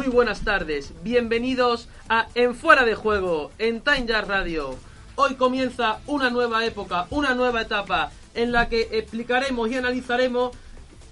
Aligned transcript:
muy 0.00 0.08
buenas 0.08 0.40
tardes. 0.40 0.94
Bienvenidos 1.02 1.86
a 2.08 2.26
En 2.34 2.54
Fuera 2.54 2.86
de 2.86 2.94
Juego, 2.94 3.50
en 3.58 3.82
Time 3.82 4.06
Jazz 4.06 4.26
Radio. 4.26 4.74
Hoy 5.14 5.34
comienza 5.34 5.98
una 6.06 6.30
nueva 6.30 6.64
época, 6.64 7.06
una 7.10 7.34
nueva 7.34 7.60
etapa 7.60 8.10
en 8.34 8.50
la 8.50 8.70
que 8.70 8.88
explicaremos 8.92 9.70
y 9.70 9.76
analizaremos 9.76 10.56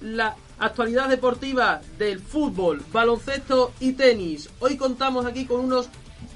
la 0.00 0.36
actualidad 0.58 1.10
deportiva 1.10 1.82
del 1.98 2.18
fútbol, 2.20 2.82
baloncesto 2.90 3.74
y 3.78 3.92
tenis. 3.92 4.48
Hoy 4.58 4.78
contamos 4.78 5.26
aquí 5.26 5.44
con 5.44 5.60
unos 5.60 5.90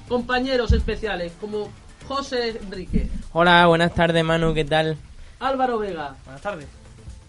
compañeros 0.07 0.73
especiales 0.73 1.33
como 1.41 1.71
José 2.07 2.59
Enrique, 2.61 3.09
Hola, 3.31 3.65
buenas 3.65 3.95
tardes 3.95 4.23
Manu, 4.23 4.53
¿qué 4.53 4.63
tal? 4.63 4.95
Álvaro 5.39 5.79
Vega 5.79 6.17
Buenas 6.25 6.41
tardes. 6.43 6.67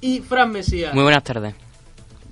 y 0.03 0.21
Fran 0.21 0.51
Mesías. 0.53 0.93
Muy 0.93 1.05
buenas 1.05 1.25
tardes. 1.25 1.55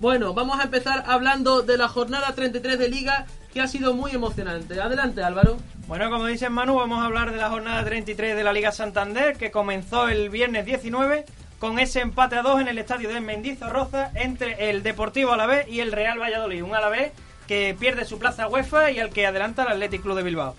Bueno, 0.03 0.35
vamos 0.35 0.59
a 0.59 0.65
empezar 0.65 1.05
hablando 1.07 1.63
de 1.63 1.79
la 1.79 1.87
jornada 1.87 2.35
33 2.35 2.77
de 2.77 2.89
Liga 2.89 3.25
que 3.55 3.61
ha 3.61 3.69
sido 3.69 3.95
muy 3.95 4.11
emocionante. 4.11 4.81
Adelante 4.81 5.23
Álvaro. 5.23 5.59
Bueno, 5.87 6.11
como 6.11 6.27
dice 6.27 6.51
Manu, 6.51 6.75
vamos 6.75 6.99
a 6.99 7.05
hablar 7.05 7.31
de 7.31 7.37
la 7.37 7.51
jornada 7.51 7.85
33 7.85 8.35
de 8.35 8.43
la 8.43 8.53
Liga 8.53 8.73
Santander 8.73 9.37
que 9.37 9.53
comenzó 9.53 10.09
el 10.09 10.29
viernes 10.29 10.67
19 10.67 11.25
con 11.61 11.79
ese 11.79 12.01
empate 12.01 12.35
a 12.35 12.43
dos 12.43 12.61
en 12.61 12.67
el 12.67 12.79
estadio 12.79 13.11
de 13.11 13.21
Mendizorroza 13.21 14.11
entre 14.17 14.71
el 14.71 14.83
Deportivo 14.83 15.35
Alavés 15.35 15.69
y 15.69 15.79
el 15.79 15.93
Real 15.93 16.21
Valladolid. 16.21 16.65
Un 16.65 16.75
Alavés 16.75 17.13
que 17.47 17.77
pierde 17.79 18.05
su 18.05 18.19
plaza 18.19 18.49
UEFA 18.49 18.91
y 18.91 18.99
al 18.99 19.11
que 19.11 19.25
adelanta 19.25 19.63
el 19.63 19.69
Athletic 19.69 20.03
Club 20.03 20.17
de 20.17 20.25
Bilbao. 20.25 20.57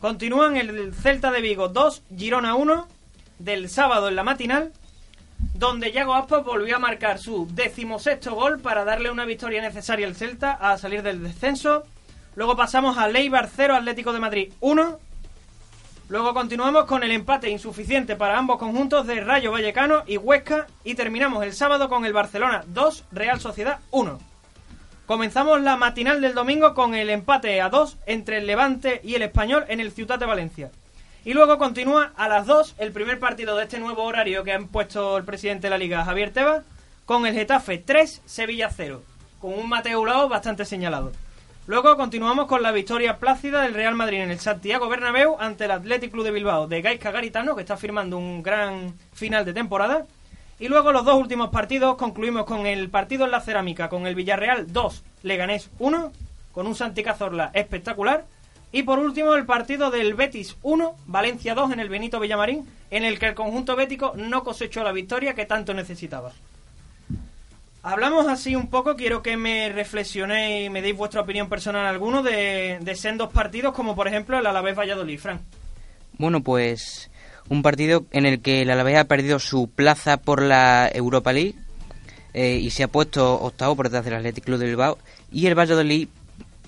Continúan 0.00 0.56
el 0.56 0.94
Celta 0.94 1.30
de 1.30 1.42
Vigo 1.42 1.68
2, 1.68 2.02
Girona 2.16 2.54
1 2.54 2.88
del 3.40 3.68
sábado 3.68 4.08
en 4.08 4.16
la 4.16 4.22
matinal, 4.22 4.72
donde 5.54 5.92
Yago 5.92 6.14
Aspas 6.14 6.44
volvió 6.44 6.76
a 6.76 6.78
marcar 6.78 7.18
su 7.18 7.46
decimosexto 7.52 8.34
gol 8.34 8.60
para 8.60 8.84
darle 8.84 9.10
una 9.10 9.24
victoria 9.24 9.60
necesaria 9.60 10.06
al 10.06 10.16
Celta 10.16 10.52
a 10.52 10.78
salir 10.78 11.02
del 11.02 11.22
descenso. 11.22 11.84
Luego 12.34 12.56
pasamos 12.56 12.96
a 12.96 13.08
Leibar 13.08 13.48
0, 13.54 13.74
Atlético 13.74 14.12
de 14.12 14.20
Madrid 14.20 14.52
1. 14.60 14.98
Luego 16.08 16.34
continuamos 16.34 16.86
con 16.86 17.02
el 17.02 17.12
empate 17.12 17.50
insuficiente 17.50 18.16
para 18.16 18.38
ambos 18.38 18.58
conjuntos 18.58 19.06
de 19.06 19.20
Rayo 19.20 19.52
Vallecano 19.52 20.02
y 20.06 20.16
Huesca. 20.16 20.66
Y 20.82 20.94
terminamos 20.94 21.44
el 21.44 21.52
sábado 21.52 21.88
con 21.88 22.04
el 22.04 22.12
Barcelona 22.12 22.64
2, 22.66 23.04
Real 23.12 23.38
Sociedad 23.38 23.80
1. 23.90 24.18
Comenzamos 25.06 25.60
la 25.60 25.76
matinal 25.76 26.20
del 26.20 26.34
domingo 26.34 26.72
con 26.72 26.94
el 26.94 27.10
empate 27.10 27.60
a 27.60 27.68
2 27.68 27.98
entre 28.06 28.38
el 28.38 28.46
Levante 28.46 29.00
y 29.04 29.14
el 29.14 29.22
Español 29.22 29.64
en 29.68 29.80
el 29.80 29.92
Ciutat 29.92 30.20
de 30.20 30.26
Valencia. 30.26 30.70
Y 31.24 31.34
luego 31.34 31.58
continúa 31.58 32.12
a 32.16 32.28
las 32.28 32.46
2 32.46 32.76
el 32.78 32.92
primer 32.92 33.18
partido 33.18 33.54
de 33.56 33.64
este 33.64 33.78
nuevo 33.78 34.04
horario 34.04 34.42
que 34.42 34.54
ha 34.54 34.60
puesto 34.60 35.18
el 35.18 35.24
presidente 35.24 35.66
de 35.66 35.70
la 35.70 35.78
Liga, 35.78 36.04
Javier 36.04 36.32
Tebas, 36.32 36.64
con 37.04 37.26
el 37.26 37.34
Getafe 37.34 37.76
3, 37.76 38.22
Sevilla 38.24 38.70
0, 38.74 39.02
con 39.38 39.52
un 39.52 39.68
Mateo 39.68 40.00
Ulao 40.00 40.28
bastante 40.28 40.64
señalado. 40.64 41.12
Luego 41.66 41.96
continuamos 41.98 42.46
con 42.46 42.62
la 42.62 42.72
victoria 42.72 43.18
plácida 43.18 43.62
del 43.62 43.74
Real 43.74 43.94
Madrid 43.94 44.22
en 44.22 44.30
el 44.30 44.40
Santiago 44.40 44.88
Bernabéu 44.88 45.36
ante 45.38 45.66
el 45.66 45.72
Athletic 45.72 46.10
Club 46.10 46.24
de 46.24 46.30
Bilbao 46.30 46.66
de 46.66 46.80
Gaisca 46.80 47.10
Garitano, 47.10 47.54
que 47.54 47.60
está 47.60 47.76
firmando 47.76 48.16
un 48.16 48.42
gran 48.42 48.94
final 49.12 49.44
de 49.44 49.52
temporada. 49.52 50.06
Y 50.58 50.68
luego 50.68 50.90
los 50.90 51.04
dos 51.04 51.16
últimos 51.16 51.50
partidos 51.50 51.96
concluimos 51.96 52.44
con 52.44 52.66
el 52.66 52.88
partido 52.88 53.26
en 53.26 53.30
la 53.30 53.40
cerámica, 53.40 53.90
con 53.90 54.06
el 54.06 54.14
Villarreal 54.14 54.72
2, 54.72 55.04
Leganés 55.22 55.70
1, 55.78 56.12
con 56.52 56.66
un 56.66 56.74
Santi 56.74 57.02
Cazorla 57.02 57.50
espectacular. 57.52 58.24
Y 58.72 58.84
por 58.84 58.98
último 58.98 59.34
el 59.34 59.46
partido 59.46 59.90
del 59.90 60.14
Betis 60.14 60.56
1, 60.62 60.96
Valencia 61.06 61.54
2 61.54 61.72
en 61.72 61.80
el 61.80 61.88
Benito 61.88 62.20
Villamarín, 62.20 62.66
en 62.90 63.04
el 63.04 63.18
que 63.18 63.26
el 63.26 63.34
conjunto 63.34 63.74
bético 63.76 64.12
no 64.16 64.44
cosechó 64.44 64.84
la 64.84 64.92
victoria 64.92 65.34
que 65.34 65.46
tanto 65.46 65.74
necesitaba. 65.74 66.32
Hablamos 67.82 68.28
así 68.28 68.54
un 68.54 68.68
poco, 68.68 68.94
quiero 68.94 69.22
que 69.22 69.36
me 69.36 69.70
reflexionéis 69.70 70.66
y 70.66 70.70
me 70.70 70.82
deis 70.82 70.96
vuestra 70.96 71.22
opinión 71.22 71.48
personal 71.48 71.86
alguno 71.86 72.22
de, 72.22 72.78
de 72.80 72.94
sendos 72.94 73.32
partidos, 73.32 73.74
como 73.74 73.96
por 73.96 74.06
ejemplo 74.06 74.38
el 74.38 74.46
Alavés 74.46 74.78
Valladolid, 74.78 75.18
Fran. 75.18 75.40
Bueno, 76.18 76.42
pues 76.42 77.10
un 77.48 77.62
partido 77.62 78.04
en 78.12 78.26
el 78.26 78.40
que 78.40 78.62
el 78.62 78.70
Alavés 78.70 78.98
ha 78.98 79.04
perdido 79.04 79.38
su 79.38 79.68
plaza 79.68 80.18
por 80.18 80.40
la 80.40 80.90
Europa 80.92 81.32
League 81.32 81.56
eh, 82.32 82.58
y 82.62 82.70
se 82.70 82.84
ha 82.84 82.88
puesto 82.88 83.40
octavo 83.40 83.74
por 83.74 83.86
detrás 83.86 84.04
del 84.04 84.14
Athletic 84.14 84.44
Club 84.44 84.58
de 84.58 84.66
Bilbao 84.66 84.98
y 85.32 85.46
el 85.46 85.58
Valladolid 85.58 86.08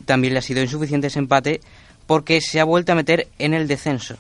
también 0.05 0.33
le 0.33 0.41
ha 0.41 0.43
sido 0.43 0.61
insuficiente 0.61 1.07
ese 1.07 1.21
empate 1.21 1.61
porque 2.07 2.41
se 2.41 2.61
ha 2.61 2.65
vuelto 2.65 2.93
a 2.93 2.95
meter 2.95 3.29
en 3.39 3.55
el 3.55 3.67
descenso. 3.69 4.17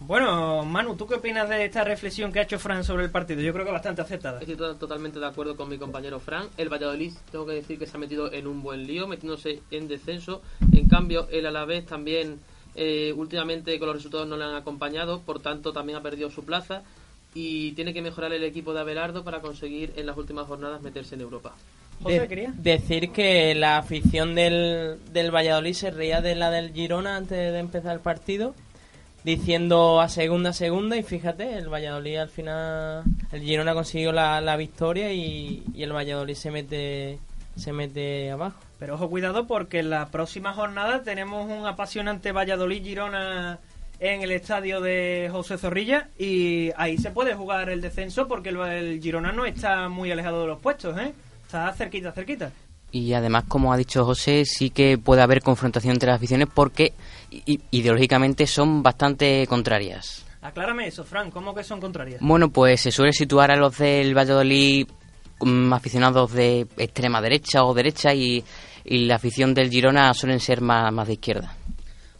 Bueno, 0.00 0.64
Manu, 0.64 0.94
¿tú 0.96 1.06
qué 1.08 1.16
opinas 1.16 1.48
de 1.48 1.64
esta 1.64 1.82
reflexión 1.82 2.32
que 2.32 2.38
ha 2.38 2.42
hecho 2.42 2.58
Fran 2.60 2.84
sobre 2.84 3.04
el 3.04 3.10
partido? 3.10 3.40
Yo 3.40 3.52
creo 3.52 3.64
que 3.66 3.72
bastante 3.72 4.00
aceptada. 4.00 4.38
Estoy 4.40 4.56
to- 4.56 4.76
totalmente 4.76 5.18
de 5.18 5.26
acuerdo 5.26 5.56
con 5.56 5.68
mi 5.68 5.76
compañero 5.76 6.20
Fran. 6.20 6.46
El 6.56 6.68
Valladolid, 6.72 7.12
tengo 7.32 7.44
que 7.44 7.54
decir 7.54 7.78
que 7.80 7.86
se 7.86 7.96
ha 7.96 8.00
metido 8.00 8.32
en 8.32 8.46
un 8.46 8.62
buen 8.62 8.86
lío, 8.86 9.08
metiéndose 9.08 9.60
en 9.72 9.88
descenso. 9.88 10.40
En 10.72 10.88
cambio, 10.88 11.26
el 11.32 11.46
Alavés 11.46 11.84
también, 11.84 12.38
eh, 12.76 13.12
últimamente 13.16 13.76
con 13.80 13.88
los 13.88 13.96
resultados 13.96 14.28
no 14.28 14.36
le 14.36 14.44
han 14.44 14.54
acompañado, 14.54 15.20
por 15.20 15.40
tanto 15.42 15.72
también 15.72 15.98
ha 15.98 16.02
perdido 16.02 16.30
su 16.30 16.44
plaza 16.44 16.82
y 17.34 17.72
tiene 17.72 17.92
que 17.92 18.00
mejorar 18.00 18.32
el 18.32 18.44
equipo 18.44 18.72
de 18.72 18.80
Abelardo 18.80 19.24
para 19.24 19.40
conseguir 19.40 19.92
en 19.96 20.06
las 20.06 20.16
últimas 20.16 20.46
jornadas 20.46 20.80
meterse 20.80 21.16
en 21.16 21.22
Europa. 21.22 21.54
José, 22.02 22.20
De- 22.20 22.28
¿quería? 22.28 22.52
decir 22.56 23.10
que 23.10 23.54
la 23.54 23.78
afición 23.78 24.34
del, 24.34 24.98
del 25.12 25.34
Valladolid 25.34 25.72
se 25.74 25.90
reía 25.90 26.20
de 26.20 26.34
la 26.34 26.50
del 26.50 26.72
Girona 26.72 27.16
antes 27.16 27.52
de 27.52 27.58
empezar 27.58 27.94
el 27.94 28.00
partido, 28.00 28.54
diciendo 29.24 30.00
a 30.00 30.08
segunda, 30.08 30.52
segunda, 30.52 30.96
y 30.96 31.02
fíjate, 31.02 31.54
el 31.58 31.68
Valladolid 31.72 32.16
al 32.16 32.28
final, 32.30 33.02
el 33.32 33.42
Girona 33.42 33.74
consiguió 33.74 34.12
la, 34.12 34.40
la 34.40 34.56
victoria 34.56 35.12
y, 35.12 35.62
y 35.74 35.82
el 35.82 35.92
Valladolid 35.92 36.34
se 36.34 36.50
mete, 36.50 37.18
se 37.56 37.72
mete 37.72 38.30
abajo. 38.30 38.58
Pero 38.78 38.94
ojo, 38.94 39.10
cuidado, 39.10 39.46
porque 39.48 39.80
en 39.80 39.90
la 39.90 40.06
próxima 40.06 40.52
jornada 40.54 41.02
tenemos 41.02 41.50
un 41.50 41.66
apasionante 41.66 42.30
Valladolid-Girona 42.32 43.58
en 44.00 44.22
el 44.22 44.30
estadio 44.30 44.80
de 44.80 45.28
José 45.32 45.58
Zorrilla 45.58 46.08
y 46.16 46.70
ahí 46.76 46.96
se 46.98 47.10
puede 47.10 47.34
jugar 47.34 47.68
el 47.70 47.80
descenso 47.80 48.28
porque 48.28 48.50
el, 48.50 48.56
el 48.60 49.02
Girona 49.02 49.32
no 49.32 49.44
está 49.44 49.88
muy 49.88 50.12
alejado 50.12 50.42
de 50.42 50.46
los 50.46 50.60
puestos, 50.60 50.96
¿eh? 50.98 51.12
Está 51.48 51.72
cerquita, 51.72 52.12
cerquita. 52.12 52.52
Y 52.92 53.14
además, 53.14 53.44
como 53.48 53.72
ha 53.72 53.78
dicho 53.78 54.04
José, 54.04 54.44
sí 54.44 54.68
que 54.68 54.98
puede 54.98 55.22
haber 55.22 55.40
confrontación 55.40 55.94
entre 55.94 56.08
las 56.08 56.16
aficiones 56.16 56.46
porque 56.52 56.92
ideológicamente 57.70 58.46
son 58.46 58.82
bastante 58.82 59.46
contrarias. 59.46 60.26
Aclárame 60.42 60.88
eso, 60.88 61.04
Fran, 61.04 61.30
¿cómo 61.30 61.54
que 61.54 61.64
son 61.64 61.80
contrarias? 61.80 62.20
Bueno, 62.20 62.50
pues 62.50 62.82
se 62.82 62.92
suele 62.92 63.14
situar 63.14 63.50
a 63.50 63.56
los 63.56 63.78
del 63.78 64.14
Valladolid 64.14 64.88
aficionados 65.72 66.34
de 66.34 66.66
extrema 66.76 67.22
derecha 67.22 67.64
o 67.64 67.72
derecha 67.72 68.12
y, 68.12 68.44
y 68.84 69.06
la 69.06 69.14
afición 69.14 69.54
del 69.54 69.70
Girona 69.70 70.12
suelen 70.12 70.40
ser 70.40 70.60
más, 70.60 70.92
más 70.92 71.06
de 71.06 71.14
izquierda. 71.14 71.54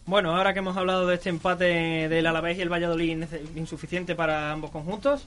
Bueno, 0.07 0.35
ahora 0.35 0.55
que 0.55 0.61
hemos 0.61 0.79
hablado 0.79 1.07
de 1.07 1.17
este 1.17 1.29
empate 1.29 2.09
del 2.09 2.27
Alavés 2.27 2.57
y 2.57 2.63
el 2.63 2.73
Valladolid 2.73 3.27
insuficiente 3.57 4.15
para 4.15 4.53
ambos 4.53 4.71
conjuntos, 4.71 5.27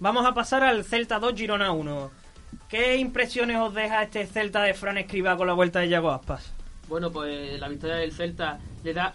vamos 0.00 0.26
a 0.26 0.34
pasar 0.34 0.64
al 0.64 0.84
Celta 0.84 1.20
2 1.20 1.32
Girona 1.36 1.70
1. 1.70 2.25
¿Qué 2.68 2.96
impresiones 2.96 3.56
os 3.58 3.72
deja 3.74 4.02
este 4.02 4.26
Celta 4.26 4.62
de 4.62 4.74
Fran 4.74 4.98
Escribá 4.98 5.36
con 5.36 5.46
la 5.46 5.52
vuelta 5.52 5.80
de 5.80 5.88
Yago 5.88 6.10
Aspas? 6.10 6.50
Bueno, 6.88 7.10
pues 7.12 7.58
la 7.60 7.68
victoria 7.68 7.96
del 7.96 8.12
Celta 8.12 8.58
le 8.84 8.92
da 8.92 9.14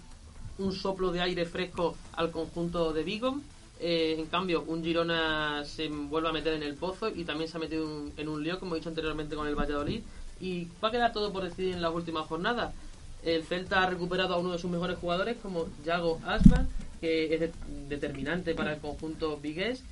un 0.57 0.73
soplo 0.73 1.11
de 1.11 1.21
aire 1.21 1.45
fresco 1.45 1.95
al 2.13 2.31
conjunto 2.31 2.93
de 2.93 3.03
Vigo. 3.03 3.39
Eh, 3.79 4.15
en 4.19 4.27
cambio, 4.27 4.63
un 4.67 4.83
Girona 4.83 5.63
se 5.65 5.87
vuelve 5.87 6.29
a 6.29 6.33
meter 6.33 6.53
en 6.53 6.63
el 6.63 6.75
pozo 6.75 7.09
y 7.09 7.23
también 7.23 7.49
se 7.49 7.57
ha 7.57 7.59
metido 7.59 7.85
un- 7.85 8.13
en 8.15 8.29
un 8.29 8.43
lío, 8.43 8.59
como 8.59 8.75
he 8.75 8.77
dicho 8.79 8.89
anteriormente, 8.89 9.35
con 9.35 9.47
el 9.47 9.55
Valladolid. 9.55 10.01
Y 10.39 10.67
va 10.83 10.89
a 10.89 10.91
quedar 10.91 11.13
todo 11.13 11.33
por 11.33 11.43
decidir 11.43 11.73
en 11.73 11.81
las 11.81 11.93
últimas 11.93 12.27
jornadas. 12.27 12.73
El 13.23 13.43
Celta 13.43 13.83
ha 13.83 13.89
recuperado 13.89 14.33
a 14.33 14.37
uno 14.37 14.51
de 14.51 14.59
sus 14.59 14.69
mejores 14.69 14.97
jugadores, 14.97 15.37
como 15.41 15.67
Yago 15.85 16.19
Aspas, 16.25 16.67
que 16.99 17.33
es 17.33 17.39
de- 17.39 17.51
determinante 17.89 18.53
para 18.53 18.73
el 18.73 18.79
conjunto 18.79 19.37
vigués. 19.37 19.83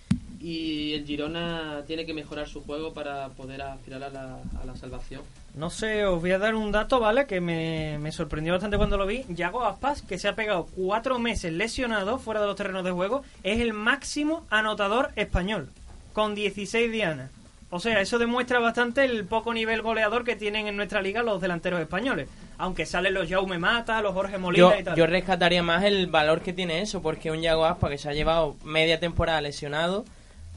Y 0.42 0.94
el 0.94 1.06
Girona 1.06 1.84
tiene 1.86 2.06
que 2.06 2.14
mejorar 2.14 2.48
su 2.48 2.64
juego 2.64 2.94
para 2.94 3.28
poder 3.30 3.62
aspirar 3.62 4.04
a 4.04 4.10
la, 4.10 4.38
a 4.62 4.66
la 4.66 4.76
salvación. 4.78 5.22
No 5.56 5.70
sé, 5.70 6.06
os 6.06 6.22
voy 6.22 6.32
a 6.32 6.40
dar 6.40 6.56
un 6.56 6.72
dato, 6.72 7.00
¿vale? 7.00 7.26
Que 7.26 7.42
me, 7.42 7.98
me 8.00 8.12
sorprendió 8.14 8.54
bastante 8.54 8.78
cuando 8.78 8.98
lo 8.98 9.06
vi. 9.06 9.26
Yago 9.28 9.66
Aspas, 9.66 10.02
que 10.02 10.18
se 10.18 10.30
ha 10.30 10.36
pegado 10.36 10.68
cuatro 10.76 11.20
meses 11.20 11.52
lesionado 11.52 12.20
fuera 12.20 12.40
de 12.40 12.48
los 12.48 12.56
terrenos 12.56 12.86
de 12.86 12.92
juego, 12.92 13.24
es 13.44 13.60
el 13.60 13.74
máximo 13.74 14.46
anotador 14.50 15.10
español, 15.18 15.70
con 16.14 16.36
16 16.36 16.90
dianas. 16.92 17.32
O 17.72 17.80
sea, 17.80 18.00
eso 18.02 18.18
demuestra 18.18 18.60
bastante 18.60 19.04
el 19.06 19.26
poco 19.26 19.54
nivel 19.54 19.82
goleador 19.84 20.24
que 20.24 20.36
tienen 20.36 20.68
en 20.68 20.76
nuestra 20.76 21.02
liga 21.02 21.22
los 21.22 21.40
delanteros 21.42 21.80
españoles. 21.82 22.28
Aunque 22.58 22.86
salen 22.86 23.14
los 23.14 23.30
Jaume 23.30 23.60
Mata, 23.60 24.02
los 24.02 24.14
Jorge 24.14 24.38
Molina 24.40 24.74
Yo, 24.74 24.80
y 24.80 24.84
tal. 24.84 24.96
yo 24.96 25.06
rescataría 25.06 25.62
más 25.62 25.84
el 25.84 26.08
valor 26.08 26.42
que 26.42 26.54
tiene 26.54 26.82
eso, 26.82 27.02
porque 27.02 27.30
un 27.30 27.42
Yago 27.42 27.66
Aspa 27.66 27.90
que 27.90 27.98
se 28.00 28.10
ha 28.10 28.14
llevado 28.14 28.56
media 28.64 29.00
temporada 29.00 29.40
lesionado, 29.42 30.04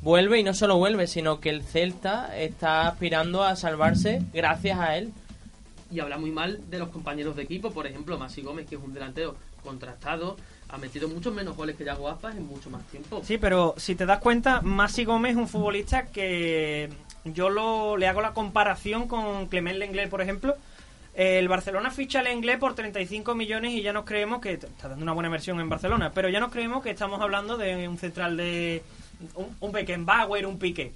vuelve 0.02 0.38
y 0.40 0.42
no 0.42 0.52
solo 0.52 0.76
vuelve, 0.76 1.06
sino 1.06 1.40
que 1.40 1.48
el 1.50 1.62
Celta 1.62 2.36
está 2.36 2.88
aspirando 2.88 3.42
a 3.42 3.56
salvarse 3.56 4.22
gracias 4.34 4.78
a 4.78 4.96
él. 4.96 5.12
y 5.90 6.00
habla 6.00 6.16
muy 6.16 6.30
mal 6.30 6.58
de 6.70 6.78
los 6.78 6.88
compañeros 6.88 7.36
de 7.36 7.42
equipo. 7.42 7.70
Por 7.70 7.86
ejemplo, 7.86 8.18
Masi 8.18 8.40
Gómez, 8.42 8.66
que 8.66 8.76
es 8.76 8.80
un 8.82 8.94
delantero 8.94 9.36
contrastado, 9.62 10.36
ha 10.70 10.78
metido 10.78 11.06
muchos 11.06 11.34
menos 11.34 11.54
goles 11.54 11.76
que 11.76 11.84
Yago 11.84 12.08
Aspas 12.08 12.34
en 12.34 12.46
mucho 12.46 12.70
más 12.70 12.82
tiempo. 12.86 13.22
Sí, 13.24 13.36
pero 13.36 13.74
si 13.76 13.94
te 13.94 14.06
das 14.06 14.18
cuenta, 14.18 14.62
Masi 14.62 15.04
Gómez 15.04 15.32
es 15.32 15.36
un 15.36 15.48
futbolista 15.48 16.06
que 16.06 16.88
yo 17.24 17.50
lo, 17.50 17.98
le 17.98 18.08
hago 18.08 18.22
la 18.22 18.32
comparación 18.32 19.06
con 19.06 19.48
Clement 19.48 19.78
Lenglet, 19.78 20.08
por 20.08 20.22
ejemplo. 20.22 20.56
El 21.14 21.46
Barcelona 21.46 21.90
ficha 21.90 22.20
al 22.20 22.32
inglés 22.32 22.56
por 22.56 22.74
35 22.74 23.34
millones 23.34 23.72
y 23.72 23.82
ya 23.82 23.92
nos 23.92 24.06
creemos 24.06 24.40
que 24.40 24.54
está 24.54 24.88
dando 24.88 25.02
una 25.02 25.12
buena 25.12 25.28
versión 25.28 25.60
en 25.60 25.68
Barcelona, 25.68 26.10
pero 26.14 26.30
ya 26.30 26.40
nos 26.40 26.50
creemos 26.50 26.82
que 26.82 26.90
estamos 26.90 27.20
hablando 27.20 27.58
de 27.58 27.86
un 27.86 27.98
central 27.98 28.38
de 28.38 28.82
un, 29.34 29.56
un 29.60 29.72
Beckenbauer, 29.72 30.46
un 30.46 30.58
Piqué. 30.58 30.92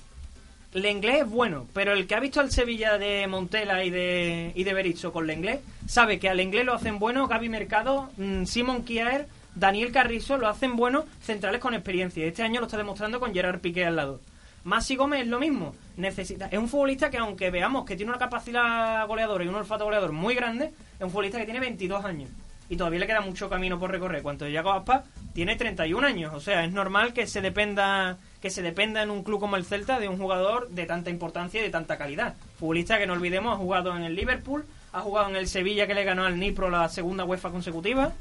El 0.75 0.85
inglés 0.85 1.23
es 1.23 1.31
bueno, 1.31 1.67
pero 1.73 1.93
el 1.93 2.07
que 2.07 2.15
ha 2.15 2.21
visto 2.21 2.41
al 2.41 2.51
Sevilla 2.51 2.99
de 2.99 3.27
Montela 3.27 3.83
y 3.83 3.91
de, 3.91 4.53
y 4.55 4.63
de 4.65 4.75
Berizzo 4.75 5.11
con 5.11 5.25
el 5.25 5.37
inglés 5.37 5.61
sabe 5.87 6.19
que 6.19 6.29
al 6.29 6.41
inglés 6.41 6.67
lo 6.67 6.75
hacen 6.75 6.99
bueno 6.99 7.27
Gaby 7.29 7.49
Mercado, 7.49 8.11
mm, 8.19 8.45
Simon 8.45 8.85
Kier, 8.85 9.27
Daniel 9.55 9.91
Carrizo 9.91 10.37
lo 10.37 10.49
hacen 10.49 10.77
bueno 10.77 11.07
centrales 11.23 11.63
con 11.63 11.73
experiencia. 11.73 12.27
Este 12.27 12.43
año 12.43 12.61
lo 12.61 12.67
está 12.67 12.77
demostrando 12.77 13.21
con 13.21 13.33
Gerard 13.33 13.61
Piqué 13.61 13.87
al 13.87 13.97
lado. 13.97 14.21
Masi 14.65 14.97
Gómez 14.97 15.23
es 15.23 15.29
lo 15.29 15.41
mismo. 15.41 15.75
Necesita, 15.97 16.49
es 16.49 16.59
un 16.59 16.69
futbolista 16.69 17.09
que 17.09 17.17
aunque 17.17 17.51
veamos 17.51 17.87
que 17.87 17.97
tiene 17.97 18.11
una 18.11 18.19
capacidad 18.19 19.07
goleadora 19.07 19.45
y 19.45 19.49
un 19.49 19.55
olfato 19.55 19.85
goleador 19.85 20.13
muy 20.13 20.35
grande, 20.35 20.67
es 20.67 21.03
un 21.03 21.11
futbolista 21.11 21.39
que 21.39 21.45
tiene 21.47 21.61
22 21.61 22.05
años. 22.05 22.29
Y 22.69 22.77
todavía 22.77 23.01
le 23.01 23.07
queda 23.07 23.21
mucho 23.21 23.49
camino 23.49 23.79
por 23.79 23.91
recorrer. 23.91 24.23
Cuanto 24.23 24.49
Yago 24.49 24.73
Aspa 24.73 25.05
tiene 25.35 25.57
31 25.57 26.07
años. 26.07 26.35
O 26.35 26.41
sea, 26.41 26.65
es 26.65 26.73
normal 26.73 27.13
que 27.13 27.27
se 27.27 27.41
dependa 27.41 28.19
que 28.41 28.51
se 28.51 28.63
dependa 28.63 29.03
en 29.03 29.11
un 29.11 29.23
club 29.23 29.41
como 29.41 29.57
el 29.57 29.65
Celta 29.65 29.99
de 29.99 30.09
un 30.09 30.19
jugador 30.19 30.69
de 30.71 30.87
tanta 30.87 31.11
importancia 31.11 31.61
y 31.61 31.65
de 31.65 31.71
tanta 31.71 31.99
calidad. 31.99 32.35
Futbolista 32.59 32.99
que 32.99 33.07
no 33.07 33.15
olvidemos 33.15 33.55
ha 33.55 33.57
jugado 33.57 33.97
en 33.97 34.05
el 34.05 34.15
Liverpool, 34.15 34.65
ha 34.93 35.01
jugado 35.01 35.29
en 35.31 35.37
el 35.37 35.49
Sevilla 35.49 35.87
que 35.87 35.95
le 35.95 36.05
ganó 36.05 36.25
al 36.25 36.39
Nipro 36.39 36.71
la 36.71 36.89
segunda 36.89 37.25
UEFA 37.25 37.51
consecutiva 37.51 38.13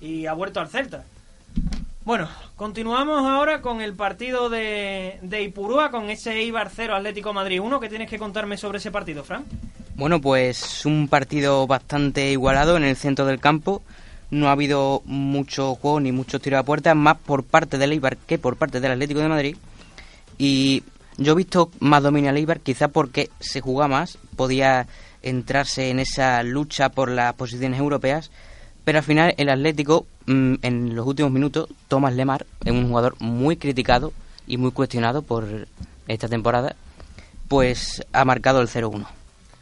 y 0.00 0.26
ha 0.26 0.32
vuelto 0.32 0.60
al 0.60 0.68
Celta. 0.68 1.04
Bueno, 2.08 2.26
continuamos 2.56 3.26
ahora 3.26 3.60
con 3.60 3.82
el 3.82 3.92
partido 3.92 4.48
de, 4.48 5.20
Ipurúa, 5.44 5.90
con 5.90 6.08
ese 6.08 6.42
Ibar 6.42 6.70
0 6.74 6.94
Atlético 6.94 7.34
Madrid 7.34 7.60
1. 7.60 7.80
¿Qué 7.80 7.90
tienes 7.90 8.08
que 8.08 8.18
contarme 8.18 8.56
sobre 8.56 8.78
ese 8.78 8.90
partido, 8.90 9.24
Fran? 9.24 9.44
Bueno, 9.94 10.18
pues 10.18 10.86
un 10.86 11.08
partido 11.08 11.66
bastante 11.66 12.30
igualado 12.30 12.78
en 12.78 12.84
el 12.84 12.96
centro 12.96 13.26
del 13.26 13.40
campo. 13.40 13.82
No 14.30 14.48
ha 14.48 14.52
habido 14.52 15.02
mucho 15.04 15.74
juego 15.74 16.00
ni 16.00 16.10
muchos 16.10 16.40
tiros 16.40 16.60
a 16.60 16.62
puerta, 16.62 16.94
más 16.94 17.18
por 17.18 17.44
parte 17.44 17.76
del 17.76 17.92
Eibar 17.92 18.16
que 18.16 18.38
por 18.38 18.56
parte 18.56 18.80
del 18.80 18.92
Atlético 18.92 19.20
de 19.20 19.28
Madrid. 19.28 19.56
Y 20.38 20.84
yo 21.18 21.32
he 21.32 21.36
visto 21.36 21.70
más 21.78 22.02
dominio 22.02 22.30
al 22.30 22.38
Eibar, 22.38 22.60
quizá 22.60 22.88
porque 22.88 23.28
se 23.38 23.60
juega 23.60 23.86
más, 23.86 24.16
podía 24.34 24.86
entrarse 25.20 25.90
en 25.90 25.98
esa 25.98 26.42
lucha 26.42 26.88
por 26.88 27.10
las 27.10 27.34
posiciones 27.34 27.78
europeas, 27.78 28.30
pero 28.88 29.00
al 29.00 29.04
final 29.04 29.34
el 29.36 29.50
Atlético, 29.50 30.06
mm, 30.24 30.54
en 30.62 30.96
los 30.96 31.06
últimos 31.06 31.30
minutos, 31.30 31.68
Tomás 31.88 32.14
Lemar, 32.14 32.46
es 32.64 32.72
un 32.72 32.88
jugador 32.88 33.16
muy 33.20 33.58
criticado 33.58 34.14
y 34.46 34.56
muy 34.56 34.70
cuestionado 34.70 35.20
por 35.20 35.44
esta 36.06 36.26
temporada, 36.26 36.74
pues 37.48 38.02
ha 38.14 38.24
marcado 38.24 38.62
el 38.62 38.68
0-1. 38.68 39.06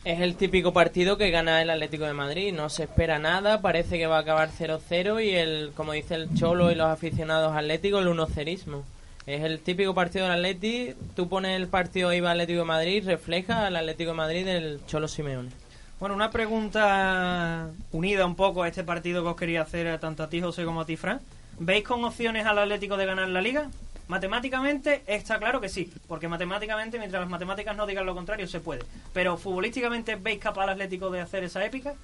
Es 0.04 0.20
el 0.20 0.36
típico 0.36 0.72
partido 0.72 1.18
que 1.18 1.32
gana 1.32 1.60
el 1.60 1.70
Atlético 1.70 2.04
de 2.04 2.12
Madrid, 2.12 2.54
no 2.54 2.68
se 2.68 2.84
espera 2.84 3.18
nada, 3.18 3.60
parece 3.60 3.98
que 3.98 4.06
va 4.06 4.18
a 4.18 4.20
acabar 4.20 4.48
0-0 4.56 5.20
y 5.20 5.30
el, 5.30 5.72
como 5.74 5.94
dice 5.94 6.14
el 6.14 6.32
Cholo 6.36 6.70
y 6.70 6.76
los 6.76 6.86
aficionados 6.86 7.56
atléticos, 7.56 8.02
el 8.02 8.12
1-0ismo. 8.12 8.84
Es 9.26 9.42
el 9.42 9.58
típico 9.58 9.92
partido 9.92 10.26
del 10.26 10.34
Atleti, 10.34 10.94
tú 11.16 11.28
pones 11.28 11.56
el 11.56 11.66
partido 11.66 12.12
IVA 12.12 12.30
Atlético 12.30 12.60
de 12.60 12.64
Madrid, 12.64 13.04
refleja 13.04 13.66
al 13.66 13.74
Atlético 13.74 14.12
de 14.12 14.16
Madrid 14.18 14.44
del 14.44 14.86
Cholo 14.86 15.08
Simeone. 15.08 15.50
Bueno, 15.98 16.14
una 16.14 16.30
pregunta 16.30 17.70
unida 17.92 18.26
un 18.26 18.34
poco 18.34 18.62
a 18.62 18.68
este 18.68 18.84
partido 18.84 19.22
que 19.22 19.30
os 19.30 19.36
quería 19.36 19.62
hacer 19.62 19.98
tanto 19.98 20.22
a 20.22 20.28
ti, 20.28 20.42
José, 20.42 20.64
como 20.64 20.82
a 20.82 20.84
ti, 20.84 20.96
Fran. 20.96 21.20
¿Veis 21.58 21.84
con 21.84 22.04
opciones 22.04 22.44
al 22.44 22.58
Atlético 22.58 22.98
de 22.98 23.06
ganar 23.06 23.28
la 23.28 23.40
Liga? 23.40 23.70
Matemáticamente 24.08 25.02
está 25.06 25.38
claro 25.38 25.60
que 25.60 25.70
sí, 25.70 25.90
porque 26.06 26.28
matemáticamente, 26.28 26.98
mientras 26.98 27.22
las 27.22 27.30
matemáticas 27.30 27.74
no 27.76 27.86
digan 27.86 28.04
lo 28.04 28.14
contrario, 28.14 28.46
se 28.46 28.60
puede. 28.60 28.82
Pero 29.14 29.38
futbolísticamente, 29.38 30.16
¿veis 30.16 30.38
capaz 30.38 30.64
al 30.64 30.70
Atlético 30.70 31.10
de 31.10 31.22
hacer 31.22 31.44
esa 31.44 31.64
épica? 31.64 31.94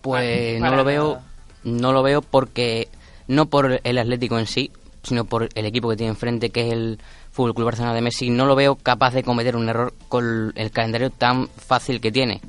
Pues 0.00 0.60
Para 0.60 0.70
no 0.70 0.76
lo 0.76 0.84
veo, 0.84 1.18
no 1.64 1.92
lo 1.92 2.02
veo 2.04 2.22
porque 2.22 2.88
no 3.26 3.46
por 3.46 3.80
el 3.82 3.98
Atlético 3.98 4.38
en 4.38 4.46
sí, 4.46 4.70
sino 5.02 5.24
por 5.24 5.48
el 5.54 5.66
equipo 5.66 5.90
que 5.90 5.96
tiene 5.96 6.10
enfrente, 6.10 6.50
que 6.50 6.68
es 6.68 6.72
el 6.72 7.00
Fútbol 7.32 7.54
Club 7.54 7.66
Barcelona 7.66 7.94
de 7.94 8.00
Messi. 8.00 8.30
No 8.30 8.46
lo 8.46 8.54
veo 8.54 8.76
capaz 8.76 9.12
de 9.12 9.24
cometer 9.24 9.56
un 9.56 9.68
error 9.68 9.92
con 10.08 10.52
el 10.54 10.70
calendario 10.70 11.10
tan 11.10 11.48
fácil 11.48 12.00
que 12.00 12.12
tiene. 12.12 12.40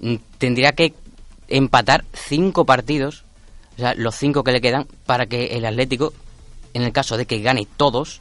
Mm, 0.00 0.16
Tendría 0.38 0.72
que 0.72 0.94
empatar 1.48 2.04
cinco 2.12 2.64
partidos, 2.64 3.24
o 3.76 3.80
sea, 3.80 3.94
los 3.94 4.14
cinco 4.14 4.44
que 4.44 4.52
le 4.52 4.60
quedan, 4.60 4.86
para 5.06 5.26
que 5.26 5.56
el 5.56 5.64
Atlético, 5.64 6.12
en 6.74 6.82
el 6.82 6.92
caso 6.92 7.16
de 7.16 7.26
que 7.26 7.40
gane 7.40 7.66
todos, 7.76 8.20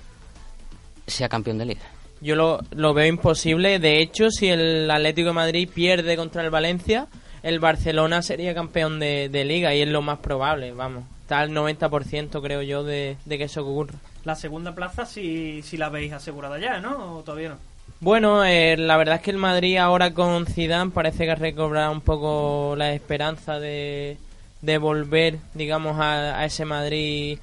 sea 1.05 1.29
campeón 1.29 1.57
de 1.57 1.65
liga. 1.65 1.81
Yo 2.21 2.35
lo, 2.35 2.59
lo 2.71 2.93
veo 2.93 3.05
imposible. 3.05 3.79
De 3.79 4.01
hecho, 4.01 4.29
si 4.31 4.47
el 4.47 4.89
Atlético 4.89 5.27
de 5.29 5.33
Madrid 5.33 5.69
pierde 5.71 6.15
contra 6.15 6.43
el 6.43 6.49
Valencia, 6.49 7.07
el 7.43 7.59
Barcelona 7.59 8.21
sería 8.21 8.55
campeón 8.55 8.99
de, 8.99 9.29
de 9.29 9.45
liga 9.45 9.73
y 9.75 9.81
es 9.81 9.87
lo 9.87 10.01
más 10.01 10.19
probable, 10.19 10.71
vamos. 10.71 11.03
Está 11.21 11.39
al 11.39 11.51
90% 11.51 12.41
creo 12.41 12.61
yo 12.61 12.83
de, 12.83 13.17
de 13.25 13.37
que 13.37 13.43
eso 13.43 13.61
ocurra. 13.61 13.95
La 14.23 14.35
segunda 14.35 14.73
plaza 14.73 15.05
si, 15.05 15.61
si 15.61 15.77
la 15.77 15.89
veis 15.89 16.11
asegurada 16.13 16.57
ya, 16.57 16.79
¿no? 16.79 17.17
¿O 17.17 17.23
todavía 17.23 17.49
no? 17.49 17.57
Bueno, 17.99 18.45
eh, 18.45 18.77
la 18.77 18.95
verdad 18.97 19.15
es 19.15 19.21
que 19.21 19.31
el 19.31 19.37
Madrid 19.37 19.77
ahora 19.77 20.13
con 20.13 20.45
Zidane 20.45 20.91
parece 20.91 21.25
que 21.25 21.31
ha 21.31 21.35
recobrado 21.35 21.91
un 21.91 22.01
poco 22.01 22.75
la 22.77 22.93
esperanza 22.93 23.59
de, 23.59 24.17
de 24.61 24.77
volver, 24.77 25.39
digamos, 25.55 25.99
a, 25.99 26.39
a 26.39 26.45
ese 26.45 26.63
Madrid 26.65 27.39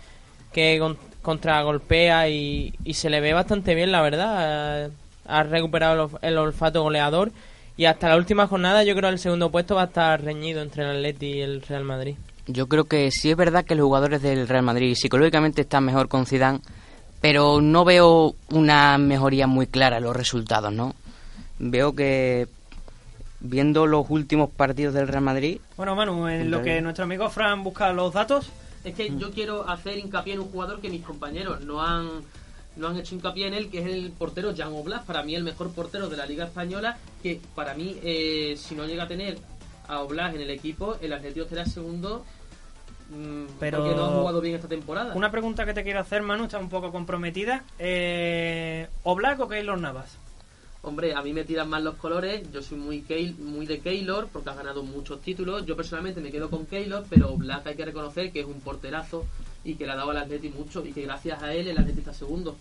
que 0.52 0.78
con- 0.78 0.96
contragolpea 1.22 2.28
y, 2.28 2.72
y 2.84 2.94
se 2.94 3.10
le 3.10 3.20
ve 3.20 3.32
bastante 3.32 3.74
bien, 3.74 3.90
la 3.90 4.02
verdad. 4.02 4.90
Ha, 5.26 5.42
recuperado 5.42 6.10
el 6.22 6.36
olfato 6.38 6.82
goleador 6.82 7.32
y 7.76 7.86
hasta 7.86 8.10
la 8.10 8.16
última 8.16 8.46
jornada 8.46 8.84
yo 8.84 8.94
creo 8.94 9.08
que 9.08 9.14
el 9.14 9.18
segundo 9.18 9.50
puesto 9.50 9.74
va 9.74 9.82
a 9.82 9.86
estar 9.86 10.22
reñido 10.22 10.60
entre 10.62 10.84
el 10.84 10.90
Atleti 10.98 11.26
y 11.26 11.40
el 11.40 11.62
Real 11.62 11.82
Madrid. 11.82 12.14
Yo 12.46 12.68
creo 12.68 12.84
que 12.84 13.10
sí 13.10 13.30
es 13.30 13.36
verdad 13.36 13.64
que 13.64 13.74
los 13.74 13.84
jugadores 13.86 14.20
del 14.22 14.46
Real 14.46 14.62
Madrid 14.62 14.94
psicológicamente 14.94 15.62
están 15.62 15.84
mejor 15.86 16.08
con 16.08 16.26
Zidane, 16.26 16.60
pero 17.24 17.62
no 17.62 17.86
veo 17.86 18.34
una 18.50 18.98
mejoría 18.98 19.46
muy 19.46 19.66
clara 19.66 19.96
en 19.96 20.04
los 20.04 20.14
resultados, 20.14 20.70
¿no? 20.70 20.94
Veo 21.58 21.94
que 21.94 22.48
viendo 23.40 23.86
los 23.86 24.04
últimos 24.10 24.50
partidos 24.50 24.92
del 24.92 25.08
Real 25.08 25.22
Madrid, 25.22 25.58
Bueno, 25.78 25.96
Manu, 25.96 26.28
en 26.28 26.50
lo 26.50 26.60
que 26.60 26.82
nuestro 26.82 27.04
amigo 27.04 27.30
Fran 27.30 27.64
busca 27.64 27.90
los 27.94 28.12
datos, 28.12 28.50
Es 28.84 28.94
que 28.94 29.16
yo 29.16 29.30
quiero 29.30 29.66
hacer 29.66 29.96
hincapié 29.96 30.34
en 30.34 30.40
un 30.40 30.50
jugador 30.50 30.82
que 30.82 30.90
mis 30.90 31.00
compañeros 31.00 31.62
no 31.62 31.80
han 31.80 32.10
no 32.76 32.88
han 32.88 32.98
hecho 32.98 33.14
hincapié 33.14 33.46
en 33.46 33.54
él, 33.54 33.70
que 33.70 33.78
es 33.78 33.86
el 33.86 34.10
portero 34.10 34.52
Jan 34.54 34.74
Oblak, 34.74 35.04
para 35.04 35.22
mí 35.22 35.34
el 35.34 35.44
mejor 35.44 35.70
portero 35.70 36.10
de 36.10 36.18
la 36.18 36.26
Liga 36.26 36.44
Española, 36.44 36.98
que 37.22 37.40
para 37.54 37.72
mí, 37.72 37.96
eh, 38.02 38.54
si 38.58 38.74
no 38.74 38.84
llega 38.84 39.04
a 39.04 39.08
tener 39.08 39.38
a 39.88 40.00
Oblak 40.00 40.34
en 40.34 40.42
el 40.42 40.50
equipo, 40.50 40.96
el 41.00 41.14
Atlético 41.14 41.48
será 41.48 41.64
segundo, 41.64 42.26
Pero- 43.60 43.78
porque 43.78 43.94
no 43.94 44.04
ha 44.04 44.08
jugado 44.08 44.40
bien 44.40 44.56
esta 44.56 44.68
temporada. 44.68 45.14
una 45.14 45.30
pregunta 45.30 45.64
que 45.66 45.74
te 45.74 45.82
quiero 45.84 46.00
hacer, 46.00 46.22
Manu, 46.22 46.44
está 46.44 46.58
un 46.58 46.68
poco 46.68 46.90
comprometida. 46.90 47.62
Eh, 47.78 48.88
¿Oblak 49.04 49.40
o 49.40 49.48
Keylor 49.48 49.78
Navas? 49.78 50.16
Hombre, 50.82 51.14
a 51.14 51.22
mí 51.22 51.32
me 51.32 51.44
tiran 51.44 51.68
más 51.70 51.82
los 51.82 51.94
colores. 51.94 52.42
Yo 52.52 52.60
soy 52.62 52.76
muy 52.78 53.02
Keil- 53.02 53.38
muy 53.38 53.64
de 53.66 53.78
Keylor 53.80 54.28
porque 54.32 54.50
ha 54.50 54.54
ganado 54.54 54.82
muchos 54.82 55.20
títulos. 55.22 55.64
Yo 55.64 55.76
personalmente 55.76 56.20
me 56.20 56.30
quedo 56.30 56.50
con 56.50 56.66
Keylor, 56.66 57.04
pero 57.08 57.34
Black 57.36 57.66
hay 57.68 57.74
que 57.76 57.84
reconocer 57.86 58.30
que 58.32 58.40
es 58.40 58.46
un 58.46 58.60
porterazo 58.60 59.24
y 59.64 59.76
que 59.76 59.86
le 59.86 59.92
ha 59.92 59.96
dado 59.96 60.10
al 60.10 60.18
Atleti 60.18 60.50
mucho 60.50 60.84
y 60.84 60.92
que 60.92 61.02
gracias 61.02 61.42
a 61.42 61.54
él 61.54 61.68
el 61.68 61.78
Atleti 61.78 62.00
está 62.00 62.12
segundo. 62.12 62.56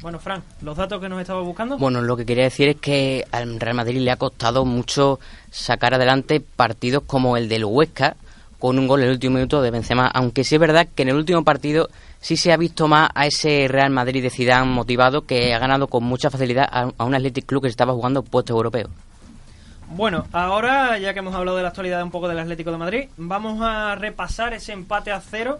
Bueno, 0.00 0.18
Fran, 0.18 0.42
¿los 0.62 0.76
datos 0.76 1.00
que 1.00 1.08
nos 1.08 1.20
estaba 1.20 1.40
buscando? 1.42 1.78
bueno, 1.78 2.02
lo 2.02 2.16
que 2.16 2.26
quería 2.26 2.42
decir 2.44 2.68
es 2.68 2.76
que 2.76 3.24
al 3.30 3.60
Real 3.60 3.76
Madrid 3.76 4.00
le 4.00 4.10
ha 4.10 4.16
costado 4.16 4.64
mucho 4.64 5.20
sacar 5.52 5.94
adelante 5.94 6.40
partidos 6.40 7.04
como 7.06 7.36
el 7.36 7.48
del 7.48 7.64
Huesca 7.64 8.16
con 8.62 8.78
un 8.78 8.86
gol 8.86 9.00
en 9.00 9.06
el 9.08 9.14
último 9.14 9.34
minuto 9.34 9.60
de 9.60 9.72
Benzema, 9.72 10.06
aunque 10.06 10.44
sí 10.44 10.54
es 10.54 10.60
verdad 10.60 10.86
que 10.94 11.02
en 11.02 11.08
el 11.08 11.16
último 11.16 11.42
partido 11.42 11.88
sí 12.20 12.36
se 12.36 12.52
ha 12.52 12.56
visto 12.56 12.86
más 12.86 13.10
a 13.12 13.26
ese 13.26 13.66
Real 13.66 13.90
Madrid 13.90 14.22
de 14.22 14.30
Zidane 14.30 14.70
motivado 14.70 15.22
que 15.26 15.52
ha 15.52 15.58
ganado 15.58 15.88
con 15.88 16.04
mucha 16.04 16.30
facilidad 16.30 16.68
a, 16.70 17.04
un 17.04 17.12
Athletic 17.16 17.44
Club 17.44 17.62
que 17.62 17.68
estaba 17.68 17.92
jugando 17.92 18.22
puesto 18.22 18.52
europeo. 18.52 18.88
Bueno, 19.88 20.26
ahora, 20.30 20.96
ya 20.98 21.12
que 21.12 21.18
hemos 21.18 21.34
hablado 21.34 21.56
de 21.56 21.64
la 21.64 21.70
actualidad 21.70 22.04
un 22.04 22.12
poco 22.12 22.28
del 22.28 22.38
Atlético 22.38 22.70
de 22.70 22.78
Madrid, 22.78 23.08
vamos 23.16 23.58
a 23.62 23.96
repasar 23.96 24.54
ese 24.54 24.72
empate 24.72 25.10
a 25.10 25.20
cero 25.20 25.58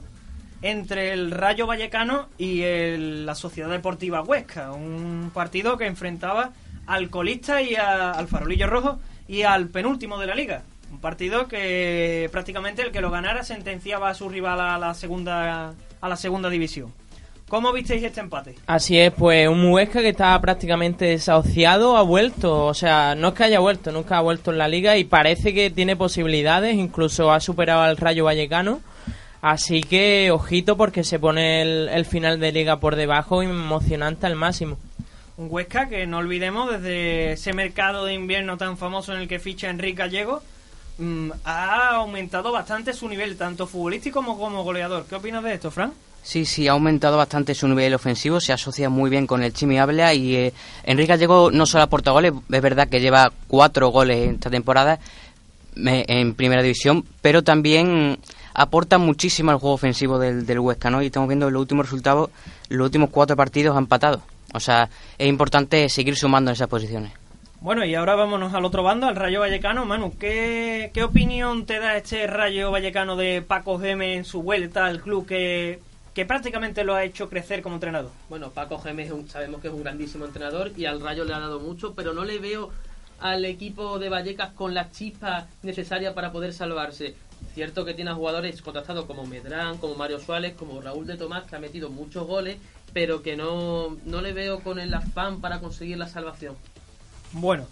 entre 0.63 1.13
el 1.13 1.33
Rayo 1.33 1.67
Vallecano 1.67 2.29
y 2.39 2.63
el- 2.63 3.27
la 3.27 3.35
Sociedad 3.35 3.69
Deportiva 3.69 4.23
Huesca. 4.23 4.71
Un 4.71 5.33
partido 5.35 5.77
que 5.77 5.87
enfrentaba 5.87 6.53
al 6.87 7.11
colista 7.11 7.61
y 7.63 7.75
al 7.75 8.29
farolillo 8.29 8.69
rojo 8.69 9.01
y 9.27 9.43
al 9.43 9.67
penúltimo 9.71 10.19
de 10.21 10.27
la 10.29 10.37
liga. 10.37 10.63
Un 10.93 11.01
partido 11.01 11.49
que 11.49 12.29
prácticamente 12.31 12.83
el 12.83 12.93
que 12.93 13.01
lo 13.01 13.11
ganara 13.11 13.43
sentenciaba 13.43 14.11
a 14.11 14.15
su 14.15 14.29
rival 14.29 14.61
a 14.61 14.79
la 14.79 14.93
segunda, 14.93 15.75
a 16.01 16.09
la 16.09 16.17
segunda 16.17 16.51
división. 16.51 16.93
¿Cómo 17.49 17.73
visteis 17.73 18.03
este 18.03 18.21
empate? 18.21 18.55
Así 18.67 18.99
es, 18.99 19.13
pues 19.13 19.49
un 19.49 19.71
Huesca 19.71 20.01
que 20.01 20.11
estaba 20.11 20.41
prácticamente 20.41 21.05
desahuciado 21.05 21.97
ha 21.99 22.03
vuelto, 22.03 22.65
o 22.65 22.73
sea, 22.73 23.15
no 23.15 23.29
es 23.29 23.35
que 23.35 23.45
haya 23.45 23.61
vuelto, 23.61 23.93
nunca 23.93 24.17
ha 24.17 24.23
vuelto 24.23 24.53
en 24.53 24.59
la 24.59 24.69
liga 24.69 24.97
y 24.97 25.05
parece 25.05 25.53
que 25.53 25.71
tiene 25.71 25.97
posibilidades, 25.97 26.77
incluso 26.77 27.31
ha 27.31 27.41
superado 27.41 27.83
al 27.83 27.99
Rayo 27.99 28.25
Vallecano, 28.25 28.81
así 29.43 29.83
que 29.83 30.31
ojito 30.31 30.79
porque 30.79 31.05
se 31.05 31.19
pone 31.19 31.61
el, 31.61 31.89
el 31.91 32.07
final 32.07 32.41
de 32.41 32.53
liga 32.53 32.81
por 32.81 32.97
debajo 32.97 33.43
emocionante 33.43 34.27
al 34.27 34.37
máximo. 34.37 34.79
Un 35.37 35.49
Huesca 35.51 35.89
que 35.91 36.07
no 36.07 36.19
olvidemos 36.19 36.71
desde 36.71 37.33
ese 37.33 37.53
mercado 37.53 38.07
de 38.07 38.15
invierno 38.15 38.57
tan 38.57 38.79
famoso 38.79 39.15
en 39.15 39.21
el 39.21 39.29
que 39.29 39.39
ficha 39.39 39.69
Enrique 39.69 39.99
Gallego, 39.99 40.43
mm, 40.99 41.31
ha 41.45 41.97
aumentado 41.97 42.53
bastante 42.53 42.93
su 42.93 43.09
nivel, 43.09 43.37
tanto 43.37 43.67
futbolístico 43.67 44.21
como 44.21 44.39
como 44.39 44.63
goleador. 44.65 45.07
¿Qué 45.09 45.15
opinas 45.15 45.43
de 45.43 45.55
esto, 45.55 45.71
Fran? 45.71 45.93
Sí, 46.23 46.45
sí, 46.45 46.69
ha 46.69 46.73
aumentado 46.73 47.17
bastante 47.17 47.55
su 47.55 47.67
nivel 47.67 47.95
ofensivo, 47.95 48.41
se 48.41 48.53
asocia 48.53 48.89
muy 48.89 49.11
bien 49.11 49.27
con 49.27 49.43
el 49.43 49.53
Chimi 49.53 49.79
Ávila 49.79 50.15
y 50.15 50.37
eh, 50.37 50.53
Enrique 50.85 51.09
Gallego 51.09 51.51
no 51.51 51.67
solo 51.67 51.83
aporta 51.83 52.13
goles, 52.13 52.33
es 52.49 52.63
verdad 52.63 52.89
que 52.89 53.01
lleva 53.01 53.33
cuatro 53.49 53.89
goles 53.89 54.31
esta 54.35 54.49
temporada 54.49 55.01
en 55.75 56.35
primera 56.35 56.63
división, 56.63 57.05
pero 57.23 57.43
también 57.43 58.19
aporta 58.55 58.99
muchísimo 58.99 59.51
al 59.51 59.59
juego 59.59 59.75
ofensivo 59.75 60.19
del, 60.19 60.47
del 60.47 60.61
Huesca, 60.61 60.91
¿no? 60.91 61.03
Y 61.03 61.07
estamos 61.07 61.29
viendo 61.29 61.51
los 61.51 61.61
últimos 61.61 61.87
resultados, 61.87 62.31
los 62.69 62.85
últimos 62.85 63.11
cuatro 63.11 63.37
partidos 63.37 63.77
han 63.77 63.85
empatado. 63.85 64.23
O 64.55 64.61
sea, 64.61 64.89
es 65.19 65.29
importante 65.29 65.89
seguir 65.89 66.17
sumando 66.17 66.51
en 66.51 66.55
esas 66.55 66.69
posiciones. 66.69 67.13
Bueno, 67.63 67.85
y 67.85 67.95
ahora 67.95 68.17
vámonos 68.17 68.55
al 68.55 68.65
otro 68.65 68.83
bando, 68.83 69.07
al 69.07 69.15
Rayo 69.15 69.39
Vallecano. 69.39 69.85
Manu, 69.85 70.13
¿qué, 70.19 70.91
qué 70.93 71.05
opinión 71.05 71.65
te 71.65 71.79
da 71.79 71.97
este 71.97 72.27
Rayo 72.27 72.73
Vallecano 72.73 73.15
de 73.15 73.41
Paco 73.41 73.79
Geme 73.79 74.17
en 74.17 74.25
su 74.25 74.43
vuelta 74.43 74.85
al 74.87 75.01
club 75.01 75.27
que, 75.27 75.79
que 76.13 76.27
prácticamente 76.27 76.83
lo 76.83 76.97
ha 76.97 77.05
hecho 77.05 77.29
crecer 77.31 77.63
como 77.63 77.77
entrenador? 77.77 78.11
Bueno, 78.29 78.51
Paco 78.51 78.79
Gémez 78.81 79.07
es 79.07 79.13
un- 79.13 79.29
sabemos 79.29 79.61
que 79.61 79.69
es 79.69 79.75
un 79.75 79.85
grandísimo 79.85 80.25
entrenador 80.25 80.73
y 80.77 80.87
al 80.87 81.01
Rayo 81.01 81.25
le 81.25 81.35
ha 81.35 81.39
dado 81.39 81.61
mucho, 81.61 81.95
pero 81.95 82.13
no 82.13 82.25
le 82.25 82.41
veo 82.41 82.71
al 83.21 83.45
equipo 83.45 84.01
de 84.01 84.09
Vallecas 84.09 84.51
con 84.55 84.75
la 84.75 84.91
chispa 84.91 85.47
necesaria 85.63 86.15
para 86.15 86.33
poder 86.33 86.53
salvarse. 86.53 87.15
Cierto 87.55 87.85
que 87.85 87.95
tiene 87.95 88.11
a 88.11 88.15
jugadores 88.15 88.61
contratados 88.61 89.05
como 89.05 89.25
Medrán, 89.25 89.79
como 89.79 89.95
Mario 89.95 90.19
Suárez, 90.19 90.55
como 90.55 90.81
Raúl 90.81 91.07
de 91.07 91.17
Tomás, 91.17 91.45
que 91.45 91.55
ha 91.55 91.61
metido 91.61 91.91
muchos 91.91 92.27
goles, 92.27 92.57
pero 92.93 93.23
que 93.23 93.37
no, 93.37 93.97
no 94.05 94.21
le 94.21 94.33
veo 94.33 94.61
con 94.61 94.81
el 94.81 94.93
afán 94.93 95.41
para 95.41 95.61
conseguir 95.61 95.97
la 95.99 96.09
salvación. 96.09 96.57
Bueno, 97.35 97.67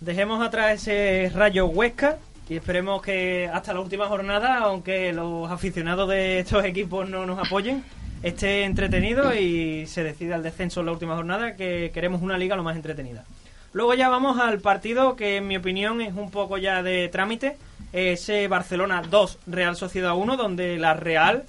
dejemos 0.00 0.46
atrás 0.46 0.74
ese 0.74 1.32
Rayo 1.34 1.66
Huesca 1.66 2.18
y 2.50 2.56
esperemos 2.56 3.00
que 3.00 3.48
hasta 3.50 3.72
la 3.72 3.80
última 3.80 4.08
jornada, 4.08 4.58
aunque 4.58 5.12
los 5.14 5.50
aficionados 5.50 6.08
de 6.10 6.40
estos 6.40 6.64
equipos 6.66 7.08
no 7.08 7.24
nos 7.24 7.38
apoyen, 7.38 7.82
esté 8.22 8.64
entretenido 8.64 9.34
y 9.34 9.86
se 9.86 10.04
decida 10.04 10.36
el 10.36 10.42
descenso 10.42 10.80
en 10.80 10.86
la 10.86 10.92
última 10.92 11.16
jornada, 11.16 11.56
que 11.56 11.90
queremos 11.94 12.20
una 12.20 12.36
liga 12.36 12.56
lo 12.56 12.62
más 12.62 12.76
entretenida. 12.76 13.24
Luego 13.72 13.94
ya 13.94 14.10
vamos 14.10 14.38
al 14.38 14.60
partido 14.60 15.16
que 15.16 15.38
en 15.38 15.46
mi 15.46 15.56
opinión 15.56 16.02
es 16.02 16.14
un 16.14 16.30
poco 16.30 16.58
ya 16.58 16.82
de 16.82 17.08
trámite, 17.08 17.56
ese 17.94 18.48
Barcelona 18.48 19.02
2, 19.08 19.38
Real 19.46 19.76
Sociedad 19.76 20.14
1, 20.14 20.36
donde 20.36 20.76
la 20.76 20.92
Real 20.92 21.44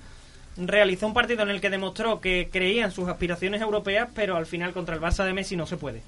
realizó 0.56 1.06
un 1.06 1.14
partido 1.14 1.44
en 1.44 1.50
el 1.50 1.60
que 1.60 1.70
demostró 1.70 2.22
que 2.22 2.48
creía 2.50 2.86
en 2.86 2.92
sus 2.92 3.10
aspiraciones 3.10 3.62
europeas, 3.62 4.08
pero 4.16 4.38
al 4.38 4.46
final 4.46 4.72
contra 4.72 4.96
el 4.96 5.02
Barça 5.02 5.26
de 5.26 5.34
Messi 5.34 5.58
no 5.58 5.68
se 5.68 5.76
puede. 5.76 6.02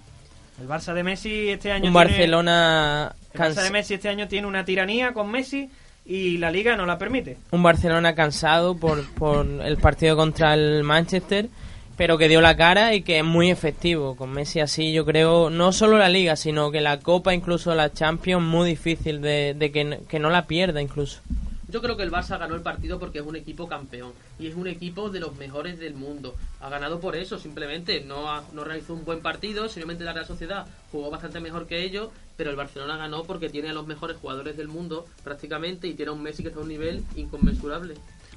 El 0.61 0.67
Barça 0.67 0.93
de 0.93 1.03
Messi 1.03 1.49
este 1.49 1.71
año 1.71 1.85
Un 1.87 1.93
tiene- 1.93 2.05
Barcelona 2.07 3.15
el 3.33 3.39
Barça 3.39 3.63
de 3.63 3.71
Messi 3.71 3.93
este 3.95 4.09
año 4.09 4.27
tiene 4.27 4.47
una 4.47 4.65
tiranía 4.65 5.13
con 5.13 5.29
Messi 5.31 5.69
y 6.05 6.37
la 6.37 6.51
liga 6.51 6.75
no 6.75 6.85
la 6.85 6.97
permite. 6.97 7.37
un 7.51 7.61
Barcelona 7.63 8.15
cansado 8.15 8.75
por, 8.75 9.05
por 9.13 9.45
el 9.45 9.77
partido 9.77 10.15
contra 10.17 10.53
el 10.55 10.83
Manchester, 10.83 11.47
pero 11.95 12.17
que 12.17 12.27
dio 12.27 12.41
la 12.41 12.55
cara 12.57 12.93
y 12.95 13.01
que 13.03 13.19
es 13.19 13.23
muy 13.23 13.51
efectivo. 13.51 14.15
Con 14.15 14.31
Messi 14.31 14.59
así, 14.59 14.91
yo 14.91 15.05
creo, 15.05 15.49
no 15.49 15.71
solo 15.71 15.97
la 15.97 16.09
Liga, 16.09 16.35
sino 16.35 16.71
que 16.71 16.81
la 16.81 16.99
Copa, 16.99 17.33
incluso 17.33 17.75
la 17.75 17.91
Champions, 17.93 18.43
muy 18.43 18.67
difícil 18.69 19.21
de, 19.21 19.53
de 19.53 19.71
que, 19.71 19.99
que 20.09 20.19
no 20.19 20.29
la 20.29 20.47
pierda 20.47 20.81
incluso. 20.81 21.21
Yo 21.69 21.81
creo 21.81 21.95
que 21.95 22.03
el 22.03 22.11
Barça 22.11 22.39
ganó 22.39 22.55
el 22.55 22.61
partido 22.61 22.97
porque 22.99 23.19
es 23.19 23.25
un 23.25 23.35
equipo 23.35 23.67
campeón 23.67 24.13
y 24.39 24.47
es 24.47 24.55
un 24.55 24.67
equipo 24.67 25.09
de 25.09 25.19
los 25.19 25.35
mejores 25.35 25.77
del 25.79 25.93
mundo. 25.93 26.35
Ha 26.61 26.69
ganado 26.69 26.99
por 26.99 27.15
eso, 27.15 27.37
simplemente. 27.37 28.01
No, 28.01 28.31
ha- 28.31 28.43
no 28.53 28.63
realizó 28.63 28.93
un 28.93 29.05
buen 29.05 29.21
partido, 29.21 29.69
simplemente 29.69 30.03
la 30.03 30.13
Real 30.13 30.25
Sociedad 30.25 30.65
jugó 30.91 31.09
bastante 31.11 31.39
mejor 31.39 31.67
que 31.67 31.83
ellos, 31.83 32.09
pero 32.37 32.49
el 32.49 32.55
Barcelona 32.55 32.97
ganó 32.97 33.23
porque 33.23 33.49
tiene 33.49 33.69
a 33.69 33.73
los 33.73 33.85
mejores 33.85 34.17
jugadores 34.17 34.57
del 34.57 34.67
mundo 34.67 35.05
prácticamente 35.23 35.87
y 35.87 35.93
tiene 35.93 36.09
a 36.09 36.13
un 36.13 36.23
Messi 36.23 36.41
que 36.41 36.49
está 36.49 36.59
a 36.59 36.63
un 36.63 36.69
nivel 36.69 37.03
inconmensurable. 37.15 37.93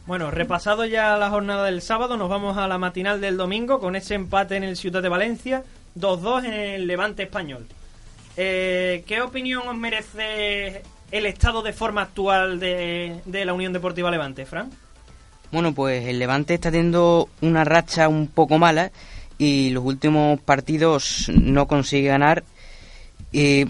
Bueno, 0.06 0.30
repasado 0.30 0.84
ya 0.84 1.16
la 1.16 1.30
jornada 1.30 1.64
del 1.66 1.80
sábado, 1.80 2.16
nos 2.16 2.28
vamos 2.28 2.58
a 2.58 2.66
la 2.66 2.76
matinal 2.76 3.20
del 3.20 3.36
domingo 3.36 3.78
con 3.78 3.94
ese 3.96 4.14
empate 4.14 4.56
en 4.56 4.64
el 4.64 4.76
Ciudad 4.76 5.00
de 5.00 5.08
Valencia, 5.08 5.62
2-2 5.96 6.44
en 6.44 6.52
el 6.52 6.86
Levante 6.88 7.22
español. 7.22 7.66
Eh, 8.36 9.04
¿Qué 9.06 9.20
opinión 9.22 9.68
os 9.68 9.76
merece 9.76 10.82
el 11.12 11.26
estado 11.26 11.62
de 11.62 11.72
forma 11.72 12.02
actual 12.02 12.58
de, 12.58 13.20
la 13.26 13.52
Unión 13.52 13.72
Deportiva 13.72 14.10
Levante, 14.10 14.46
Fran? 14.46 14.70
Bueno, 15.52 15.74
pues 15.74 16.08
el 16.08 16.18
Levante 16.18 16.54
está 16.54 16.70
teniendo 16.70 17.28
una 17.42 17.62
racha 17.64 18.08
un 18.08 18.26
poco 18.26 18.58
mala 18.58 18.90
y 19.36 19.70
los 19.70 19.84
últimos 19.84 20.40
partidos 20.40 21.30
no 21.34 21.68
consigue 21.68 22.08
ganar. 22.08 22.42
Y 23.30 23.66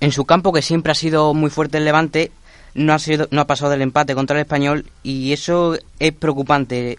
en 0.00 0.12
su 0.12 0.24
campo, 0.24 0.52
que 0.52 0.62
siempre 0.62 0.92
ha 0.92 0.94
sido 0.94 1.34
muy 1.34 1.50
fuerte 1.50 1.76
el 1.78 1.84
Levante, 1.84 2.32
no 2.74 2.94
ha, 2.94 2.98
sido, 2.98 3.28
no 3.30 3.42
ha 3.42 3.46
pasado 3.46 3.70
del 3.70 3.82
empate 3.82 4.14
contra 4.14 4.36
el 4.36 4.42
Español 4.42 4.86
y 5.02 5.32
eso 5.32 5.78
es 5.98 6.12
preocupante. 6.12 6.96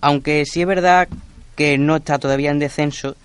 Aunque 0.00 0.44
sí 0.46 0.60
es 0.60 0.66
verdad 0.66 1.08
que 1.56 1.76
no 1.76 1.96
está 1.96 2.20
todavía 2.20 2.52
en 2.52 2.60
descenso, 2.60 3.16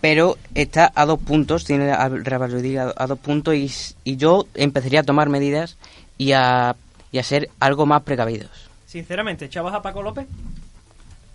pero 0.00 0.36
está 0.54 0.92
a 0.94 1.06
dos 1.06 1.18
puntos, 1.18 1.64
tiene 1.64 1.90
a, 1.90 2.04
a 2.04 3.06
dos 3.06 3.18
puntos 3.18 3.54
y, 3.54 3.70
y 4.04 4.16
yo 4.16 4.46
empezaría 4.54 5.00
a 5.00 5.04
tomar 5.04 5.28
medidas 5.28 5.76
y 6.16 6.32
a, 6.32 6.76
y 7.12 7.18
a 7.18 7.22
ser 7.22 7.50
algo 7.60 7.86
más 7.86 8.02
precavidos. 8.02 8.50
Sinceramente, 8.86 9.46
¿echabas 9.46 9.74
a 9.74 9.82
Paco 9.82 10.02
López? 10.02 10.26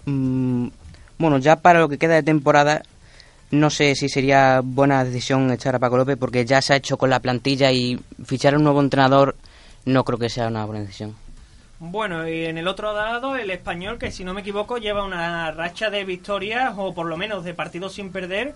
Mm, 0.05 0.67
bueno, 1.17 1.37
ya 1.37 1.57
para 1.57 1.79
lo 1.79 1.89
que 1.89 1.97
queda 1.97 2.15
de 2.15 2.23
temporada, 2.23 2.83
no 3.51 3.69
sé 3.69 3.95
si 3.95 4.09
sería 4.09 4.61
buena 4.63 5.03
decisión 5.03 5.51
echar 5.51 5.75
a 5.75 5.79
Paco 5.79 5.97
López 5.97 6.17
porque 6.17 6.45
ya 6.45 6.61
se 6.61 6.73
ha 6.73 6.77
hecho 6.77 6.97
con 6.97 7.09
la 7.09 7.19
plantilla 7.19 7.71
y 7.71 7.99
fichar 8.25 8.53
a 8.53 8.57
un 8.57 8.63
nuevo 8.63 8.81
entrenador 8.81 9.35
no 9.85 10.03
creo 10.03 10.17
que 10.17 10.29
sea 10.29 10.47
una 10.47 10.65
buena 10.65 10.81
decisión. 10.81 11.15
Bueno, 11.85 12.29
y 12.29 12.45
en 12.45 12.57
el 12.57 12.69
otro 12.69 12.93
lado, 12.93 13.35
el 13.35 13.51
español, 13.51 13.97
que 13.97 14.09
si 14.09 14.23
no 14.23 14.33
me 14.33 14.39
equivoco, 14.39 14.77
lleva 14.77 15.03
una 15.03 15.51
racha 15.51 15.89
de 15.89 16.05
victorias, 16.05 16.73
o 16.77 16.93
por 16.93 17.07
lo 17.07 17.17
menos 17.17 17.43
de 17.43 17.53
partidos 17.53 17.95
sin 17.95 18.09
perder, 18.09 18.55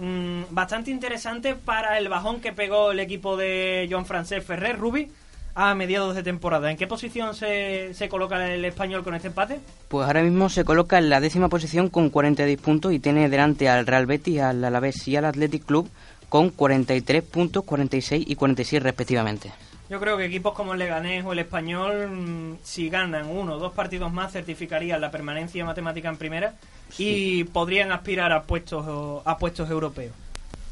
mm, 0.00 0.42
bastante 0.50 0.92
interesante 0.92 1.56
para 1.56 1.98
el 1.98 2.08
bajón 2.08 2.40
que 2.40 2.52
pegó 2.52 2.92
el 2.92 3.00
equipo 3.00 3.36
de 3.36 3.88
Joan 3.90 4.06
Francés 4.06 4.44
Ferrer, 4.44 4.78
Rubi, 4.78 5.10
a 5.56 5.74
mediados 5.74 6.14
de 6.14 6.22
temporada. 6.22 6.70
¿En 6.70 6.76
qué 6.76 6.86
posición 6.86 7.34
se, 7.34 7.92
se 7.92 8.08
coloca 8.08 8.54
el 8.54 8.64
español 8.64 9.02
con 9.02 9.16
este 9.16 9.26
empate? 9.26 9.58
Pues 9.88 10.06
ahora 10.06 10.22
mismo 10.22 10.48
se 10.48 10.64
coloca 10.64 10.96
en 10.98 11.10
la 11.10 11.18
décima 11.18 11.48
posición 11.48 11.88
con 11.88 12.08
46 12.08 12.56
puntos 12.60 12.92
y 12.92 13.00
tiene 13.00 13.28
delante 13.28 13.68
al 13.68 13.84
Real 13.84 14.06
Betis, 14.06 14.42
al 14.42 14.64
Alavés 14.64 15.08
y 15.08 15.16
al 15.16 15.24
Athletic 15.24 15.66
Club 15.66 15.90
con 16.28 16.50
43 16.50 17.24
puntos, 17.24 17.64
46 17.64 18.24
y 18.28 18.36
46 18.36 18.80
respectivamente. 18.80 19.50
Yo 19.90 19.98
creo 20.00 20.16
que 20.16 20.24
equipos 20.24 20.54
como 20.54 20.72
el 20.72 20.78
Leganés 20.78 21.24
o 21.24 21.32
el 21.32 21.40
Español, 21.40 22.08
mm, 22.08 22.58
si 22.62 22.88
ganan 22.88 23.26
uno 23.28 23.54
o 23.54 23.58
dos 23.58 23.72
partidos 23.72 24.12
más, 24.12 24.32
certificarían 24.32 25.00
la 25.00 25.10
permanencia 25.10 25.64
matemática 25.64 26.08
en 26.08 26.16
primera 26.16 26.54
y 26.96 27.42
podrían 27.44 27.90
aspirar 27.90 28.30
a 28.32 28.42
puestos, 28.44 29.22
a 29.24 29.36
puestos 29.36 29.68
europeos. 29.68 30.12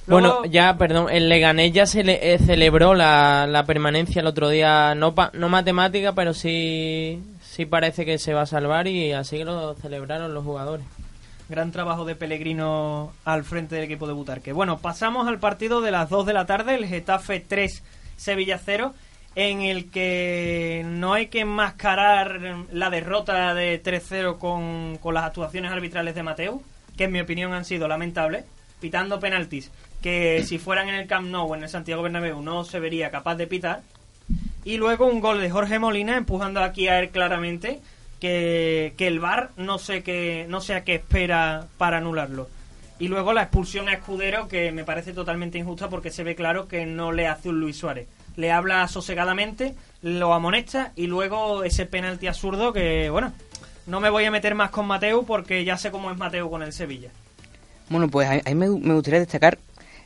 Bueno, 0.06 0.44
ya, 0.46 0.78
perdón, 0.78 1.08
el 1.10 1.28
Leganés 1.28 1.72
ya 1.72 1.84
se 1.84 2.02
le, 2.02 2.32
eh, 2.32 2.38
celebró 2.38 2.94
la, 2.94 3.46
la 3.46 3.64
permanencia 3.66 4.20
el 4.20 4.26
otro 4.26 4.48
día, 4.48 4.94
no, 4.94 5.14
pa- 5.14 5.30
no 5.34 5.50
matemática, 5.50 6.12
pero 6.14 6.32
sí, 6.32 7.20
sí 7.42 7.66
parece 7.66 8.06
que 8.06 8.16
se 8.18 8.32
va 8.32 8.42
a 8.42 8.46
salvar 8.46 8.86
y 8.88 9.12
así 9.12 9.44
lo 9.44 9.74
celebraron 9.74 10.32
los 10.32 10.44
jugadores. 10.44 10.86
Gran 11.50 11.72
trabajo 11.72 12.04
de 12.06 12.14
Pellegrino 12.14 13.12
al 13.26 13.44
frente 13.44 13.74
del 13.74 13.84
equipo 13.84 14.06
de 14.06 14.14
Butarque. 14.14 14.52
Bueno, 14.54 14.78
pasamos 14.78 15.28
al 15.28 15.40
partido 15.40 15.80
de 15.82 15.90
las 15.90 16.08
2 16.08 16.24
de 16.24 16.32
la 16.32 16.46
tarde, 16.46 16.76
el 16.76 16.86
Getafe 16.86 17.40
3, 17.40 17.82
Sevilla 18.16 18.58
0, 18.64 18.94
en 19.34 19.62
el 19.62 19.90
que 19.90 20.84
no 20.86 21.14
hay 21.14 21.26
que 21.26 21.40
enmascarar 21.40 22.66
la 22.72 22.90
derrota 22.90 23.54
de 23.54 23.82
3-0 23.82 24.38
con, 24.38 24.98
con 24.98 25.14
las 25.14 25.24
actuaciones 25.24 25.70
arbitrales 25.70 26.14
de 26.14 26.22
Mateo, 26.22 26.62
que 26.96 27.04
en 27.04 27.12
mi 27.12 27.20
opinión 27.20 27.52
han 27.52 27.64
sido 27.64 27.86
lamentables, 27.86 28.44
pitando 28.80 29.20
penaltis 29.20 29.70
que 30.02 30.44
si 30.44 30.58
fueran 30.58 30.88
en 30.88 30.94
el 30.94 31.06
Camp 31.06 31.28
Nou 31.28 31.50
o 31.50 31.54
en 31.54 31.62
el 31.62 31.68
Santiago 31.68 32.02
Bernabéu 32.02 32.40
no 32.42 32.64
se 32.64 32.80
vería 32.80 33.10
capaz 33.10 33.36
de 33.36 33.46
pitar. 33.46 33.82
Y 34.64 34.76
luego 34.76 35.06
un 35.06 35.20
gol 35.20 35.40
de 35.40 35.50
Jorge 35.50 35.78
Molina 35.78 36.16
empujando 36.16 36.62
aquí 36.62 36.88
a 36.88 37.00
él 37.00 37.10
claramente 37.10 37.80
que, 38.20 38.94
que 38.96 39.06
el 39.06 39.20
VAR 39.20 39.50
no 39.56 39.78
sé 39.78 40.02
qué 40.02 40.46
no 40.48 40.60
sé 40.60 40.74
a 40.74 40.84
qué 40.84 40.96
espera 40.96 41.66
para 41.78 41.98
anularlo. 41.98 42.48
Y 43.00 43.08
luego 43.08 43.32
la 43.32 43.42
expulsión 43.42 43.88
a 43.88 43.94
Escudero 43.94 44.48
que 44.48 44.72
me 44.72 44.84
parece 44.84 45.12
totalmente 45.12 45.58
injusta 45.58 45.88
porque 45.88 46.10
se 46.10 46.24
ve 46.24 46.34
claro 46.34 46.68
que 46.68 46.84
no 46.84 47.12
le 47.12 47.26
hace 47.26 47.48
un 47.48 47.60
Luis 47.60 47.76
Suárez. 47.76 48.08
Le 48.38 48.52
habla 48.52 48.86
sosegadamente, 48.86 49.74
lo 50.00 50.32
amonesta 50.32 50.92
y 50.94 51.08
luego 51.08 51.64
ese 51.64 51.86
penalti 51.86 52.28
absurdo 52.28 52.72
que, 52.72 53.10
bueno, 53.10 53.32
no 53.88 53.98
me 53.98 54.10
voy 54.10 54.26
a 54.26 54.30
meter 54.30 54.54
más 54.54 54.70
con 54.70 54.86
Mateu 54.86 55.24
porque 55.26 55.64
ya 55.64 55.76
sé 55.76 55.90
cómo 55.90 56.10
es 56.12 56.16
Mateu 56.16 56.48
con 56.48 56.62
el 56.62 56.72
Sevilla. 56.72 57.10
Bueno, 57.88 58.08
pues 58.08 58.28
a 58.28 58.48
mí 58.48 58.54
me, 58.54 58.68
gustaría 58.68 59.18
destacar 59.18 59.58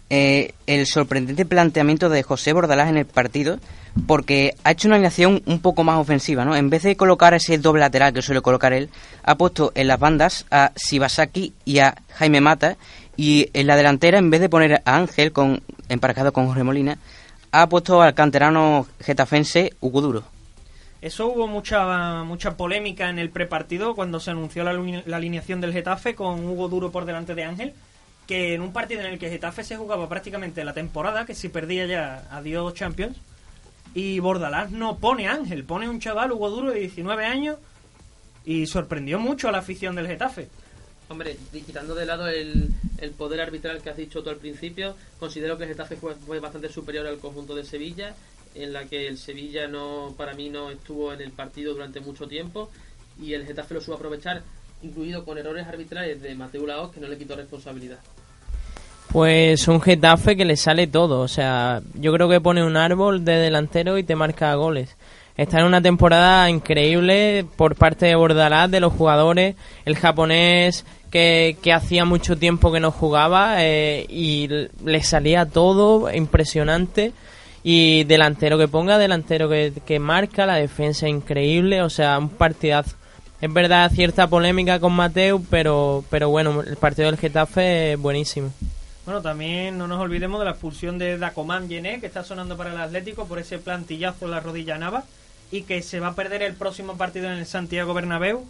eh, 0.09 0.55
el 0.67 0.87
sorprendente 0.87 1.45
planteamiento 1.45 2.09
de 2.09 2.23
José 2.23 2.55
Bordalás 2.55 2.89
en 2.89 2.97
el 2.97 3.05
partido, 3.05 3.59
porque 4.07 4.55
ha 4.65 4.71
hecho 4.71 4.89
una 4.89 4.97
alineación 4.97 5.43
un 5.45 5.61
poco 5.61 5.85
más 5.85 5.99
ofensiva, 5.99 6.47
¿no? 6.47 6.57
En 6.57 6.71
vez 6.71 6.85
de 6.85 6.97
colocar 6.97 7.35
ese 7.35 7.59
doble 7.59 7.81
lateral 7.81 8.15
que 8.15 8.23
suele 8.23 8.41
colocar 8.41 8.73
él, 8.73 8.89
ha 9.25 9.35
puesto 9.37 9.73
en 9.75 9.89
las 9.89 9.99
bandas 9.99 10.47
a 10.51 10.73
Shibasaki 10.77 11.53
y 11.65 11.81
a 11.81 11.97
Jaime 12.15 12.41
Mata, 12.41 12.77
y 13.17 13.51
en 13.53 13.67
la 13.67 13.77
delantera, 13.77 14.19
en 14.19 14.31
vez 14.31 14.41
de 14.41 14.49
poner 14.49 14.81
a 14.85 14.97
Ángel 14.97 15.33
con 15.33 15.63
emparejado 15.89 16.33
con 16.33 16.47
Jorge 16.47 16.63
Molina, 16.63 16.99
ha 17.53 17.69
puesto 17.69 18.01
al 18.01 18.15
canterano 18.15 18.87
getafense 19.01 19.75
Hugo 19.81 20.01
Duro. 20.01 20.25
Eso 21.03 21.27
hubo 21.27 21.47
mucha 21.47 22.23
mucha 22.25 22.57
polémica 22.57 23.11
en 23.11 23.19
el 23.19 23.31
prepartido 23.31 23.95
cuando 23.95 24.21
se 24.21 24.31
anunció 24.31 24.65
la, 24.65 24.73
la, 24.73 25.17
alineación 25.17 25.61
del 25.61 25.73
Getafe 25.73 26.15
con 26.15 26.47
Hugo 26.47 26.69
Duro 26.69 26.91
por 26.91 27.05
delante 27.05 27.35
de 27.35 27.45
Ángel, 27.45 27.75
que 28.27 28.55
en 28.55 28.63
un 28.63 28.73
partido 28.73 29.01
en 29.01 29.09
el 29.09 29.19
que 29.19 29.29
Getafe 29.29 29.65
se 29.65 29.77
jugaba 29.77 30.09
prácticamente 30.09 30.65
la 30.65 30.73
temporada, 30.73 31.27
que 31.27 31.35
si 31.35 31.49
perdía 31.49 31.87
ya 31.87 32.29
adiós 32.31 32.75
Champions, 32.75 33.19
y 33.95 34.21
Bordalás 34.21 34.71
no 34.71 34.97
pone 34.99 35.29
a 35.29 35.33
Ángel, 35.33 35.65
pone 35.65 35.89
un 35.89 36.01
chaval 36.01 36.33
Hugo 36.33 36.51
Duro 36.51 36.71
de 36.71 36.81
19 36.81 37.27
años 37.27 37.59
y 38.45 38.67
sorprendió 38.67 39.19
mucho 39.19 39.49
a 39.49 39.53
la 39.53 39.59
afición 39.59 39.95
del 39.95 40.07
Getafe. 40.07 40.49
Hombre, 41.13 41.37
quitando 41.53 41.95
de 41.95 42.07
lado 42.07 42.27
el, 42.27 42.71
el 42.97 43.11
poder 43.11 43.43
arbitral 43.43 43.83
que 43.83 43.91
has 43.91 43.97
dicho 43.99 44.23
tú 44.23 44.31
al 44.31 44.39
principio, 44.39 44.97
considero 45.21 45.59
que 45.59 45.65
el 45.65 45.69
Getafe 45.69 45.97
fue, 45.97 46.41
bastante 46.41 46.71
superior 46.71 47.07
al 47.07 47.19
conjunto 47.19 47.55
de 47.55 47.65
Sevilla 47.65 48.15
en 48.55 48.73
la 48.73 48.87
que 48.87 49.09
el 49.09 49.19
Sevilla 49.19 49.69
no 49.69 50.15
para 50.17 50.33
mí 50.33 50.49
no 50.49 50.71
estuvo 50.71 51.13
en 51.13 51.21
el 51.21 51.31
partido 51.31 51.75
durante 51.75 52.01
mucho 52.01 52.27
tiempo 52.27 52.71
y 53.21 53.35
el 53.35 53.45
Getafe 53.45 53.75
lo 53.75 53.83
supo 53.83 53.97
aprovechar, 53.97 54.41
incluido 54.83 55.23
con 55.27 55.37
errores 55.37 55.67
arbitrales 55.67 56.23
de 56.23 56.35
Mateo 56.35 56.67
Laos 56.67 56.93
que 56.93 57.01
no 57.01 57.09
le 57.09 57.19
quitó 57.19 57.37
responsabilidad. 57.37 57.99
Pues 59.13 59.69
un 59.69 59.83
Getafe 59.83 60.35
que 60.35 60.47
le 60.47 60.57
sale 60.57 60.87
todo, 60.87 61.21
o 61.21 61.29
sea, 61.29 61.83
yo 61.93 62.11
creo 62.15 62.31
que 62.31 62.41
pone 62.41 62.65
un 62.65 62.79
árbol 62.79 63.23
de 63.23 63.35
delantero 63.35 63.99
y 63.99 64.03
te 64.03 64.17
marca 64.17 64.55
goles. 64.55 64.97
Está 65.37 65.61
en 65.61 65.67
una 65.67 65.81
temporada 65.81 66.49
increíble 66.51 67.47
por 67.57 67.75
parte 67.75 68.07
de 68.07 68.15
Bordalás, 68.15 68.71
de 68.71 68.81
los 68.81 68.93
jugadores, 68.93 69.57
el 69.85 69.97
japonés 69.97 70.85
que, 71.13 71.73
hacía 71.73 72.05
mucho 72.05 72.37
tiempo 72.37 72.73
que 72.73 72.81
no 72.81 72.91
jugaba 72.91 73.57
eh, 73.59 74.07
y 74.09 74.49
le 74.85 75.03
salía 75.03 75.47
todo 75.47 76.13
impresionante 76.13 77.13
y 77.63 78.05
delantero 78.05 78.59
que 78.59 78.67
ponga, 78.67 78.99
delantero 78.99 79.49
que, 79.49 79.73
que 79.87 79.99
marca, 79.99 80.47
la 80.47 80.57
defensa 80.57 81.09
increíble, 81.09 81.83
o 81.83 81.91
sea, 81.91 82.19
un 82.19 82.31
partidazo. 82.31 82.97
Es 83.41 83.53
verdad, 83.53 83.91
cierta 83.93 84.27
polémica 84.27 84.81
con 84.81 84.95
Mateo, 84.95 85.43
pero, 85.51 86.05
pero 86.09 86.31
bueno, 86.31 86.63
el 86.63 86.77
partido 86.77 87.11
del 87.11 87.19
Getafe 87.19 87.93
es 87.93 87.99
buenísimo. 87.99 88.51
Bueno, 89.05 89.21
también 89.21 89.77
no 89.77 89.87
nos 89.89 90.01
olvidemos 90.01 90.39
de 90.39 90.45
la 90.47 90.53
expulsión 90.53 90.97
de 90.97 91.19
Dacomán 91.19 91.69
Gené, 91.69 92.01
que 92.01 92.07
está 92.07 92.25
sonando 92.25 92.57
para 92.57 92.71
el 92.73 92.81
Atlético 92.81 93.27
por 93.27 93.39
ese 93.39 93.59
plantillazo 93.59 94.25
en 94.25 94.31
la 94.31 94.41
rodilla 94.41 94.79
nava 94.79 95.05
y 95.51 95.63
que 95.63 95.83
se 95.83 96.01
va 96.01 96.09
a 96.09 96.15
perder 96.15 96.43
el 96.43 96.55
próximo 96.55 96.97
partido 96.97 97.27
en 97.27 97.39
el 97.39 97.47
Santiago 97.47 97.95
Bernabéu 97.95 98.47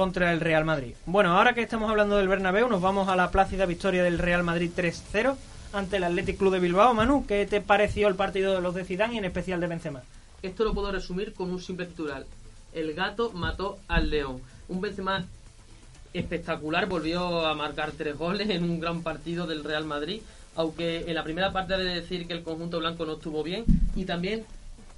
contra 0.00 0.32
el 0.32 0.40
Real 0.40 0.64
Madrid. 0.64 0.94
Bueno, 1.04 1.36
ahora 1.36 1.52
que 1.52 1.60
estamos 1.60 1.90
hablando 1.90 2.16
del 2.16 2.26
Bernabéu, 2.26 2.70
nos 2.70 2.80
vamos 2.80 3.10
a 3.10 3.16
la 3.16 3.30
plácida 3.30 3.66
victoria 3.66 4.02
del 4.02 4.18
Real 4.18 4.42
Madrid 4.42 4.70
3-0 4.74 5.36
ante 5.74 5.98
el 5.98 6.04
Athletic 6.04 6.38
Club 6.38 6.54
de 6.54 6.58
Bilbao. 6.58 6.94
Manu, 6.94 7.26
¿qué 7.26 7.44
te 7.44 7.60
pareció 7.60 8.08
el 8.08 8.14
partido 8.14 8.54
de 8.54 8.62
los 8.62 8.74
de 8.74 8.86
Zidane 8.86 9.16
y 9.16 9.18
en 9.18 9.26
especial 9.26 9.60
de 9.60 9.66
Benzema? 9.66 10.00
Esto 10.40 10.64
lo 10.64 10.72
puedo 10.72 10.90
resumir 10.90 11.34
con 11.34 11.50
un 11.50 11.60
simple 11.60 11.84
titular. 11.84 12.24
El 12.72 12.94
gato 12.94 13.30
mató 13.32 13.78
al 13.88 14.08
león. 14.08 14.40
Un 14.70 14.80
Benzema 14.80 15.26
espectacular, 16.14 16.86
volvió 16.86 17.44
a 17.44 17.54
marcar 17.54 17.92
tres 17.92 18.16
goles 18.16 18.48
en 18.48 18.64
un 18.64 18.80
gran 18.80 19.02
partido 19.02 19.46
del 19.46 19.64
Real 19.64 19.84
Madrid, 19.84 20.22
aunque 20.56 21.04
en 21.08 21.14
la 21.14 21.24
primera 21.24 21.52
parte 21.52 21.76
de 21.76 22.00
decir 22.00 22.26
que 22.26 22.32
el 22.32 22.42
conjunto 22.42 22.78
blanco 22.78 23.04
no 23.04 23.16
estuvo 23.16 23.42
bien 23.42 23.66
y 23.94 24.06
también 24.06 24.46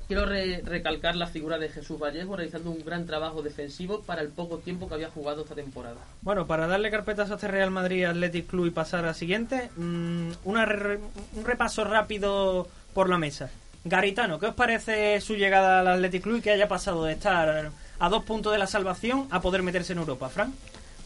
quiero 0.09 0.27
recalcar 0.27 1.17
la 1.17 1.27
figura 1.27 1.59
de 1.59 1.69
Jesús 1.69 1.99
Vallejo 1.99 2.37
realizando 2.37 2.71
un 2.71 2.85
gran 2.85 3.07
trabajo 3.07 3.43
defensivo 3.43 4.03
para 4.03 4.23
el 4.23 4.29
poco 4.29 4.59
tiempo 4.59 4.89
que 4.89 4.95
había 4.95 5.11
jugado 5.11 5.43
esta 5.43 5.55
temporada. 5.55 5.97
Bueno, 6.23 6.47
para 6.47 6.67
darle 6.67 6.91
carpetas 6.91 7.31
a 7.31 7.35
este 7.35 7.49
Real 7.49 7.71
Madrid 7.71 8.05
Athletic 8.05 8.47
Club 8.47 8.67
y 8.67 8.71
pasar 8.71 9.05
al 9.05 9.15
siguiente, 9.15 9.71
mm, 9.77 10.31
una 10.45 10.65
un 10.65 11.45
repaso 11.45 11.85
rápido 11.85 12.69
por 12.95 13.09
la 13.09 13.19
mesa. 13.19 13.51
Garitano, 13.85 14.39
¿qué 14.39 14.47
os 14.47 14.55
parece 14.55 15.21
su 15.21 15.35
llegada 15.35 15.81
al 15.81 15.89
Athletic 15.89 16.23
Club 16.23 16.37
y 16.37 16.41
que 16.41 16.51
haya 16.53 16.69
pasado 16.69 17.05
de 17.05 17.15
estar 17.15 17.71
a 17.99 18.09
dos 18.09 18.25
puntos 18.25 18.53
de 18.53 18.59
la 18.59 18.67
salvación 18.67 19.27
a 19.31 19.41
poder 19.41 19.63
meterse 19.63 19.93
en 19.93 19.99
Europa, 19.99 20.29
Frank? 20.29 20.53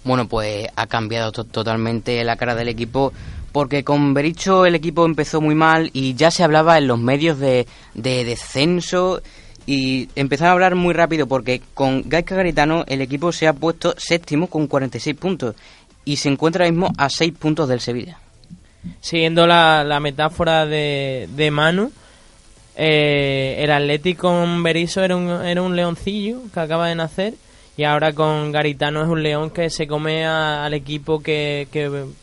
Bueno, 0.04 0.28
pues 0.28 0.68
ha 0.76 0.86
cambiado 0.86 1.32
totalmente 1.32 2.22
la 2.22 2.36
cara 2.36 2.54
del 2.54 2.68
equipo 2.68 3.12
porque 3.56 3.84
con 3.84 4.12
Bericho 4.12 4.66
el 4.66 4.74
equipo 4.74 5.06
empezó 5.06 5.40
muy 5.40 5.54
mal 5.54 5.88
y 5.94 6.12
ya 6.12 6.30
se 6.30 6.44
hablaba 6.44 6.76
en 6.76 6.86
los 6.86 6.98
medios 6.98 7.38
de, 7.38 7.66
descenso 7.94 9.22
y 9.64 10.10
empezaron 10.14 10.50
a 10.50 10.52
hablar 10.52 10.74
muy 10.74 10.92
rápido 10.92 11.26
porque 11.26 11.62
con 11.72 12.02
Gaisca 12.06 12.34
Garitano 12.34 12.84
el 12.86 13.00
equipo 13.00 13.32
se 13.32 13.48
ha 13.48 13.54
puesto 13.54 13.94
séptimo 13.96 14.48
con 14.48 14.66
46 14.66 15.16
puntos 15.16 15.54
y 16.04 16.16
se 16.18 16.28
encuentra 16.28 16.66
ahora 16.66 16.70
mismo 16.70 16.92
a 16.98 17.08
6 17.08 17.32
puntos 17.38 17.66
del 17.66 17.80
Sevilla. 17.80 18.18
Siguiendo 19.00 19.46
la, 19.46 20.00
metáfora 20.02 20.66
de, 20.66 21.26
de 21.34 21.50
Manu, 21.50 21.90
eh, 22.76 23.56
el 23.60 23.70
Atlético 23.70 24.28
con 24.28 24.62
Berizzo 24.62 25.02
era 25.02 25.16
un, 25.16 25.30
era 25.30 25.62
un 25.62 25.74
leoncillo 25.74 26.42
que 26.52 26.60
acaba 26.60 26.88
de 26.88 26.94
nacer 26.94 27.32
y 27.76 27.84
ahora 27.84 28.14
con 28.14 28.52
Garitano 28.52 29.02
es 29.02 29.08
un 29.08 29.22
león 29.22 29.50
que 29.50 29.68
se 29.68 29.86
come 29.86 30.24
al 30.26 30.72
equipo 30.72 31.20
que, 31.20 31.68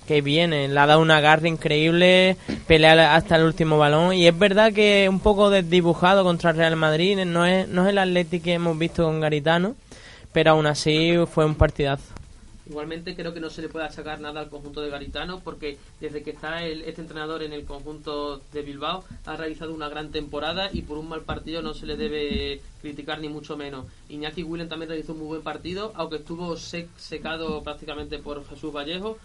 que, 0.08 0.22
viene. 0.22 0.68
Le 0.68 0.80
ha 0.80 0.88
dado 0.88 1.00
una 1.00 1.22
garra 1.22 1.48
increíble, 1.48 2.38
pelea 2.66 3.16
hasta 3.16 3.36
el 3.36 3.44
último 3.44 3.78
balón. 3.78 4.16
Y 4.16 4.26
es 4.26 4.38
verdad 4.38 4.74
que 4.74 5.08
un 5.08 5.20
poco 5.20 5.52
desdibujado 5.52 6.24
contra 6.24 6.50
el 6.52 6.58
Real 6.58 6.76
Madrid. 6.76 7.20
No 7.26 7.46
es, 7.46 7.68
no 7.68 7.84
es 7.84 7.90
el 7.90 8.00
Atlético 8.00 8.46
que 8.46 8.54
hemos 8.54 8.78
visto 8.80 9.04
con 9.04 9.20
Garitano, 9.20 9.76
pero 10.32 10.52
aún 10.52 10.66
así 10.66 11.14
fue 11.32 11.46
un 11.46 11.54
partidazo. 11.54 12.13
Igualmente 12.66 13.16
creo 13.16 13.34
que 13.34 13.42
no 13.42 13.50
se 13.50 13.62
le 13.62 13.70
puede 13.70 13.86
achacar 13.86 14.22
nada 14.22 14.40
al 14.40 14.50
conjunto 14.50 14.82
de 14.82 14.90
Garitano 14.90 15.42
porque 15.42 15.78
desde 16.00 16.24
que 16.24 16.32
está 16.32 16.66
este 16.66 17.02
entrenador 17.02 17.44
en 17.44 17.52
el 17.52 17.66
conjunto 17.66 18.42
de 18.54 18.62
Bilbao 18.62 19.04
ha 19.26 19.36
realizado 19.36 19.74
una 19.74 19.90
gran 19.90 20.12
temporada 20.12 20.70
y 20.72 20.84
por 20.84 20.98
un 20.98 21.10
mal 21.10 21.22
partido 21.22 21.62
no 21.62 21.74
se 21.74 21.86
le 21.86 21.98
debe 21.98 22.62
criticar 22.82 23.20
ni 23.20 23.28
mucho 23.28 23.58
menos. 23.58 23.86
Iñaki 24.08 24.44
Willen 24.44 24.70
también 24.70 24.90
realizó 24.90 25.12
un 25.12 25.20
muy 25.20 25.28
buen 25.28 25.42
partido, 25.42 25.92
aunque 25.96 26.18
estuvo 26.18 26.56
secado 26.56 27.64
prácticamente 27.64 28.20
por 28.20 28.46
Jesús 28.48 28.74
Vallejo 28.74 29.18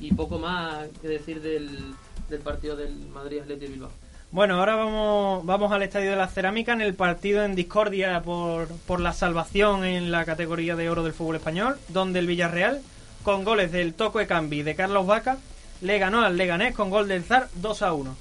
y 0.00 0.12
poco 0.12 0.38
más 0.38 0.88
que 1.00 1.08
decir 1.08 1.40
del, 1.42 1.94
del 2.28 2.40
partido 2.40 2.74
del 2.74 2.94
Madrid 3.08 3.40
Atlético 3.40 3.72
Bilbao. 3.72 4.03
Bueno, 4.34 4.58
ahora 4.58 4.74
vamos, 4.74 5.46
vamos 5.46 5.70
al 5.70 5.84
Estadio 5.84 6.10
de 6.10 6.16
la 6.16 6.26
Cerámica 6.26 6.72
en 6.72 6.80
el 6.80 6.94
partido 6.94 7.44
en 7.44 7.54
discordia 7.54 8.20
por, 8.20 8.66
por 8.78 8.98
la 8.98 9.12
salvación 9.12 9.84
en 9.84 10.10
la 10.10 10.24
categoría 10.24 10.74
de 10.74 10.90
oro 10.90 11.04
del 11.04 11.12
fútbol 11.12 11.36
español, 11.36 11.78
donde 11.90 12.18
el 12.18 12.26
Villarreal, 12.26 12.82
con 13.22 13.44
goles 13.44 13.70
del 13.70 13.94
Toco 13.94 14.18
de 14.18 14.26
Cambi 14.26 14.64
de 14.64 14.74
Carlos 14.74 15.06
Vaca, 15.06 15.38
le 15.82 16.00
ganó 16.00 16.22
al 16.22 16.36
Leganés 16.36 16.74
con 16.74 16.90
gol 16.90 17.06
del 17.06 17.22
Zar 17.22 17.48
2 17.54 17.82
a 17.82 17.92
1. 17.92 18.16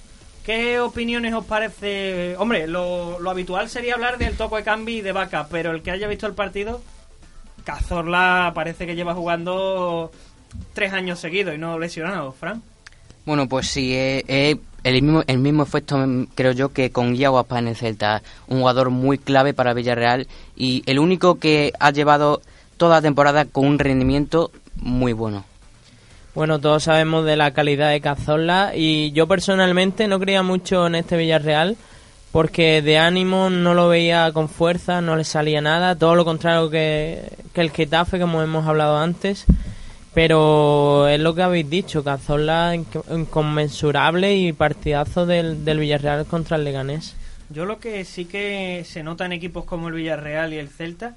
¿Qué 0.45 0.80
opiniones 0.80 1.34
os 1.34 1.45
parece? 1.45 2.36
Hombre, 2.38 2.67
lo, 2.67 3.19
lo 3.19 3.32
habitual 3.32 3.67
sería 3.67 3.95
hablar 3.95 4.19
del 4.19 4.38
Toco 4.38 4.63
Cambi 4.63 5.02
de 5.02 5.13
Vaca, 5.13 5.47
pero 5.49 5.71
el 5.71 5.82
que 5.82 5.89
haya 5.89 6.08
visto 6.08 6.28
el 6.28 6.36
partido, 6.36 6.84
Cazorla 7.63 8.52
parece 8.54 8.86
que 8.86 8.93
lleva 8.93 9.15
jugando 9.15 10.12
tres 10.76 10.93
años 10.93 11.19
seguidos 11.19 11.56
y 11.56 11.58
no 11.58 11.80
lesionado, 11.80 12.34
Fran. 12.34 12.62
Bueno, 13.26 13.49
pues 13.49 13.67
sí, 13.67 13.95
es 13.95 14.58
el 14.84 15.02
mismo, 15.02 15.24
el 15.28 15.39
mismo 15.39 15.63
efecto 15.63 15.98
mm, 15.98 16.28
creo 16.36 16.52
yo 16.52 16.74
que 16.74 16.91
con 16.91 17.15
Iago 17.15 17.46
en 17.52 17.67
el 17.67 17.76
Celta, 17.76 18.22
un 18.48 18.60
jugador 18.60 18.89
muy 18.89 19.17
clave 19.17 19.54
para 19.54 19.74
Villarreal 19.74 20.28
y 20.56 20.84
el 20.86 21.00
único 21.00 21.39
que 21.39 21.74
ha 21.80 21.91
llevado 21.91 22.41
toda 22.78 22.98
la 22.98 23.02
temporada 23.02 23.46
con 23.46 23.65
un 23.65 23.80
rendimiento 23.80 24.52
muy 24.76 25.13
bueno. 25.13 25.46
Bueno, 26.36 26.60
todos 26.60 26.84
sabemos 26.84 27.26
de 27.26 27.36
la 27.36 27.52
calidad 27.52 27.91
de 27.91 28.02
Cazorla 28.02 28.72
y 28.76 29.12
yo 29.12 29.28
personalmente 29.28 30.08
no 30.08 30.19
creía 30.19 30.41
mucho 30.41 30.88
en 30.88 30.96
este 30.96 31.15
Villarreal 31.15 31.78
porque 32.32 32.82
de 32.82 32.98
ánimo 32.98 33.52
no 33.52 33.76
lo 33.76 33.88
veía 33.88 34.32
con 34.34 34.50
fuerza, 34.50 35.00
no 35.02 35.15
le 35.15 35.24
salía 35.24 35.62
nada, 35.62 35.96
todo 35.96 36.15
lo 36.15 36.26
contrario 36.26 36.72
que, 36.72 37.30
que 37.54 37.62
el 37.62 37.69
Getafe, 37.69 38.19
como 38.19 38.41
hemos 38.41 38.65
hablado 38.65 38.98
antes. 38.98 39.46
Pero 40.13 41.08
es 41.08 41.19
lo 41.19 41.34
que 41.34 41.41
habéis 41.41 41.69
dicho, 41.69 42.04
Cazorla 42.04 42.76
inconmensurable 42.76 44.36
y 44.36 44.54
partidazo 44.54 45.26
del, 45.26 45.65
del 45.65 45.80
Villarreal 45.80 46.26
contra 46.26 46.58
el 46.58 46.63
Leganés. 46.63 47.15
Yo 47.49 47.65
lo 47.65 47.80
que 47.80 48.06
sí 48.06 48.26
que 48.26 48.84
se 48.86 49.04
nota 49.04 49.26
en 49.26 49.32
equipos 49.32 49.65
como 49.65 49.88
el 49.88 49.95
Villarreal 49.95 50.54
y 50.54 50.58
el 50.58 50.69
Celta 50.69 51.15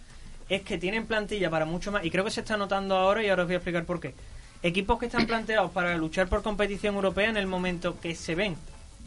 es 0.48 0.62
que 0.62 0.78
tienen 0.78 1.06
plantilla 1.06 1.50
para 1.50 1.64
mucho 1.64 1.92
más, 1.92 2.04
y 2.04 2.10
creo 2.10 2.24
que 2.24 2.30
se 2.30 2.40
está 2.40 2.56
notando 2.56 2.96
ahora 2.96 3.22
y 3.22 3.28
ahora 3.28 3.42
os 3.42 3.48
voy 3.48 3.54
a 3.54 3.58
explicar 3.58 3.84
por 3.84 4.00
qué. 4.00 4.14
Equipos 4.62 4.98
que 4.98 5.06
están 5.06 5.26
planteados 5.26 5.70
para 5.72 5.96
luchar 5.96 6.28
por 6.28 6.42
competición 6.42 6.94
europea 6.94 7.28
en 7.28 7.36
el 7.36 7.46
momento 7.46 8.00
que 8.00 8.14
se 8.14 8.34
ven 8.34 8.56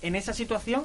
en 0.01 0.15
esa 0.15 0.33
situación 0.33 0.83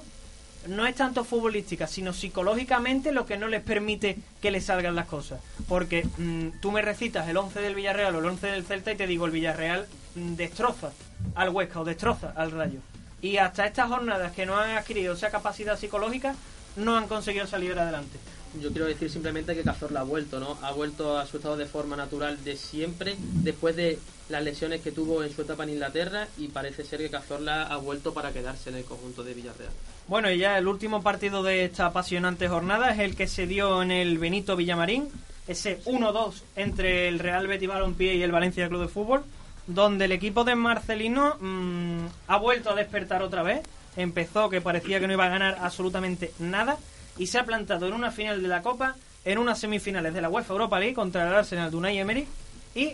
no 0.69 0.87
es 0.87 0.95
tanto 0.95 1.25
futbolística, 1.25 1.87
sino 1.87 2.13
psicológicamente 2.13 3.13
lo 3.13 3.27
que 3.27 3.37
no 3.37 3.49
les 3.49 3.63
permite 3.63 4.17
que 4.41 4.51
les 4.51 4.65
salgan 4.65 4.95
las 4.95 5.07
cosas. 5.07 5.41
Porque 5.69 6.07
mm, 6.19 6.61
tú 6.61 6.73
me 6.73 6.83
recitas 6.83 7.29
el 7.29 7.37
11 7.37 7.61
del 7.61 7.75
Villarreal 7.75 8.15
o 8.15 8.19
el 8.19 8.27
11 8.27 8.47
del 8.49 8.65
Celta 8.65 8.93
y 8.93 8.97
te 8.97 9.07
digo, 9.07 9.27
el 9.27 9.33
Villarreal 9.33 9.87
mm, 10.15 10.35
destroza 10.35 10.93
al 11.35 11.51
Huesca 11.51 11.81
o 11.81 11.85
destroza 11.85 12.33
al 12.37 12.51
Rayo. 12.51 12.81
Y 13.23 13.39
hasta 13.39 13.67
estas 13.67 13.89
jornadas 13.89 14.33
que 14.33 14.47
no 14.47 14.59
han 14.59 14.77
adquirido 14.77 15.15
esa 15.15 15.31
capacidad 15.31 15.79
psicológica, 15.79 16.35
no 16.77 16.97
han 16.97 17.09
conseguido 17.09 17.47
salir 17.47 17.79
adelante. 17.79 18.19
yo 18.61 18.71
quiero 18.71 18.87
decir 18.87 19.11
simplemente 19.11 19.55
que 19.55 19.63
Cazorla 19.63 20.01
ha 20.01 20.05
vuelto, 20.05 20.41
¿no? 20.41 20.59
Ha 20.63 20.73
vuelto 20.73 21.19
a 21.19 21.27
su 21.27 21.39
estado 21.39 21.57
de 21.57 21.67
forma 21.67 21.97
natural 21.97 22.43
de 22.45 22.57
siempre, 22.57 23.17
después 23.19 23.77
de 23.77 23.99
las 24.29 24.43
lesiones 24.43 24.81
que 24.81 24.93
tuvo 24.93 25.23
en 25.23 25.35
su 25.35 25.43
etapa 25.43 25.65
en 25.65 25.71
Inglaterra, 25.71 26.29
y 26.37 26.49
parece 26.49 26.85
ser 26.85 27.01
que 27.01 27.11
Cazorla 27.11 27.63
ha 27.63 27.77
vuelto 27.77 28.13
para 28.13 28.33
quedarse 28.33 28.71
en 28.71 28.77
el 28.77 28.85
conjunto 28.85 29.23
de 29.25 29.35
Villarreal. 29.35 29.73
Bueno, 30.07 30.31
y 30.31 30.37
ya 30.37 30.59
el 30.59 30.69
último 30.69 31.03
partido 31.03 31.43
de 31.43 31.65
esta 31.65 31.87
apasionante 31.87 32.47
jornada 32.47 32.91
es 32.91 32.99
el 32.99 33.17
que 33.17 33.27
se 33.27 33.47
dio 33.47 33.83
en 33.83 33.91
el 33.91 34.19
Benito 34.19 34.55
Villamarín, 34.55 35.09
ese 35.49 35.83
1-2 35.85 36.43
entre 36.57 37.09
el 37.09 37.19
Real 37.19 37.47
Betis 37.47 37.69
Balompié 37.69 38.15
y 38.15 38.23
el 38.23 38.31
Valencia 38.31 38.69
Club 38.69 38.83
de 38.83 38.89
Fútbol, 38.89 39.25
donde 39.67 40.05
el 40.05 40.13
equipo 40.13 40.45
de 40.45 40.57
Marcelino 40.57 41.37
mmm, 41.41 42.07
ha 42.27 42.37
vuelto 42.37 42.71
a 42.71 42.75
despertar 42.75 43.23
otra 43.23 43.43
vez. 43.43 43.63
Empezó 43.97 44.51
que 44.51 44.61
parecía 44.61 45.01
que 45.01 45.07
no 45.07 45.15
iba 45.15 45.25
a 45.25 45.31
ganar 45.31 45.57
absolutamente 45.61 46.33
nada 46.39 46.77
y 47.17 47.29
se 47.29 47.39
ha 47.39 47.47
plantado 47.47 47.87
en 47.87 47.95
una 47.95 48.11
final 48.11 48.43
de 48.43 48.49
la 48.49 48.61
Copa, 48.61 48.97
en 49.25 49.39
unas 49.39 49.59
semifinales 49.59 50.13
de 50.13 50.21
la 50.21 50.29
UEFA 50.29 50.53
Europa 50.53 50.81
League 50.81 50.95
contra 50.95 51.27
el 51.27 51.35
Arsenal 51.35 51.71
de 51.71 51.77
Unai 51.79 51.99
Emery 51.99 52.27
y 52.75 52.93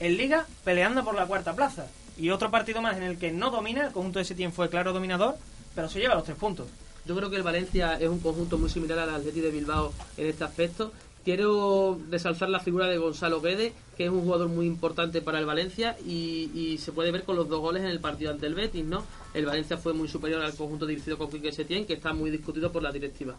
en 0.00 0.16
Liga 0.16 0.44
peleando 0.64 1.04
por 1.04 1.14
la 1.14 1.26
cuarta 1.26 1.54
plaza. 1.54 1.86
Y 2.16 2.30
otro 2.30 2.50
partido 2.50 2.82
más 2.82 2.96
en 2.96 3.04
el 3.04 3.16
que 3.16 3.30
no 3.30 3.50
domina, 3.50 3.86
el 3.86 3.92
conjunto 3.92 4.18
de 4.18 4.24
Setién 4.24 4.52
fue 4.52 4.68
claro 4.68 4.92
dominador, 4.92 5.36
pero 5.74 5.88
se 5.88 6.00
lleva 6.00 6.14
los 6.14 6.24
tres 6.24 6.36
puntos. 6.36 6.66
Yo 7.06 7.16
creo 7.16 7.30
que 7.30 7.36
el 7.36 7.42
Valencia 7.42 7.94
es 7.98 8.08
un 8.08 8.20
conjunto 8.20 8.58
muy 8.58 8.68
similar 8.68 8.98
al 8.98 9.14
Atleti 9.14 9.40
de 9.40 9.50
Bilbao 9.50 9.92
en 10.16 10.26
este 10.26 10.44
aspecto. 10.44 10.92
Quiero 11.24 11.98
resaltar 12.10 12.48
la 12.48 12.60
figura 12.60 12.86
de 12.86 12.98
Gonzalo 12.98 13.40
Guedes, 13.40 13.72
que 13.96 14.04
es 14.04 14.10
un 14.10 14.22
jugador 14.22 14.48
muy 14.48 14.66
importante 14.66 15.20
para 15.20 15.38
el 15.38 15.46
Valencia 15.46 15.96
y, 16.06 16.50
y, 16.54 16.78
se 16.78 16.92
puede 16.92 17.10
ver 17.10 17.24
con 17.24 17.36
los 17.36 17.48
dos 17.48 17.60
goles 17.60 17.82
en 17.82 17.88
el 17.88 18.00
partido 18.00 18.30
ante 18.30 18.46
el 18.46 18.54
Betis, 18.54 18.84
¿no? 18.84 19.04
El 19.34 19.46
Valencia 19.46 19.76
fue 19.76 19.92
muy 19.92 20.08
superior 20.08 20.42
al 20.42 20.54
conjunto 20.54 20.86
dirigido 20.86 21.18
con 21.18 21.30
Quique 21.30 21.52
Setién, 21.52 21.86
que 21.86 21.94
está 21.94 22.12
muy 22.12 22.30
discutido 22.30 22.72
por 22.72 22.82
la 22.82 22.92
directiva. 22.92 23.34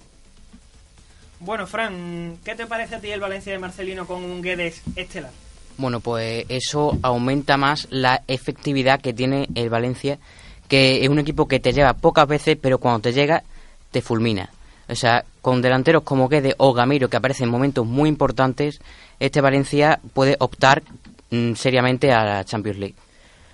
Bueno, 1.40 1.66
Fran, 1.68 2.38
¿qué 2.44 2.54
te 2.56 2.68
parece 2.68 2.96
a 2.96 3.00
ti 3.00 3.10
el 3.12 3.22
Valencia 3.22 3.54
de 3.54 3.60
Marcelino 3.60 4.06
con 4.06 4.24
un 4.24 4.42
Guedes 4.42 4.82
estelar? 4.96 5.32
Bueno, 5.78 6.02
pues 6.02 6.46
eso 6.50 6.98
aumenta 7.02 7.56
más 7.56 7.88
la 7.90 8.24
efectividad 8.28 9.00
que 9.00 9.14
tiene 9.14 9.48
el 9.56 9.70
Valencia, 9.70 10.20
que 10.70 11.04
es 11.04 11.10
un 11.10 11.20
equipo 11.20 11.48
que 11.48 11.60
te 11.60 11.74
lleva 11.74 11.94
pocas 11.94 12.28
veces, 12.28 12.58
pero 12.62 12.78
cuando 12.78 13.02
te 13.02 13.12
llega, 13.12 13.44
te 13.92 14.02
fulmina. 14.02 14.50
O 14.88 14.96
sea, 14.96 15.26
con 15.42 15.62
delanteros 15.62 16.04
como 16.04 16.30
Guedes 16.30 16.56
o 16.58 16.74
Gamiro, 16.74 17.10
que 17.10 17.18
aparecen 17.18 17.46
en 17.46 17.52
momentos 17.52 17.86
muy 17.86 18.08
importantes, 18.08 18.80
este 19.20 19.42
Valencia 19.42 20.00
puede 20.14 20.38
optar 20.40 20.84
mm, 21.32 21.54
seriamente 21.56 22.14
a 22.14 22.24
la 22.24 22.46
Champions 22.46 22.80
League. 22.80 22.96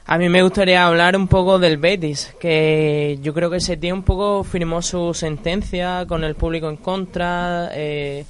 A 0.08 0.18
mí 0.18 0.30
me 0.30 0.44
gustaría 0.44 0.86
hablar 0.86 1.16
un 1.18 1.28
poco 1.28 1.58
del 1.58 1.78
Betis, 1.78 2.36
que 2.40 3.18
yo 3.24 3.34
creo 3.34 3.50
que 3.50 3.58
ese 3.58 3.76
tío 3.76 3.94
un 3.96 4.04
poco 4.04 4.44
firmó 4.44 4.82
su 4.82 5.14
sentencia 5.16 6.06
con 6.08 6.24
el 6.24 6.36
público 6.36 6.70
en 6.70 6.78
contra. 6.78 7.70
Eh, 7.74 8.24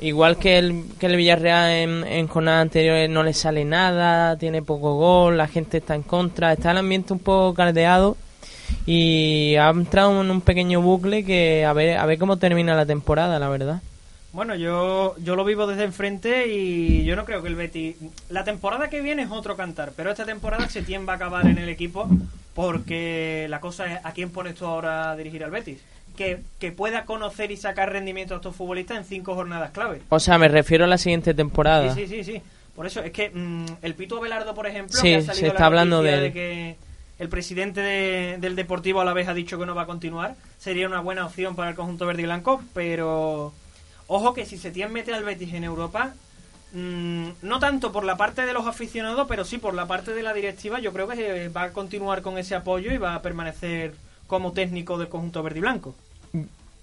igual 0.00 0.36
que 0.36 0.58
el, 0.58 0.84
que 0.98 1.06
el 1.06 1.16
Villarreal 1.16 1.70
en, 1.70 2.04
en 2.04 2.26
jornadas 2.26 2.62
anteriores 2.62 3.08
no 3.08 3.22
le 3.22 3.34
sale 3.34 3.64
nada, 3.64 4.36
tiene 4.36 4.62
poco 4.62 4.96
gol, 4.96 5.36
la 5.36 5.46
gente 5.46 5.78
está 5.78 5.94
en 5.94 6.02
contra, 6.02 6.52
está 6.52 6.72
el 6.72 6.78
ambiente 6.78 7.12
un 7.12 7.20
poco 7.20 7.54
caldeado 7.54 8.16
y 8.86 9.56
ha 9.56 9.70
entrado 9.70 10.20
en 10.20 10.30
un 10.30 10.40
pequeño 10.40 10.80
bucle 10.80 11.24
que 11.24 11.64
a 11.64 11.72
ver, 11.72 11.98
a 11.98 12.06
ver 12.06 12.18
cómo 12.18 12.36
termina 12.38 12.74
la 12.74 12.86
temporada, 12.86 13.38
la 13.38 13.48
verdad. 13.48 13.82
Bueno, 14.32 14.54
yo, 14.54 15.14
yo 15.18 15.36
lo 15.36 15.44
vivo 15.44 15.66
desde 15.66 15.84
enfrente 15.84 16.48
y 16.48 17.04
yo 17.04 17.16
no 17.16 17.26
creo 17.26 17.42
que 17.42 17.48
el 17.48 17.54
Betis... 17.54 17.96
La 18.30 18.44
temporada 18.44 18.88
que 18.88 19.02
viene 19.02 19.22
es 19.22 19.30
otro 19.30 19.56
cantar, 19.56 19.92
pero 19.94 20.10
esta 20.10 20.24
temporada 20.24 20.68
Setién 20.70 21.06
va 21.06 21.12
a 21.12 21.16
acabar 21.16 21.46
en 21.46 21.58
el 21.58 21.68
equipo 21.68 22.08
porque 22.54 23.46
la 23.50 23.60
cosa 23.60 23.92
es 23.92 24.00
a 24.04 24.12
quién 24.12 24.30
pones 24.30 24.54
tú 24.54 24.64
ahora 24.64 25.10
a 25.10 25.16
dirigir 25.16 25.44
al 25.44 25.50
Betis. 25.50 25.80
Que, 26.16 26.40
que 26.58 26.72
pueda 26.72 27.04
conocer 27.06 27.50
y 27.50 27.56
sacar 27.56 27.90
rendimiento 27.90 28.34
a 28.34 28.36
estos 28.36 28.54
futbolistas 28.54 28.98
en 28.98 29.04
cinco 29.04 29.34
jornadas 29.34 29.70
clave. 29.70 30.02
O 30.10 30.20
sea, 30.20 30.36
me 30.38 30.48
refiero 30.48 30.84
a 30.84 30.88
la 30.88 30.98
siguiente 30.98 31.32
temporada. 31.34 31.94
Sí, 31.94 32.06
sí, 32.06 32.22
sí, 32.22 32.32
sí. 32.32 32.42
Por 32.76 32.86
eso 32.86 33.02
es 33.02 33.12
que 33.12 33.30
mmm, 33.30 33.64
el 33.82 33.94
Pito 33.94 34.18
Abelardo, 34.18 34.54
por 34.54 34.66
ejemplo, 34.66 34.94
sí, 34.94 35.08
que 35.08 35.16
ha 35.16 35.22
salido 35.22 35.40
se 35.40 35.46
está 35.48 35.66
hablando 35.66 36.02
de, 36.02 36.20
de 36.20 36.32
que 36.32 36.76
el 37.18 37.28
presidente 37.28 37.80
de, 37.80 38.36
del 38.40 38.56
Deportivo 38.56 39.00
a 39.00 39.04
la 39.04 39.12
vez 39.12 39.28
ha 39.28 39.34
dicho 39.34 39.58
que 39.58 39.66
no 39.66 39.74
va 39.74 39.82
a 39.82 39.86
continuar, 39.86 40.34
sería 40.58 40.86
una 40.86 41.00
buena 41.00 41.26
opción 41.26 41.54
para 41.54 41.70
el 41.70 41.76
conjunto 41.76 42.06
verde 42.06 42.22
y 42.22 42.26
blanco, 42.26 42.62
pero 42.74 43.52
ojo 44.06 44.34
que 44.34 44.46
si 44.46 44.58
se 44.58 44.70
tiene 44.70 44.92
mete 44.92 45.14
al 45.14 45.24
Betis 45.24 45.54
en 45.54 45.64
Europa, 45.64 46.14
mmm, 46.72 47.28
no 47.42 47.58
tanto 47.58 47.92
por 47.92 48.04
la 48.04 48.16
parte 48.16 48.46
de 48.46 48.52
los 48.52 48.66
aficionados, 48.66 49.26
pero 49.28 49.44
sí 49.44 49.58
por 49.58 49.74
la 49.74 49.86
parte 49.86 50.12
de 50.14 50.22
la 50.22 50.34
directiva, 50.34 50.80
yo 50.80 50.92
creo 50.92 51.08
que 51.08 51.48
va 51.48 51.64
a 51.64 51.72
continuar 51.72 52.22
con 52.22 52.38
ese 52.38 52.54
apoyo 52.54 52.92
y 52.92 52.98
va 52.98 53.14
a 53.14 53.22
permanecer 53.22 53.94
como 54.26 54.52
técnico 54.52 54.98
del 54.98 55.08
conjunto 55.08 55.42
verde 55.42 55.58
y 55.58 55.62
blanco. 55.62 55.94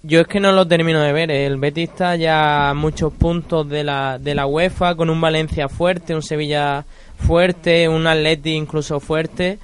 Yo 0.02 0.22
es 0.22 0.28
que 0.28 0.40
no 0.40 0.54
lo 0.54 0.66
termino 0.66 1.02
de 1.02 1.12
ver. 1.12 1.30
El 1.30 1.58
Betis 1.58 1.90
está 1.90 2.16
ya 2.16 2.70
a 2.70 2.74
muchos 2.74 3.12
puntos 3.12 3.68
de 3.68 3.84
la, 3.84 4.18
de 4.18 4.34
la 4.34 4.46
UEFA, 4.46 4.96
con 4.96 5.10
un 5.10 5.20
Valencia 5.20 5.68
fuerte, 5.68 6.16
un 6.16 6.22
Sevilla 6.22 6.86
fuerte, 7.18 7.90
un 7.90 8.08
Atleti 8.08 8.52
incluso 8.52 9.02
fuerte. 9.02 9.60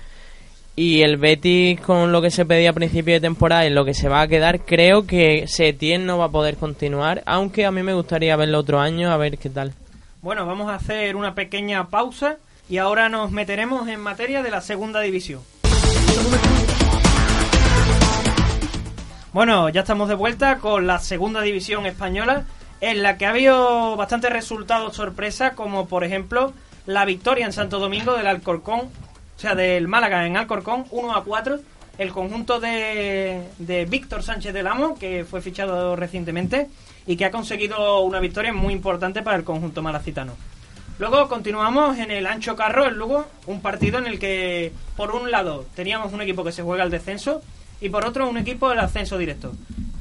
Y 0.78 1.04
el 1.04 1.16
Betis, 1.16 1.80
con 1.80 2.12
lo 2.12 2.22
que 2.22 2.30
se 2.30 2.46
pedía 2.46 2.72
a 2.72 2.74
principio 2.74 3.14
de 3.14 3.22
temporada 3.22 3.66
y 3.66 3.70
lo 3.70 3.86
que 3.86 3.94
se 3.94 4.10
va 4.10 4.20
a 4.20 4.28
quedar, 4.28 4.60
creo 4.66 5.08
que 5.08 5.48
Setién 5.48 6.06
no 6.06 6.18
va 6.18 6.26
a 6.26 6.32
poder 6.32 6.58
continuar, 6.58 7.24
aunque 7.26 7.66
a 7.66 7.72
mí 7.72 7.82
me 7.82 7.94
gustaría 7.94 8.36
verlo 8.36 8.60
otro 8.60 8.82
año, 8.82 9.10
a 9.10 9.16
ver 9.16 9.38
qué 9.38 9.50
tal. 9.50 9.74
Bueno, 10.22 10.46
vamos 10.46 10.70
a 10.70 10.76
hacer 10.76 11.16
una 11.16 11.34
pequeña 11.34 11.88
pausa 11.88 12.40
y 12.68 12.78
ahora 12.78 13.08
nos 13.08 13.32
meteremos 13.32 13.88
en 13.88 14.02
materia 14.02 14.44
de 14.44 14.52
la 14.52 14.60
segunda 14.60 15.00
división. 15.00 15.40
Bueno, 19.32 19.70
ya 19.70 19.82
estamos 19.82 20.10
de 20.10 20.16
vuelta 20.16 20.58
con 20.58 20.88
la 20.88 21.00
segunda 21.00 21.42
división 21.42 21.86
española, 21.86 22.46
en 22.82 23.02
la 23.02 23.18
que 23.18 23.26
ha 23.26 23.30
habido 23.30 23.96
bastantes 23.96 24.32
resultados 24.32 24.96
sorpresa, 24.96 25.52
como 25.52 25.88
por 25.88 26.04
ejemplo 26.04 26.54
la 26.86 27.06
victoria 27.06 27.46
en 27.46 27.54
Santo 27.54 27.80
Domingo 27.80 28.18
del 28.18 28.28
Alcorcón, 28.28 28.90
o 29.36 29.40
sea, 29.40 29.56
del 29.56 29.88
Málaga 29.88 30.26
en 30.26 30.38
Alcorcón, 30.38 30.86
1 30.92 31.16
a 31.16 31.24
4. 31.24 31.60
El 31.98 32.12
conjunto 32.12 32.60
de, 32.60 33.42
de 33.58 33.86
Víctor 33.86 34.22
Sánchez 34.22 34.54
del 34.54 34.68
Amo, 34.68 34.96
que 35.00 35.24
fue 35.24 35.42
fichado 35.42 35.96
recientemente 35.96 36.68
y 37.08 37.16
que 37.16 37.26
ha 37.26 37.32
conseguido 37.32 38.02
una 38.02 38.20
victoria 38.20 38.54
muy 38.54 38.74
importante 38.74 39.22
para 39.22 39.38
el 39.38 39.44
conjunto 39.44 39.82
malacitano. 39.82 40.34
Luego 40.98 41.28
continuamos 41.28 41.98
en 41.98 42.10
el 42.10 42.26
Ancho 42.26 42.56
Carro, 42.56 42.86
el 42.86 42.96
Lugo, 42.96 43.26
un 43.48 43.62
partido 43.62 44.00
en 44.00 44.08
el 44.08 44.18
que, 44.18 44.72
por 44.96 45.12
un 45.12 45.30
lado, 45.30 45.66
teníamos 45.76 46.14
un 46.14 46.22
equipo 46.22 46.44
que 46.44 46.54
se 46.54 46.64
juega 46.64 46.84
al 46.84 46.92
descenso 46.92 47.42
y 47.82 47.90
por 47.90 48.06
otro 48.06 48.30
un 48.30 48.38
equipo 48.38 48.70
del 48.70 48.80
ascenso 48.80 49.18
directo. 49.18 49.52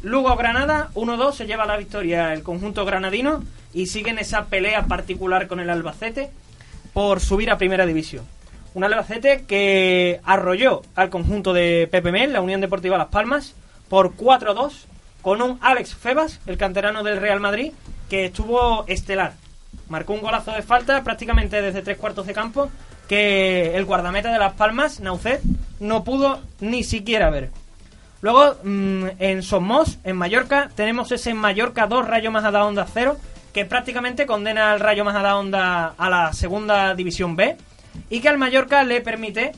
Lugo 0.02 0.36
Granada, 0.36 0.90
1-2, 0.94 1.32
se 1.32 1.46
lleva 1.46 1.66
la 1.66 1.76
victoria 1.76 2.32
el 2.32 2.42
conjunto 2.42 2.84
granadino 2.84 3.42
y 3.72 3.86
siguen 3.86 4.18
esa 4.18 4.44
pelea 4.44 4.84
particular 4.84 5.48
con 5.48 5.58
el 5.58 5.70
Albacete 5.70 6.30
por 6.92 7.20
subir 7.20 7.50
a 7.50 7.58
primera 7.58 7.86
división. 7.86 8.24
Un 8.74 8.82
Albacete 8.82 9.44
que 9.46 10.20
arrolló 10.24 10.82
al 10.96 11.08
conjunto 11.08 11.52
de 11.52 11.88
PPM, 11.90 12.32
la 12.32 12.40
Unión 12.40 12.60
Deportiva 12.60 12.98
Las 12.98 13.06
Palmas, 13.06 13.54
por 13.88 14.16
4-2, 14.16 14.72
con 15.22 15.40
un 15.42 15.58
Alex 15.62 15.94
Febas, 15.94 16.40
el 16.46 16.58
canterano 16.58 17.04
del 17.04 17.20
Real 17.20 17.38
Madrid, 17.38 17.72
que 18.10 18.26
estuvo 18.26 18.84
estelar. 18.88 19.34
Marcó 19.88 20.14
un 20.14 20.22
golazo 20.22 20.50
de 20.50 20.62
falta 20.62 21.04
prácticamente 21.04 21.62
desde 21.62 21.82
tres 21.82 21.98
cuartos 21.98 22.26
de 22.26 22.34
campo 22.34 22.68
que 23.08 23.76
el 23.76 23.84
guardameta 23.84 24.32
de 24.32 24.38
Las 24.40 24.54
Palmas, 24.54 24.98
Naucet, 24.98 25.40
no 25.78 26.02
pudo 26.02 26.40
ni 26.60 26.82
siquiera 26.82 27.30
ver. 27.30 27.50
Luego, 28.22 28.56
mmm, 28.64 29.06
en 29.20 29.42
Somos, 29.42 29.98
en 30.02 30.16
Mallorca, 30.16 30.70
tenemos 30.74 31.12
ese 31.12 31.32
Mallorca 31.32 31.86
2 31.86 32.08
Rayo 32.08 32.32
Majadahonda 32.32 32.86
0, 32.92 33.18
que 33.52 33.66
prácticamente 33.66 34.26
condena 34.26 34.72
al 34.72 34.80
Rayo 34.80 35.04
Majadahonda 35.04 35.94
a 35.96 36.10
la 36.10 36.32
segunda 36.32 36.94
división 36.94 37.36
B 37.36 37.56
y 38.10 38.20
que 38.20 38.28
al 38.28 38.38
Mallorca 38.38 38.84
le 38.84 39.00
permite 39.00 39.52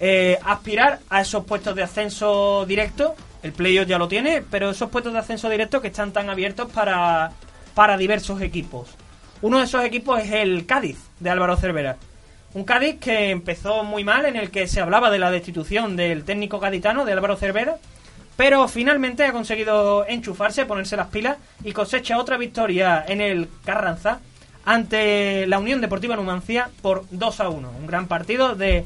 eh, 0.00 0.38
aspirar 0.44 1.00
a 1.10 1.20
esos 1.20 1.44
puestos 1.44 1.74
de 1.74 1.82
ascenso 1.82 2.64
directo. 2.66 3.14
El 3.42 3.52
playoff 3.52 3.86
ya 3.86 3.98
lo 3.98 4.08
tiene, 4.08 4.42
pero 4.42 4.70
esos 4.70 4.90
puestos 4.90 5.12
de 5.12 5.18
ascenso 5.18 5.48
directo 5.48 5.80
que 5.80 5.88
están 5.88 6.12
tan 6.12 6.30
abiertos 6.30 6.70
para, 6.70 7.32
para 7.74 7.96
diversos 7.96 8.40
equipos. 8.40 8.88
Uno 9.42 9.58
de 9.58 9.64
esos 9.64 9.84
equipos 9.84 10.20
es 10.20 10.32
el 10.32 10.66
Cádiz, 10.66 10.98
de 11.20 11.30
Álvaro 11.30 11.56
Cervera. 11.56 11.96
Un 12.54 12.64
Cádiz 12.64 12.98
que 13.00 13.30
empezó 13.30 13.82
muy 13.82 14.04
mal, 14.04 14.26
en 14.26 14.36
el 14.36 14.50
que 14.50 14.68
se 14.68 14.80
hablaba 14.80 15.10
de 15.10 15.18
la 15.18 15.30
destitución 15.30 15.96
del 15.96 16.24
técnico 16.24 16.60
gaditano, 16.60 17.04
de 17.04 17.12
Álvaro 17.12 17.36
Cervera, 17.36 17.76
pero 18.36 18.68
finalmente 18.68 19.24
ha 19.24 19.32
conseguido 19.32 20.06
enchufarse, 20.06 20.66
ponerse 20.66 20.96
las 20.96 21.08
pilas 21.08 21.38
y 21.64 21.72
cosecha 21.72 22.18
otra 22.18 22.36
victoria 22.36 23.04
en 23.06 23.20
el 23.20 23.48
Carranza 23.64 24.20
ante 24.64 25.46
la 25.46 25.58
Unión 25.58 25.80
Deportiva 25.80 26.16
Numancia 26.16 26.70
por 26.82 27.04
2 27.10 27.40
a 27.40 27.48
1. 27.48 27.70
Un 27.80 27.86
gran 27.86 28.06
partido 28.06 28.54
de 28.54 28.84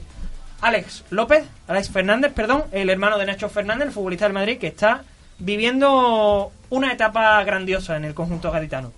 Alex 0.61 1.05
López, 1.11 1.45
Alex 1.69 1.91
Fernández, 1.91 2.33
perdón, 2.33 2.65
el 2.73 2.91
hermano 2.91 3.19
de 3.19 3.27
Nacho 3.27 3.49
Fernández, 3.49 3.89
el 3.89 3.93
futbolista 3.93 4.25
del 4.25 4.33
Madrid, 4.33 4.59
que 4.59 4.69
está 4.69 5.05
viviendo 5.39 6.53
una 6.71 6.93
etapa 6.93 7.43
grandiosa 7.45 7.97
en 7.97 8.05
el 8.05 8.15
conjunto 8.15 8.51
gaditano. 8.51 8.93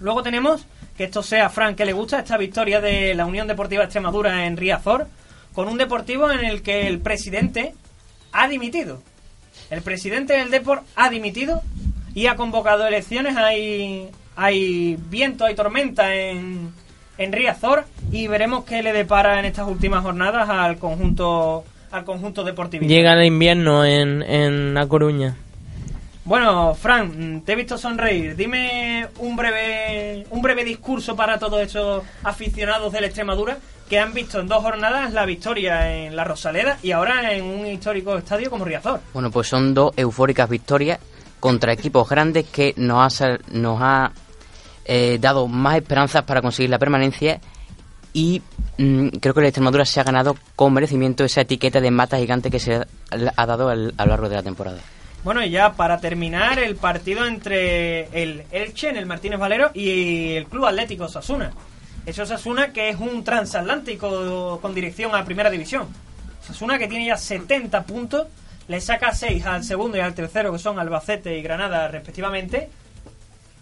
Luego 0.00 0.22
tenemos, 0.22 0.66
que 0.96 1.04
esto 1.04 1.22
sea 1.22 1.50
Frank 1.50 1.76
que 1.76 1.84
le 1.84 1.92
gusta, 1.92 2.20
esta 2.20 2.36
victoria 2.36 2.80
de 2.80 3.14
la 3.14 3.26
Unión 3.26 3.46
Deportiva 3.46 3.84
Extremadura 3.84 4.46
en 4.46 4.56
Riazor, 4.56 5.08
con 5.52 5.68
un 5.68 5.78
deportivo 5.78 6.30
en 6.30 6.44
el 6.44 6.62
que 6.62 6.86
el 6.86 7.00
presidente 7.00 7.74
ha 8.32 8.48
dimitido. 8.48 9.02
El 9.70 9.82
presidente 9.82 10.34
del 10.34 10.50
Deport 10.50 10.84
ha 10.96 11.10
dimitido 11.10 11.62
y 12.14 12.26
ha 12.26 12.36
convocado 12.36 12.86
elecciones. 12.86 13.36
Hay, 13.36 14.08
hay 14.40 14.96
viento, 15.10 15.44
hay 15.44 15.54
tormenta 15.56 16.14
en, 16.14 16.72
en 17.18 17.32
Riazor 17.32 17.84
y 18.12 18.28
veremos 18.28 18.64
qué 18.64 18.82
le 18.84 18.92
depara 18.92 19.38
en 19.40 19.44
estas 19.44 19.66
últimas 19.68 20.02
jornadas 20.04 20.48
al 20.48 20.78
conjunto 20.78 21.64
al 21.90 22.04
conjunto 22.04 22.44
deportivo. 22.44 22.86
Llega 22.86 23.14
el 23.14 23.24
invierno 23.24 23.84
en, 23.84 24.22
en 24.22 24.74
La 24.74 24.86
Coruña. 24.86 25.36
Bueno, 26.24 26.74
Fran, 26.74 27.40
te 27.40 27.52
he 27.52 27.56
visto 27.56 27.78
sonreír. 27.78 28.36
Dime 28.36 29.06
un 29.18 29.34
breve, 29.34 30.26
un 30.30 30.42
breve 30.42 30.64
discurso 30.64 31.16
para 31.16 31.38
todos 31.38 31.62
estos 31.62 32.04
aficionados 32.22 32.92
de 32.92 33.00
la 33.00 33.06
Extremadura 33.06 33.56
que 33.88 33.98
han 33.98 34.12
visto 34.12 34.38
en 34.38 34.46
dos 34.48 34.62
jornadas 34.62 35.14
la 35.14 35.24
victoria 35.24 36.04
en 36.04 36.14
la 36.14 36.24
Rosaleda 36.24 36.76
y 36.82 36.92
ahora 36.92 37.32
en 37.32 37.44
un 37.44 37.66
histórico 37.66 38.18
estadio 38.18 38.50
como 38.50 38.66
Riazor. 38.66 39.00
Bueno, 39.14 39.30
pues 39.30 39.48
son 39.48 39.72
dos 39.72 39.92
eufóricas 39.96 40.46
victorias 40.50 40.98
contra 41.40 41.72
equipos 41.72 42.06
grandes 42.06 42.44
que 42.46 42.74
nos 42.76 43.02
ha, 43.06 43.08
sal- 43.08 43.40
nos 43.50 43.78
ha 43.80 44.12
dado 45.20 45.46
más 45.48 45.76
esperanzas 45.76 46.24
para 46.24 46.40
conseguir 46.42 46.70
la 46.70 46.78
permanencia 46.78 47.40
y 48.12 48.42
mm, 48.78 49.08
creo 49.20 49.34
que 49.34 49.40
la 49.42 49.48
Extremadura 49.48 49.84
se 49.84 50.00
ha 50.00 50.04
ganado 50.04 50.36
con 50.56 50.72
merecimiento 50.72 51.24
esa 51.24 51.42
etiqueta 51.42 51.80
de 51.80 51.90
mata 51.90 52.16
gigante 52.18 52.50
que 52.50 52.58
se 52.58 52.74
ha, 52.74 53.46
dado 53.46 53.68
al- 53.68 53.92
a 53.96 54.04
lo 54.04 54.10
largo 54.10 54.28
de 54.28 54.36
la 54.36 54.42
temporada. 54.42 54.78
Bueno, 55.24 55.44
y 55.44 55.50
ya 55.50 55.72
para 55.74 55.98
terminar, 56.00 56.58
el 56.58 56.76
partido 56.76 57.26
entre 57.26 58.04
el 58.22 58.44
Elche 58.50 58.88
en 58.88 58.96
el 58.96 59.04
Martínez 59.06 59.38
Valero 59.38 59.70
y 59.74 60.34
el 60.36 60.46
Club 60.46 60.66
Atlético 60.66 61.08
Sasuna. 61.08 61.52
Eso 62.06 62.24
Sasuna 62.24 62.72
que 62.72 62.88
es 62.88 62.96
un 62.98 63.22
transatlántico 63.24 64.58
con 64.62 64.74
dirección 64.74 65.14
a 65.14 65.24
Primera 65.24 65.50
División. 65.50 65.86
Sasuna 66.40 66.78
que 66.78 66.88
tiene 66.88 67.06
ya 67.06 67.16
70 67.16 67.82
puntos, 67.84 68.28
le 68.68 68.80
saca 68.80 69.12
6 69.12 69.44
al 69.44 69.64
segundo 69.64 69.98
y 69.98 70.00
al 70.00 70.14
tercero 70.14 70.52
que 70.52 70.58
son 70.58 70.78
Albacete 70.78 71.36
y 71.38 71.42
Granada 71.42 71.88
respectivamente. 71.88 72.70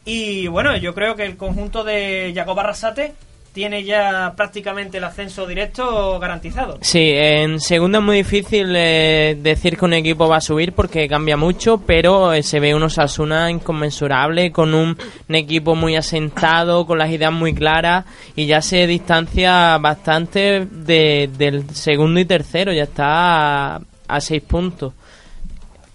Y 0.06 0.46
bueno, 0.46 0.76
yo 0.76 0.94
creo 0.94 1.14
que 1.16 1.24
el 1.26 1.36
conjunto 1.36 1.84
de 1.84 2.32
Jacob 2.34 2.58
Arrasate 2.60 3.12
tiene 3.52 3.84
ya 3.84 4.34
prácticamente 4.36 4.98
el 4.98 5.04
ascenso 5.04 5.46
directo 5.46 6.18
garantizado. 6.20 6.76
Sí, 6.82 7.12
en 7.14 7.58
segunda 7.58 7.98
es 8.00 8.04
muy 8.04 8.16
difícil 8.18 8.74
eh, 8.76 9.34
decir 9.40 9.78
que 9.78 9.84
un 9.86 9.94
equipo 9.94 10.28
va 10.28 10.36
a 10.36 10.40
subir 10.42 10.74
porque 10.74 11.08
cambia 11.08 11.38
mucho, 11.38 11.78
pero 11.78 12.34
eh, 12.34 12.42
se 12.42 12.60
ve 12.60 12.74
un 12.74 12.82
Osasuna 12.82 13.50
inconmensurable, 13.50 14.52
con 14.52 14.74
un, 14.74 14.98
equipo 15.30 15.74
muy 15.74 15.96
asentado, 15.96 16.86
con 16.86 16.98
las 16.98 17.10
ideas 17.10 17.32
muy 17.32 17.54
claras 17.54 18.04
y 18.36 18.44
ya 18.44 18.60
se 18.60 18.86
distancia 18.86 19.78
bastante 19.78 20.66
de- 20.70 21.30
del 21.38 21.68
segundo 21.74 22.20
y 22.20 22.26
tercero, 22.26 22.74
ya 22.74 22.82
está 22.82 23.76
a 23.76 24.20
seis 24.20 24.42
puntos. 24.42 24.92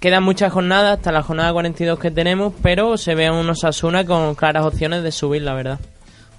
Quedan 0.01 0.23
muchas 0.23 0.51
jornadas, 0.51 0.97
hasta 0.97 1.11
la 1.11 1.21
jornada 1.21 1.53
42 1.53 1.99
que 1.99 2.09
tenemos, 2.09 2.55
pero 2.63 2.97
se 2.97 3.13
ve 3.13 3.29
un 3.29 3.47
Osasuna 3.47 4.03
con 4.03 4.33
claras 4.33 4.65
opciones 4.65 5.03
de 5.03 5.11
subir, 5.11 5.43
la 5.43 5.53
verdad. 5.53 5.79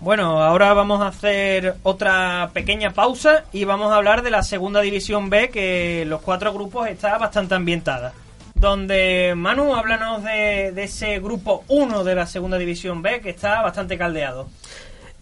Bueno, 0.00 0.42
ahora 0.42 0.74
vamos 0.74 1.00
a 1.00 1.06
hacer 1.06 1.76
otra 1.84 2.50
pequeña 2.52 2.90
pausa 2.90 3.44
y 3.52 3.62
vamos 3.62 3.92
a 3.92 3.98
hablar 3.98 4.24
de 4.24 4.32
la 4.32 4.42
segunda 4.42 4.80
división 4.80 5.30
B 5.30 5.50
que 5.50 6.04
los 6.08 6.22
cuatro 6.22 6.52
grupos 6.52 6.88
está 6.88 7.16
bastante 7.18 7.54
ambientada. 7.54 8.12
Donde 8.56 9.34
Manu, 9.36 9.76
háblanos 9.76 10.24
de, 10.24 10.72
de 10.74 10.82
ese 10.82 11.20
grupo 11.20 11.62
1 11.68 12.02
de 12.02 12.14
la 12.16 12.26
segunda 12.26 12.58
división 12.58 13.00
B 13.00 13.20
que 13.20 13.30
está 13.30 13.62
bastante 13.62 13.96
caldeado. 13.96 14.48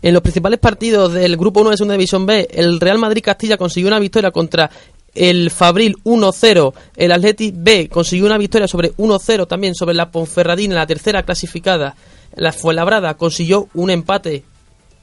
En 0.01 0.15
los 0.15 0.23
principales 0.23 0.59
partidos 0.59 1.13
del 1.13 1.37
Grupo 1.37 1.61
1 1.61 1.71
de 1.71 1.77
Segunda 1.77 1.93
División 1.93 2.25
B, 2.25 2.49
el 2.51 2.81
Real 2.81 2.97
Madrid 2.97 3.23
Castilla 3.23 3.59
consiguió 3.59 3.89
una 3.89 3.99
victoria 3.99 4.31
contra 4.31 4.71
el 5.15 5.51
Fabril 5.51 5.97
1-0. 6.05 6.75
El 6.97 7.13
Athletic 7.13 7.55
B 7.57 7.89
consiguió 7.89 8.27
una 8.27 8.39
victoria 8.39 8.69
sobre 8.69 8.93
1-0 8.97 9.47
también 9.47 9.75
sobre 9.75 9.95
la 9.95 10.11
Ponferradina, 10.11 10.75
la 10.75 10.87
tercera 10.87 11.23
clasificada. 11.23 11.97
La 12.35 12.53
Fuenlabrada 12.53 13.15
consiguió 13.15 13.69
un 13.75 13.91
empate 13.91 14.45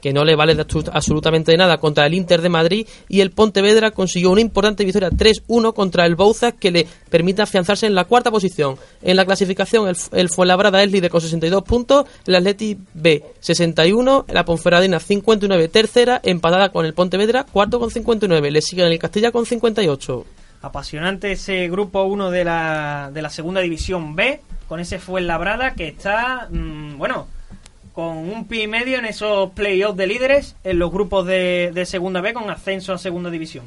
que 0.00 0.12
no 0.12 0.24
le 0.24 0.36
vale 0.36 0.56
absolutamente 0.92 1.56
nada 1.56 1.78
contra 1.78 2.06
el 2.06 2.14
Inter 2.14 2.40
de 2.42 2.48
Madrid 2.48 2.86
y 3.08 3.20
el 3.20 3.30
Pontevedra 3.30 3.90
consiguió 3.90 4.30
una 4.30 4.40
importante 4.40 4.84
victoria 4.84 5.10
3-1 5.10 5.74
contra 5.74 6.06
el 6.06 6.14
Bouzas 6.14 6.54
que 6.54 6.70
le 6.70 6.86
permite 7.10 7.42
afianzarse 7.42 7.86
en 7.86 7.94
la 7.94 8.04
cuarta 8.04 8.30
posición. 8.30 8.76
En 9.02 9.16
la 9.16 9.24
clasificación 9.24 9.88
el, 9.88 9.96
el 10.12 10.28
Fuenlabrada 10.28 10.82
es 10.82 10.92
líder 10.92 11.10
con 11.10 11.20
62 11.20 11.62
puntos, 11.62 12.06
el 12.26 12.34
Athletic 12.34 12.78
B 12.94 13.24
61, 13.40 14.26
la 14.28 14.44
Ponferradina 14.44 15.00
59 15.00 15.68
tercera, 15.68 16.20
empatada 16.22 16.70
con 16.70 16.86
el 16.86 16.94
Pontevedra 16.94 17.44
cuarto 17.44 17.78
con 17.78 17.90
59, 17.90 18.50
le 18.50 18.62
siguen 18.62 18.86
el 18.86 18.98
Castilla 18.98 19.32
con 19.32 19.46
58. 19.46 20.24
Apasionante 20.60 21.32
ese 21.32 21.68
grupo 21.68 22.02
1 22.02 22.30
de 22.30 22.44
la, 22.44 23.10
de 23.12 23.22
la 23.22 23.30
segunda 23.30 23.60
división 23.60 24.16
B, 24.16 24.40
con 24.66 24.80
ese 24.80 24.98
Fuenlabrada 24.98 25.74
que 25.74 25.88
está, 25.88 26.48
mm, 26.50 26.98
bueno, 26.98 27.28
con 27.98 28.16
un 28.16 28.44
pie 28.44 28.62
y 28.62 28.66
medio 28.68 28.96
en 29.00 29.06
esos 29.06 29.50
playoffs 29.50 29.96
de 29.96 30.06
líderes 30.06 30.54
en 30.62 30.78
los 30.78 30.92
grupos 30.92 31.26
de, 31.26 31.72
de 31.74 31.84
segunda 31.84 32.20
B 32.20 32.32
con 32.32 32.48
ascenso 32.48 32.92
a 32.92 32.98
segunda 32.98 33.28
división. 33.28 33.64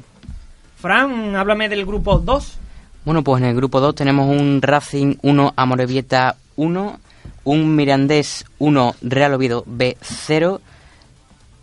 Fran, 0.78 1.36
háblame 1.36 1.68
del 1.68 1.84
grupo 1.84 2.18
2. 2.18 2.58
Bueno, 3.04 3.22
pues 3.22 3.42
en 3.42 3.50
el 3.50 3.54
grupo 3.54 3.78
2 3.80 3.94
tenemos 3.94 4.30
un 4.30 4.62
Racing 4.62 5.16
1, 5.20 5.52
Amorebieta 5.54 6.36
1, 6.56 6.98
un 7.44 7.76
Mirandés 7.76 8.46
1, 8.58 8.94
Real 9.02 9.34
Oviedo 9.34 9.64
B 9.66 9.98
0, 10.00 10.62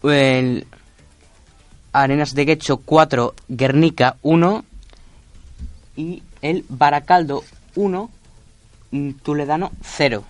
el 0.03 0.67
Arenas 1.91 2.35
de 2.35 2.45
Guecho 2.45 2.77
4, 2.85 3.33
Guernica 3.47 4.17
1 4.21 4.63
y 5.95 6.21
el 6.43 6.65
Baracaldo 6.69 7.43
1, 7.73 8.11
mm, 8.91 9.11
Tuledano 9.23 9.71
0. 9.81 10.23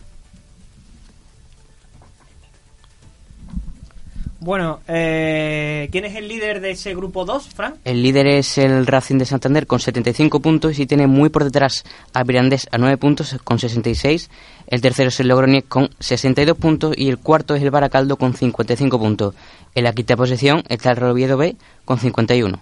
Bueno, 4.42 4.80
eh, 4.88 5.90
¿quién 5.92 6.06
es 6.06 6.16
el 6.16 6.30
líder 6.30 6.62
de 6.62 6.72
ese 6.72 6.96
grupo 6.96 7.26
2, 7.26 7.50
Fran? 7.50 7.76
El 7.84 8.02
líder 8.02 8.26
es 8.28 8.58
el 8.58 8.88
Racing 8.88 9.18
de 9.18 9.26
Santander 9.26 9.68
con 9.68 9.82
75 9.82 10.40
puntos 10.40 10.80
y 10.80 10.86
tiene 10.86 11.08
muy 11.08 11.28
por 11.28 11.44
detrás 11.44 11.84
a 12.14 12.24
Mirandés 12.24 12.68
a 12.72 12.78
9 12.78 12.96
puntos 12.98 13.36
con 13.44 13.60
66. 13.60 14.30
El 14.68 14.80
tercero 14.80 15.10
es 15.10 15.20
el 15.20 15.28
Logroñés 15.28 15.66
con 15.68 15.90
62 16.00 16.58
puntos 16.58 16.94
y 16.98 17.10
el 17.10 17.18
cuarto 17.18 17.54
es 17.54 17.62
el 17.62 17.70
Baracaldo 17.70 18.16
con 18.16 18.34
55 18.34 18.98
puntos. 18.98 19.36
En 19.76 19.84
la 19.84 19.92
quinta 19.92 20.16
posición 20.16 20.64
está 20.70 20.92
el 20.92 20.98
Real 20.98 21.12
Oviedo 21.12 21.36
B 21.36 21.58
con 21.84 22.00
51. 22.00 22.62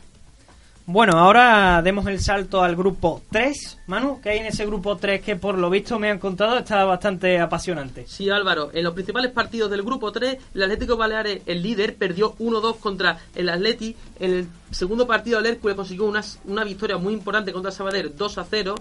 Bueno, 0.89 1.17
ahora 1.19 1.81
demos 1.81 2.07
el 2.07 2.21
salto 2.21 2.63
al 2.63 2.77
grupo 2.77 3.21
3. 3.29 3.79
Manu, 3.87 4.21
¿qué 4.21 4.29
hay 4.29 4.37
en 4.37 4.45
ese 4.45 4.65
grupo 4.65 4.95
3 4.95 5.21
que 5.21 5.35
por 5.35 5.57
lo 5.57 5.69
visto 5.69 5.99
me 5.99 6.09
han 6.09 6.17
contado 6.17 6.59
está 6.59 6.85
bastante 6.85 7.41
apasionante? 7.41 8.05
Sí, 8.07 8.29
Álvaro, 8.29 8.69
en 8.73 8.85
los 8.85 8.93
principales 8.93 9.33
partidos 9.33 9.69
del 9.69 9.83
grupo 9.83 10.13
3, 10.13 10.37
el 10.55 10.63
Atlético 10.63 10.95
Baleares, 10.95 11.41
el 11.45 11.61
líder, 11.61 11.97
perdió 11.97 12.37
1-2 12.37 12.79
contra 12.79 13.19
el 13.35 13.49
Atleti. 13.49 13.97
En 14.17 14.31
el 14.31 14.47
segundo 14.71 15.05
partido, 15.05 15.39
el 15.39 15.47
Hércules 15.47 15.75
consiguió 15.75 16.05
una, 16.05 16.23
una 16.45 16.63
victoria 16.63 16.97
muy 16.97 17.11
importante 17.11 17.51
contra 17.51 17.71
el 17.71 17.75
Sabadell, 17.75 18.15
2-0. 18.15 18.75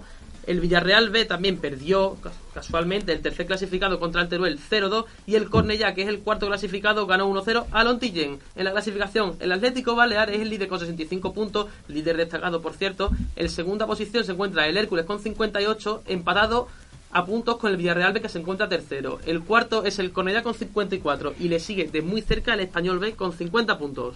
El 0.47 0.61
Villarreal 0.61 1.09
B 1.09 1.25
también 1.25 1.57
perdió 1.57 2.15
ca- 2.23 2.31
casualmente 2.53 3.11
el 3.11 3.21
tercer 3.21 3.45
clasificado 3.45 3.99
contra 3.99 4.21
el 4.21 4.29
Teruel 4.29 4.57
0-2 4.59 5.05
y 5.27 5.35
el 5.35 5.49
Cornellá, 5.49 5.93
que 5.93 6.01
es 6.03 6.07
el 6.07 6.19
cuarto 6.21 6.47
clasificado, 6.47 7.05
ganó 7.05 7.29
1-0 7.29 7.65
al 7.71 7.87
Ontillén. 7.87 8.39
En 8.55 8.63
la 8.63 8.71
clasificación, 8.71 9.35
el 9.41 9.51
Atlético 9.51 9.95
Baleares 9.95 10.37
es 10.37 10.41
el 10.41 10.49
líder 10.49 10.69
con 10.69 10.79
65 10.79 11.33
puntos, 11.33 11.67
líder 11.89 12.17
destacado 12.17 12.61
por 12.61 12.73
cierto. 12.73 13.11
En 13.35 13.49
segunda 13.49 13.85
posición 13.85 14.23
se 14.23 14.31
encuentra 14.31 14.67
el 14.67 14.77
Hércules 14.77 15.05
con 15.05 15.19
58, 15.19 16.03
empatado 16.07 16.67
a 17.11 17.25
puntos 17.25 17.57
con 17.57 17.71
el 17.71 17.77
Villarreal 17.77 18.13
B 18.13 18.21
que 18.21 18.29
se 18.29 18.39
encuentra 18.39 18.67
tercero. 18.69 19.19
El 19.25 19.41
cuarto 19.41 19.83
es 19.85 19.99
el 19.99 20.11
Cornellá 20.11 20.43
con 20.43 20.53
54 20.53 21.35
y 21.39 21.49
le 21.49 21.59
sigue 21.59 21.85
de 21.89 22.01
muy 22.01 22.21
cerca 22.21 22.53
el 22.53 22.61
Español 22.61 22.99
B 22.99 23.13
con 23.13 23.33
50 23.33 23.77
puntos. 23.77 24.15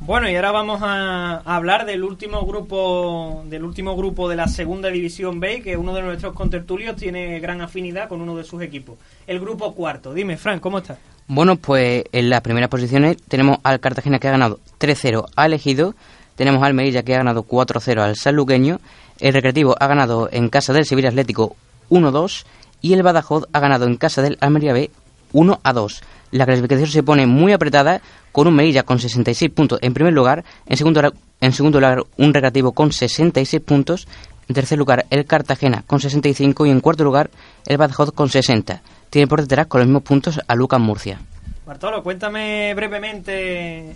Bueno, 0.00 0.30
y 0.30 0.34
ahora 0.34 0.50
vamos 0.50 0.80
a, 0.82 1.42
a 1.44 1.56
hablar 1.56 1.84
del 1.84 2.02
último 2.04 2.46
grupo 2.46 3.42
del 3.46 3.64
último 3.64 3.94
grupo 3.96 4.30
de 4.30 4.36
la 4.36 4.48
segunda 4.48 4.88
división 4.88 5.40
B, 5.40 5.60
que 5.60 5.76
uno 5.76 5.92
de 5.92 6.00
nuestros 6.00 6.34
contertulios 6.34 6.96
tiene 6.96 7.38
gran 7.38 7.60
afinidad 7.60 8.08
con 8.08 8.22
uno 8.22 8.34
de 8.34 8.44
sus 8.44 8.62
equipos. 8.62 8.96
El 9.26 9.40
grupo 9.40 9.74
cuarto. 9.74 10.14
Dime, 10.14 10.38
Fran, 10.38 10.58
¿cómo 10.58 10.78
estás? 10.78 10.98
Bueno, 11.28 11.56
pues 11.56 12.04
en 12.12 12.30
las 12.30 12.40
primeras 12.40 12.70
posiciones 12.70 13.18
tenemos 13.28 13.58
al 13.62 13.78
Cartagena 13.78 14.18
que 14.18 14.26
ha 14.26 14.32
ganado 14.32 14.58
3-0 14.80 15.26
al 15.36 15.52
Ejido, 15.52 15.94
tenemos 16.34 16.62
al 16.62 16.74
Melilla 16.74 17.02
que 17.02 17.14
ha 17.14 17.18
ganado 17.18 17.44
4-0 17.44 18.00
al 18.00 18.16
Sanluqueño, 18.16 18.80
el 19.20 19.34
Recreativo 19.34 19.76
ha 19.78 19.86
ganado 19.86 20.30
en 20.32 20.48
casa 20.48 20.72
del 20.72 20.86
Sevilla 20.86 21.10
Atlético 21.10 21.54
1-2 21.90 22.46
y 22.80 22.94
el 22.94 23.02
Badajoz 23.02 23.44
ha 23.52 23.60
ganado 23.60 23.84
en 23.84 23.96
casa 23.96 24.22
del 24.22 24.38
Almería 24.40 24.72
B 24.72 24.90
1-2. 25.34 26.02
La 26.32 26.46
clasificación 26.46 26.88
se 26.88 27.02
pone 27.02 27.26
muy 27.26 27.52
apretada 27.52 28.00
con 28.32 28.46
un 28.46 28.54
Melilla 28.54 28.82
con 28.82 28.98
66 28.98 29.50
puntos 29.50 29.78
en 29.82 29.94
primer 29.94 30.12
lugar, 30.12 30.44
en 30.66 30.76
segundo, 30.76 31.12
en 31.40 31.52
segundo 31.52 31.80
lugar 31.80 32.04
un 32.16 32.34
Recreativo 32.34 32.72
con 32.72 32.92
66 32.92 33.62
puntos, 33.62 34.06
en 34.48 34.54
tercer 34.54 34.78
lugar 34.78 35.06
el 35.10 35.26
Cartagena 35.26 35.84
con 35.86 36.00
65 36.00 36.66
y 36.66 36.70
en 36.70 36.80
cuarto 36.80 37.04
lugar 37.04 37.30
el 37.66 37.76
Badajoz 37.76 38.12
con 38.12 38.28
60. 38.28 38.82
Tiene 39.10 39.26
por 39.26 39.42
detrás 39.42 39.66
con 39.66 39.80
los 39.80 39.88
mismos 39.88 40.02
puntos 40.02 40.40
a 40.46 40.54
Lucas 40.54 40.80
Murcia. 40.80 41.20
Bartolo, 41.66 42.02
cuéntame 42.02 42.74
brevemente 42.74 43.94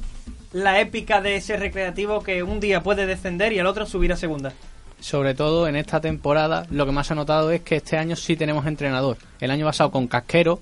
la 0.52 0.80
épica 0.80 1.20
de 1.20 1.36
ese 1.36 1.56
recreativo 1.56 2.22
que 2.22 2.42
un 2.42 2.60
día 2.60 2.82
puede 2.82 3.06
descender 3.06 3.52
y 3.52 3.58
al 3.58 3.66
otro 3.66 3.86
subir 3.86 4.12
a 4.12 4.16
segunda. 4.16 4.52
sobre 5.00 5.34
todo 5.34 5.68
en 5.68 5.76
esta 5.76 6.00
temporada, 6.00 6.66
lo 6.70 6.86
que 6.86 6.92
más 6.92 7.10
ha 7.10 7.14
notado 7.14 7.50
es 7.50 7.60
que 7.60 7.76
este 7.76 7.98
año 7.98 8.16
sí 8.16 8.36
tenemos 8.36 8.64
entrenador. 8.66 9.18
El 9.40 9.50
año 9.50 9.66
pasado 9.66 9.90
con 9.90 10.06
Casquero, 10.06 10.60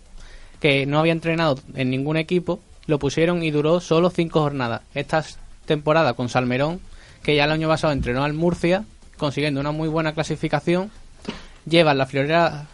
que 0.58 0.86
no 0.86 0.98
había 0.98 1.12
entrenado 1.12 1.58
en 1.74 1.90
ningún 1.90 2.16
equipo, 2.16 2.58
lo 2.86 2.98
pusieron 2.98 3.42
y 3.42 3.50
duró 3.50 3.80
solo 3.80 4.10
cinco 4.10 4.40
jornadas. 4.40 4.82
Esta 4.94 5.24
temporada 5.66 6.14
con 6.14 6.28
Salmerón, 6.28 6.80
que 7.22 7.36
ya 7.36 7.44
el 7.44 7.52
año 7.52 7.68
pasado 7.68 7.92
entrenó 7.92 8.24
al 8.24 8.32
Murcia, 8.32 8.84
consiguiendo 9.16 9.60
una 9.60 9.72
muy 9.72 9.88
buena 9.88 10.12
clasificación, 10.12 10.90
lleva 11.66 11.94
la 11.94 12.06
florera 12.06 12.66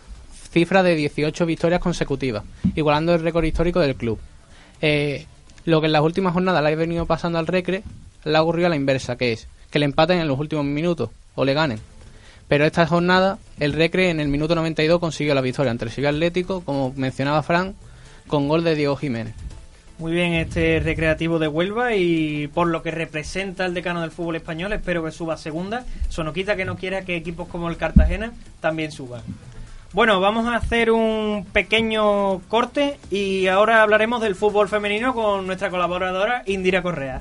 cifra 0.51 0.83
de 0.83 0.94
18 0.94 1.47
victorias 1.47 1.81
consecutivas, 1.81 2.44
igualando 2.75 3.14
el 3.14 3.23
récord 3.23 3.44
histórico 3.44 3.81
del 3.81 3.97
club. 3.97 4.18
Eh, 4.81 5.27
lo 5.64 5.81
que 5.81 5.87
en 5.87 5.92
las 5.92 6.03
últimas 6.03 6.33
jornadas 6.33 6.62
le 6.62 6.73
ha 6.73 6.77
venido 6.77 7.07
pasando 7.07 7.38
al 7.38 7.47
Recre, 7.47 7.83
le 8.25 8.37
ha 8.37 8.42
ocurrido 8.42 8.66
a 8.66 8.71
la 8.71 8.77
inversa, 8.77 9.16
que 9.16 9.33
es 9.33 9.49
que 9.71 9.79
le 9.79 9.85
empaten 9.85 10.18
en 10.18 10.29
los 10.29 10.38
últimos 10.38 10.64
minutos 10.64 11.11
o 11.35 11.44
le 11.44 11.53
ganen. 11.53 11.79
Pero 12.49 12.64
esta 12.64 12.87
jornada, 12.87 13.38
el 13.61 13.75
Recre 13.75 14.09
en 14.09 14.21
el 14.21 14.29
minuto 14.29 14.55
92 14.55 14.99
consiguió 14.99 15.35
la 15.35 15.42
victoria 15.42 15.71
ante 15.71 15.85
el 15.85 15.90
Sevilla 15.90 16.09
Atlético, 16.09 16.62
como 16.62 16.94
mencionaba 16.97 17.42
Frank, 17.42 17.75
con 18.27 18.49
gol 18.49 18.64
de 18.64 18.75
Diego 18.75 18.97
Jiménez. 18.97 19.35
Muy 19.99 20.13
bien 20.13 20.35
este 20.35 20.79
recreativo 20.79 21.41
de 21.41 21.49
Huelva 21.49 21.97
y 21.97 22.47
por 22.47 22.69
lo 22.69 22.85
que 22.85 22.93
representa 22.93 23.67
el 23.67 23.75
decano 23.75 24.01
del 24.01 24.13
fútbol 24.13 24.37
español, 24.37 24.73
espero 24.73 25.03
que 25.03 25.11
suba 25.11 25.35
a 25.35 25.37
segunda. 25.37 25.85
Eso 26.09 26.23
no 26.23 26.33
quita 26.33 26.55
que 26.55 26.65
no 26.65 26.77
quiera 26.77 27.05
que 27.05 27.17
equipos 27.17 27.49
como 27.49 27.69
el 27.69 27.77
Cartagena 27.77 28.33
también 28.61 28.93
suban. 28.93 29.23
Bueno, 29.93 30.21
vamos 30.21 30.47
a 30.47 30.55
hacer 30.55 30.93
un 30.93 31.45
pequeño 31.53 32.39
corte 32.47 32.97
y 33.11 33.49
ahora 33.49 33.83
hablaremos 33.83 34.21
del 34.21 34.37
fútbol 34.37 34.69
femenino 34.69 35.15
con 35.15 35.49
nuestra 35.49 35.69
colaboradora 35.69 36.45
Indira 36.47 36.81
Correa. 36.81 37.21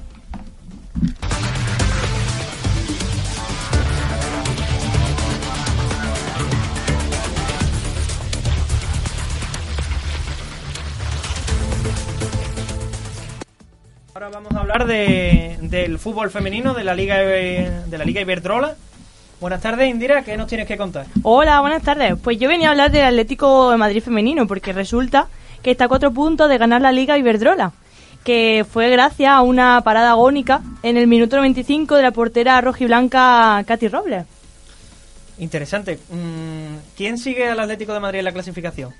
Ahora 14.17 14.29
vamos 14.29 14.51
a 14.55 14.61
hablar 14.61 14.87
de, 14.87 15.59
del 15.61 15.99
fútbol 15.99 16.31
femenino 16.31 16.73
de 16.73 16.83
la 16.83 16.95
Liga 16.95 17.19
de 17.19 17.97
la 17.99 18.03
Liga 18.03 18.19
Iberdrola. 18.19 18.75
Buenas 19.39 19.61
tardes, 19.61 19.91
Indira, 19.91 20.23
¿qué 20.23 20.35
nos 20.37 20.47
tienes 20.47 20.65
que 20.65 20.75
contar? 20.75 21.05
Hola, 21.21 21.61
buenas 21.61 21.83
tardes. 21.83 22.15
Pues 22.23 22.39
yo 22.39 22.49
venía 22.49 22.69
a 22.69 22.71
hablar 22.71 22.89
del 22.89 23.05
Atlético 23.05 23.69
de 23.69 23.77
Madrid 23.77 24.01
femenino 24.01 24.47
porque 24.47 24.73
resulta 24.73 25.27
que 25.61 25.69
está 25.69 25.85
a 25.85 25.87
cuatro 25.87 26.11
puntos 26.13 26.49
de 26.49 26.57
ganar 26.57 26.81
la 26.81 26.91
Liga 26.91 27.15
Iberdrola, 27.15 27.73
que 28.23 28.65
fue 28.67 28.89
gracias 28.89 29.29
a 29.29 29.41
una 29.41 29.81
parada 29.81 30.09
agónica 30.09 30.63
en 30.81 30.97
el 30.97 31.05
minuto 31.05 31.35
95 31.35 31.95
de 31.95 32.01
la 32.01 32.09
portera 32.09 32.59
rojiblanca 32.59 33.63
Katy 33.67 33.87
Robles. 33.87 34.25
Interesante. 35.37 35.99
Mm, 36.09 36.77
¿Quién 36.97 37.19
sigue 37.19 37.47
al 37.47 37.59
Atlético 37.59 37.93
de 37.93 37.99
Madrid 37.99 38.17
en 38.17 38.25
la 38.25 38.31
clasificación? 38.31 38.95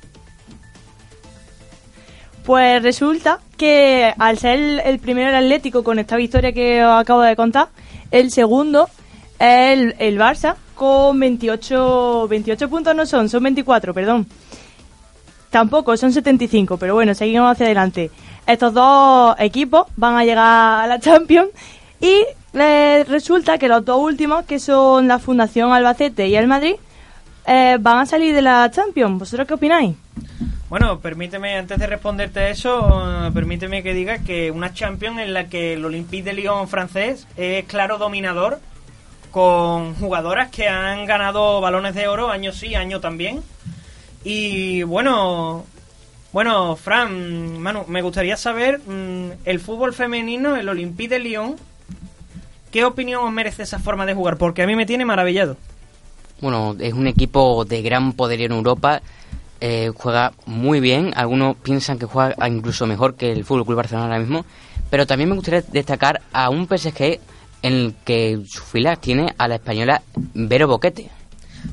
Pues 2.47 2.81
resulta 2.81 3.39
que 3.57 4.13
al 4.17 4.37
ser 4.37 4.81
el, 4.85 4.99
primero 4.99 5.27
el 5.27 5.35
Atlético 5.35 5.83
con 5.83 5.99
esta 5.99 6.15
victoria 6.15 6.53
que 6.53 6.81
os 6.81 6.97
acabo 6.97 7.19
de 7.19 7.35
contar, 7.35 7.67
el 8.09 8.31
segundo 8.31 8.87
es 9.37 9.93
el, 9.99 10.17
Barça 10.17 10.55
con 10.73 11.19
28, 11.19 12.25
28 12.29 12.69
puntos 12.69 12.95
no 12.95 13.05
son, 13.05 13.27
son 13.27 13.43
24, 13.43 13.93
perdón. 13.93 14.27
Tampoco, 15.49 15.97
son 15.97 16.13
75, 16.13 16.77
pero 16.77 16.93
bueno, 16.93 17.13
seguimos 17.13 17.51
hacia 17.51 17.65
adelante. 17.65 18.11
Estos 18.45 18.73
dos 18.73 19.35
equipos 19.39 19.87
van 19.97 20.15
a 20.15 20.23
llegar 20.23 20.85
a 20.85 20.87
la 20.87 20.99
Champions 21.01 21.49
y 21.99 22.23
resulta 22.53 23.57
que 23.57 23.67
los 23.67 23.83
dos 23.83 23.99
últimos, 23.99 24.45
que 24.45 24.59
son 24.59 25.09
la 25.09 25.19
Fundación 25.19 25.73
Albacete 25.73 26.29
y 26.29 26.37
el 26.37 26.47
Madrid, 26.47 26.75
eh, 27.45 27.75
van 27.77 27.97
a 27.97 28.05
salir 28.05 28.33
de 28.33 28.41
la 28.41 28.71
Champions. 28.71 29.19
¿Vosotros 29.19 29.45
qué 29.45 29.55
opináis? 29.55 29.97
Bueno, 30.69 30.99
permíteme, 30.99 31.55
antes 31.55 31.79
de 31.79 31.87
responderte 31.87 32.41
a 32.41 32.49
eso, 32.49 33.27
eh, 33.27 33.31
permíteme 33.33 33.83
que 33.83 33.93
diga 33.93 34.19
que 34.19 34.51
una 34.51 34.73
Champions 34.73 35.19
en 35.19 35.33
la 35.33 35.47
que 35.47 35.73
el 35.73 35.85
Olympique 35.85 36.23
de 36.23 36.33
Lyon 36.33 36.67
francés 36.67 37.25
es 37.37 37.63
claro 37.65 37.97
dominador, 37.97 38.59
con 39.31 39.95
jugadoras 39.95 40.49
que 40.49 40.67
han 40.67 41.05
ganado 41.05 41.61
balones 41.61 41.95
de 41.95 42.09
oro 42.09 42.29
año 42.29 42.51
sí, 42.51 42.75
año 42.75 42.99
también. 42.99 43.41
Y 44.25 44.83
bueno, 44.83 45.63
bueno, 46.33 46.75
Fran, 46.75 47.59
Manu, 47.59 47.85
me 47.87 48.01
gustaría 48.01 48.35
saber 48.35 48.79
mm, 48.79 49.45
el 49.45 49.61
fútbol 49.61 49.93
femenino, 49.93 50.57
el 50.57 50.67
Olympique 50.67 51.15
de 51.15 51.19
Lyon, 51.19 51.55
¿qué 52.71 52.83
opinión 52.83 53.23
os 53.23 53.31
merece 53.31 53.63
esa 53.63 53.79
forma 53.79 54.05
de 54.05 54.15
jugar? 54.15 54.35
Porque 54.35 54.63
a 54.63 54.67
mí 54.67 54.75
me 54.75 54.85
tiene 54.85 55.05
maravillado. 55.05 55.55
Bueno, 56.41 56.75
es 56.77 56.93
un 56.93 57.07
equipo 57.07 57.63
de 57.63 57.81
gran 57.81 58.11
poder 58.11 58.41
en 58.41 58.51
Europa. 58.51 59.01
Eh, 59.61 59.91
juega 59.95 60.33
muy 60.45 60.79
bien. 60.79 61.13
Algunos 61.15 61.55
piensan 61.57 61.99
que 61.99 62.05
juega 62.05 62.47
incluso 62.47 62.85
mejor 62.87 63.15
que 63.15 63.31
el 63.31 63.45
Fútbol 63.45 63.65
Club 63.65 63.77
Barcelona 63.77 64.05
ahora 64.05 64.19
mismo. 64.19 64.45
Pero 64.89 65.05
también 65.05 65.29
me 65.29 65.35
gustaría 65.35 65.61
destacar 65.61 66.21
a 66.31 66.49
un 66.49 66.67
PSG 66.67 67.19
en 67.61 67.73
el 67.73 67.93
que 68.05 68.39
su 68.47 68.61
filas 68.63 69.01
tiene 69.01 69.33
a 69.37 69.47
la 69.47 69.55
española 69.55 70.01
Vero 70.15 70.67
Boquete. 70.67 71.09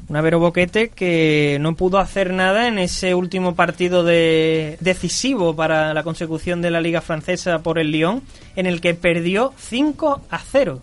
Una 0.09 0.20
Vero 0.20 0.40
Boquete 0.40 0.88
que 0.88 1.59
no 1.61 1.77
pudo 1.77 1.99
hacer 1.99 2.33
nada 2.33 2.68
en 2.68 2.79
ese 2.79 3.14
último 3.14 3.55
partido 3.55 4.03
de 4.03 4.77
decisivo 4.81 5.55
para 5.55 5.94
la 5.94 6.03
consecución 6.03 6.62
de 6.62 6.70
la 6.70 6.81
Liga 6.81 7.01
Francesa 7.01 7.61
por 7.61 7.79
el 7.79 7.90
Lyon, 7.90 8.23
en 8.57 8.66
el 8.66 8.81
que 8.81 8.94
perdió 8.94 9.53
5 9.57 10.23
a 10.31 10.38
0. 10.38 10.81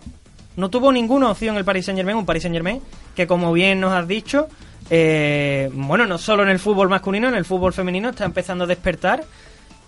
No 0.56 0.70
tuvo 0.70 0.92
ninguna 0.92 1.30
opción 1.30 1.56
el 1.56 1.64
Paris 1.64 1.86
Saint 1.86 1.98
Germain, 1.98 2.16
un 2.16 2.26
Paris 2.26 2.42
Saint 2.42 2.54
Germain 2.54 2.80
que 3.14 3.26
como 3.26 3.52
bien 3.52 3.80
nos 3.80 3.92
has 3.92 4.08
dicho, 4.08 4.48
eh, 4.90 5.70
bueno, 5.72 6.06
no 6.06 6.18
solo 6.18 6.42
en 6.42 6.48
el 6.48 6.58
fútbol 6.58 6.88
masculino, 6.88 7.28
en 7.28 7.34
el 7.34 7.44
fútbol 7.44 7.72
femenino 7.72 8.10
está 8.10 8.24
empezando 8.24 8.64
a 8.64 8.66
despertar 8.66 9.24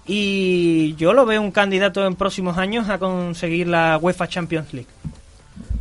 y 0.07 0.95
yo 0.97 1.13
lo 1.13 1.27
veo 1.27 1.41
un 1.41 1.51
candidato 1.51 2.07
en 2.07 2.15
próximos 2.15 2.59
años 2.59 2.89
a 2.89 2.99
conseguir 2.99 3.69
la 3.69 3.99
UEFA 4.01 4.29
Champions 4.29 4.73
League. 4.73 4.89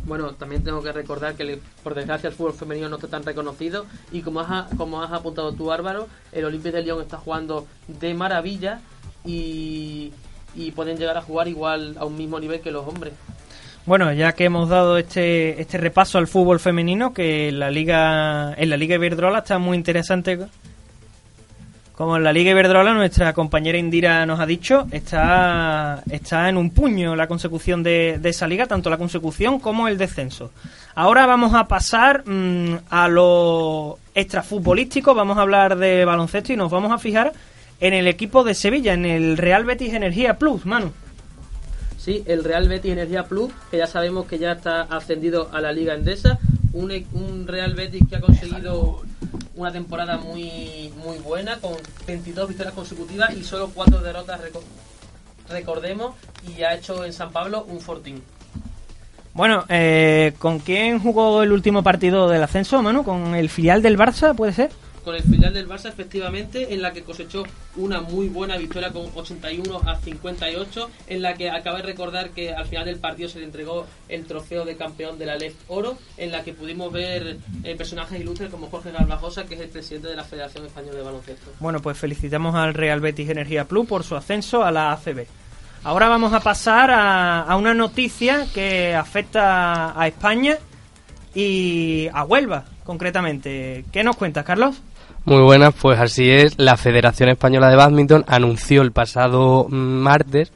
Bueno, 0.06 0.34
también 0.34 0.62
tengo 0.62 0.82
que 0.82 0.92
recordar 0.92 1.34
que 1.34 1.60
por 1.82 1.94
desgracia 1.94 2.28
el 2.28 2.34
fútbol 2.34 2.52
femenino 2.52 2.88
no 2.88 2.96
está 2.96 3.08
tan 3.08 3.22
reconocido 3.22 3.86
y 4.12 4.20
como 4.20 4.40
has, 4.40 4.72
como 4.74 5.02
has 5.02 5.12
apuntado 5.12 5.52
tú 5.52 5.72
Álvaro, 5.72 6.08
el 6.32 6.44
Olympique 6.44 6.76
de 6.76 6.82
Lyon 6.82 7.00
está 7.00 7.16
jugando 7.16 7.66
de 7.88 8.12
maravilla 8.12 8.80
y 9.24 10.12
pueden 10.74 10.98
llegar 10.98 11.16
a 11.16 11.22
jugar 11.22 11.48
igual 11.48 11.96
a 11.98 12.04
un 12.04 12.16
mismo 12.16 12.38
nivel 12.38 12.60
que 12.60 12.70
los 12.70 12.86
hombres. 12.86 13.14
Bueno, 13.86 14.10
ya 14.14 14.32
que 14.32 14.44
hemos 14.44 14.70
dado 14.70 14.96
este, 14.96 15.60
este 15.60 15.76
repaso 15.76 16.16
al 16.16 16.26
fútbol 16.26 16.58
femenino, 16.58 17.12
que 17.12 17.48
en 17.48 17.58
la 17.58 17.70
liga 17.70 18.54
en 18.56 18.70
la 18.70 18.78
liga 18.78 18.94
Iberdrola 18.94 19.40
está 19.40 19.58
muy 19.58 19.76
interesante. 19.76 20.38
Como 21.94 22.16
en 22.16 22.24
la 22.24 22.32
liga 22.32 22.50
Iberdrola, 22.50 22.94
nuestra 22.94 23.34
compañera 23.34 23.76
Indira 23.76 24.24
nos 24.24 24.40
ha 24.40 24.46
dicho, 24.46 24.86
está, 24.90 26.02
está 26.10 26.48
en 26.48 26.56
un 26.56 26.70
puño 26.70 27.14
la 27.14 27.28
consecución 27.28 27.82
de, 27.82 28.18
de 28.18 28.30
esa 28.30 28.48
liga, 28.48 28.66
tanto 28.66 28.88
la 28.88 28.96
consecución 28.96 29.60
como 29.60 29.86
el 29.86 29.98
descenso. 29.98 30.50
Ahora 30.94 31.26
vamos 31.26 31.54
a 31.54 31.68
pasar 31.68 32.26
mm, 32.26 32.78
a 32.88 33.06
lo 33.06 33.98
extrafutbolístico, 34.14 35.14
vamos 35.14 35.36
a 35.36 35.42
hablar 35.42 35.76
de 35.76 36.06
baloncesto 36.06 36.54
y 36.54 36.56
nos 36.56 36.70
vamos 36.70 36.90
a 36.90 36.98
fijar 36.98 37.32
en 37.80 37.92
el 37.92 38.08
equipo 38.08 38.44
de 38.44 38.54
Sevilla, 38.54 38.94
en 38.94 39.04
el 39.04 39.36
Real 39.36 39.64
Betis 39.64 39.92
Energía 39.92 40.38
Plus, 40.38 40.64
Manu. 40.64 40.90
Sí, 42.04 42.22
el 42.26 42.44
Real 42.44 42.68
Betis 42.68 42.92
Energía 42.92 43.24
Plus, 43.24 43.50
que 43.70 43.78
ya 43.78 43.86
sabemos 43.86 44.26
que 44.26 44.38
ya 44.38 44.52
está 44.52 44.82
ascendido 44.82 45.48
a 45.52 45.60
la 45.62 45.72
Liga 45.72 45.94
Endesa, 45.94 46.38
un, 46.74 46.90
e- 46.90 47.06
Real 47.46 47.72
Betis 47.74 48.02
que 48.08 48.16
ha 48.16 48.20
conseguido 48.20 49.00
una 49.56 49.72
temporada 49.72 50.18
muy 50.18 50.92
muy 51.02 51.18
buena 51.18 51.56
con 51.60 51.72
22 52.06 52.48
victorias 52.48 52.74
consecutivas 52.74 53.34
y 53.34 53.42
solo 53.44 53.70
4 53.72 54.00
derrotas 54.00 54.40
reco- 54.40 54.62
recordemos 55.48 56.14
y 56.46 56.62
ha 56.62 56.74
hecho 56.74 57.04
en 57.04 57.12
San 57.12 57.30
Pablo 57.30 57.64
un 57.68 57.80
fortín. 57.80 58.22
Bueno, 59.32 59.64
eh, 59.68 60.32
¿con 60.38 60.58
quién 60.58 60.98
jugó 61.00 61.42
el 61.42 61.52
último 61.52 61.82
partido 61.82 62.28
del 62.28 62.42
ascenso, 62.42 62.82
Manu? 62.82 63.02
¿Con 63.04 63.34
el 63.34 63.48
filial 63.48 63.80
del 63.82 63.96
Barça, 63.98 64.34
puede 64.34 64.52
ser? 64.52 64.70
Con 65.04 65.14
el 65.14 65.22
filial 65.22 65.52
del 65.52 65.68
Barça 65.68 65.88
efectivamente 65.88 66.72
en 66.72 66.80
la 66.80 66.92
que 66.92 67.02
cosechó 67.02 67.44
una 67.76 68.00
muy 68.00 68.28
buena 68.28 68.56
victoria 68.56 68.90
con 68.90 69.10
81 69.14 69.82
a 69.86 69.96
58 69.96 70.90
en 71.08 71.22
la 71.22 71.34
que 71.34 71.50
acabé 71.50 71.78
de 71.78 71.88
recordar 71.88 72.30
que 72.30 72.54
al 72.54 72.66
final 72.66 72.86
del 72.86 72.98
partido 72.98 73.28
se 73.28 73.38
le 73.38 73.44
entregó 73.44 73.86
el 74.08 74.24
trofeo 74.24 74.64
de 74.64 74.76
campeón 74.76 75.18
de 75.18 75.26
la 75.26 75.36
Left 75.36 75.56
Oro 75.68 75.98
en 76.16 76.32
la 76.32 76.42
que 76.42 76.54
pudimos 76.54 76.90
ver 76.90 77.38
eh, 77.64 77.74
personajes 77.76 78.18
ilustres 78.18 78.50
como 78.50 78.68
Jorge 78.68 78.92
Garbajosa 78.92 79.44
que 79.44 79.56
es 79.56 79.60
el 79.60 79.68
presidente 79.68 80.08
de 80.08 80.16
la 80.16 80.24
Federación 80.24 80.64
Española 80.64 80.96
de 80.96 81.02
Baloncesto. 81.02 81.52
Bueno, 81.60 81.80
pues 81.80 81.98
felicitamos 81.98 82.54
al 82.54 82.72
Real 82.72 83.00
Betis 83.00 83.28
Energía 83.28 83.66
Plus 83.66 83.86
por 83.86 84.04
su 84.04 84.16
ascenso 84.16 84.64
a 84.64 84.70
la 84.70 84.92
ACB. 84.92 85.26
Ahora 85.82 86.08
vamos 86.08 86.32
a 86.32 86.40
pasar 86.40 86.90
a 86.90 87.54
una 87.56 87.74
noticia 87.74 88.46
que 88.54 88.94
afecta 88.94 90.00
a 90.00 90.06
España 90.06 90.56
y 91.34 92.08
a 92.12 92.24
Huelva, 92.24 92.64
concretamente. 92.84 93.84
¿Qué 93.92 94.04
nos 94.04 94.16
cuentas, 94.16 94.44
Carlos? 94.44 94.80
Muy 95.26 95.40
buenas, 95.40 95.72
pues 95.80 95.98
así 95.98 96.30
es. 96.30 96.58
La 96.58 96.76
Federación 96.76 97.30
Española 97.30 97.70
de 97.70 97.76
Badminton 97.76 98.24
anunció 98.28 98.82
el 98.82 98.92
pasado 98.92 99.66
mm, 99.70 99.74
martes 99.74 100.52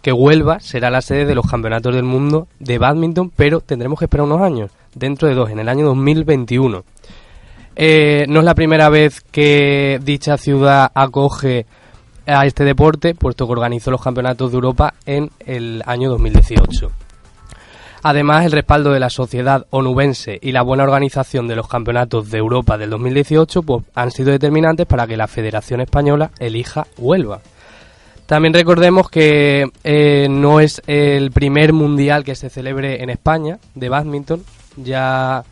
que 0.00 0.12
Huelva 0.12 0.60
será 0.60 0.88
la 0.88 1.02
sede 1.02 1.26
de 1.26 1.34
los 1.34 1.46
campeonatos 1.46 1.94
del 1.94 2.04
mundo 2.04 2.48
de 2.58 2.78
badminton, 2.78 3.30
pero 3.36 3.60
tendremos 3.60 3.98
que 3.98 4.06
esperar 4.06 4.24
unos 4.24 4.40
años, 4.40 4.70
dentro 4.94 5.28
de 5.28 5.34
dos, 5.34 5.50
en 5.50 5.58
el 5.58 5.68
año 5.68 5.84
2021. 5.86 6.84
Eh, 7.76 8.24
no 8.28 8.38
es 8.38 8.44
la 8.46 8.54
primera 8.54 8.88
vez 8.88 9.20
que 9.20 10.00
dicha 10.02 10.38
ciudad 10.38 10.90
acoge 10.94 11.66
a 12.26 12.46
este 12.46 12.64
deporte, 12.64 13.14
puesto 13.14 13.46
que 13.46 13.52
organizó 13.52 13.90
los 13.90 14.02
campeonatos 14.02 14.50
de 14.50 14.54
Europa 14.54 14.94
en 15.04 15.30
el 15.44 15.82
año 15.84 16.08
2018. 16.10 16.90
Además, 18.02 18.46
el 18.46 18.52
respaldo 18.52 18.92
de 18.92 19.00
la 19.00 19.10
sociedad 19.10 19.66
onubense 19.70 20.38
y 20.40 20.52
la 20.52 20.62
buena 20.62 20.84
organización 20.84 21.48
de 21.48 21.56
los 21.56 21.68
campeonatos 21.68 22.30
de 22.30 22.38
Europa 22.38 22.78
del 22.78 22.90
2018 22.90 23.62
pues, 23.62 23.84
han 23.94 24.10
sido 24.10 24.30
determinantes 24.30 24.86
para 24.86 25.06
que 25.06 25.16
la 25.16 25.26
Federación 25.26 25.80
Española 25.80 26.30
elija 26.38 26.86
Huelva. 26.96 27.40
También 28.26 28.52
recordemos 28.52 29.08
que 29.08 29.70
eh, 29.84 30.26
no 30.28 30.60
es 30.60 30.82
el 30.86 31.30
primer 31.30 31.72
mundial 31.72 32.24
que 32.24 32.34
se 32.34 32.50
celebre 32.50 33.02
en 33.02 33.08
España 33.08 33.58
de 33.74 33.88
badminton. 33.88 34.44
Ya 34.76 35.44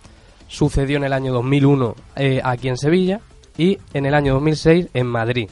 sucedió 0.46 0.98
en 0.98 1.04
el 1.04 1.14
año 1.14 1.32
2001 1.32 1.94
eh, 2.16 2.40
aquí 2.44 2.68
en 2.68 2.76
Sevilla 2.76 3.20
y 3.56 3.78
en 3.94 4.04
el 4.04 4.14
año 4.14 4.34
2006 4.34 4.88
en 4.92 5.06
Madrid. 5.06 5.48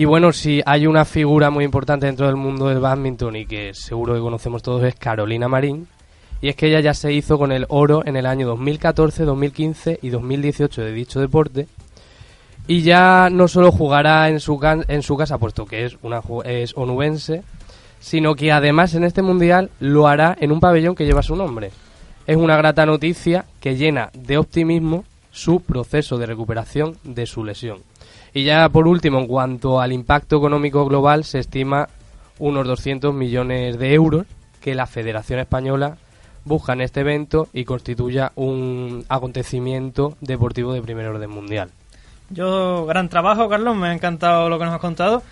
Y 0.00 0.06
bueno, 0.06 0.32
si 0.32 0.62
hay 0.64 0.86
una 0.86 1.04
figura 1.04 1.50
muy 1.50 1.62
importante 1.62 2.06
dentro 2.06 2.26
del 2.26 2.36
mundo 2.36 2.68
del 2.68 2.80
badminton 2.80 3.36
y 3.36 3.44
que 3.44 3.74
seguro 3.74 4.14
que 4.14 4.20
conocemos 4.20 4.62
todos 4.62 4.82
es 4.82 4.94
Carolina 4.94 5.46
Marín. 5.46 5.88
Y 6.40 6.48
es 6.48 6.56
que 6.56 6.68
ella 6.68 6.80
ya 6.80 6.94
se 6.94 7.12
hizo 7.12 7.36
con 7.36 7.52
el 7.52 7.66
oro 7.68 8.02
en 8.06 8.16
el 8.16 8.24
año 8.24 8.46
2014, 8.46 9.24
2015 9.24 9.98
y 10.00 10.08
2018 10.08 10.80
de 10.80 10.92
dicho 10.92 11.20
deporte. 11.20 11.66
Y 12.66 12.80
ya 12.80 13.28
no 13.30 13.46
solo 13.46 13.70
jugará 13.72 14.30
en 14.30 14.40
su, 14.40 14.58
casa, 14.58 15.36
puesto 15.36 15.66
que 15.66 15.84
es, 15.84 15.98
una, 16.00 16.22
es 16.46 16.74
onubense, 16.78 17.42
sino 18.00 18.34
que 18.36 18.52
además 18.52 18.94
en 18.94 19.04
este 19.04 19.20
mundial 19.20 19.68
lo 19.80 20.08
hará 20.08 20.34
en 20.40 20.50
un 20.50 20.60
pabellón 20.60 20.94
que 20.94 21.04
lleva 21.04 21.22
su 21.22 21.36
nombre. 21.36 21.72
Es 22.26 22.38
una 22.38 22.56
grata 22.56 22.86
noticia 22.86 23.44
que 23.60 23.76
llena 23.76 24.08
de 24.14 24.38
optimismo 24.38 25.04
su 25.30 25.60
proceso 25.60 26.16
de 26.16 26.24
recuperación 26.24 26.96
de 27.04 27.26
su 27.26 27.44
lesión. 27.44 27.80
Y 28.32 28.44
ya 28.44 28.68
por 28.68 28.86
último, 28.86 29.18
en 29.18 29.26
cuanto 29.26 29.80
al 29.80 29.92
impacto 29.92 30.36
económico 30.36 30.84
global, 30.86 31.24
se 31.24 31.40
estima 31.40 31.88
unos 32.38 32.66
200 32.66 33.12
millones 33.14 33.78
de 33.78 33.94
euros 33.94 34.26
que 34.60 34.74
la 34.74 34.86
Federación 34.86 35.40
Española 35.40 35.96
busca 36.44 36.72
en 36.72 36.80
este 36.80 37.00
evento 37.00 37.48
y 37.52 37.64
constituya 37.64 38.32
un 38.34 39.04
acontecimiento 39.08 40.16
deportivo 40.20 40.72
de 40.72 40.82
primer 40.82 41.06
orden 41.06 41.30
mundial. 41.30 41.70
Yo, 42.30 42.86
gran 42.86 43.08
trabajo, 43.08 43.48
Carlos, 43.48 43.76
me 43.76 43.88
ha 43.88 43.92
encantado 43.92 44.48
lo 44.48 44.58
que 44.58 44.64
nos 44.64 44.74
has 44.74 44.80
contado. 44.80 45.22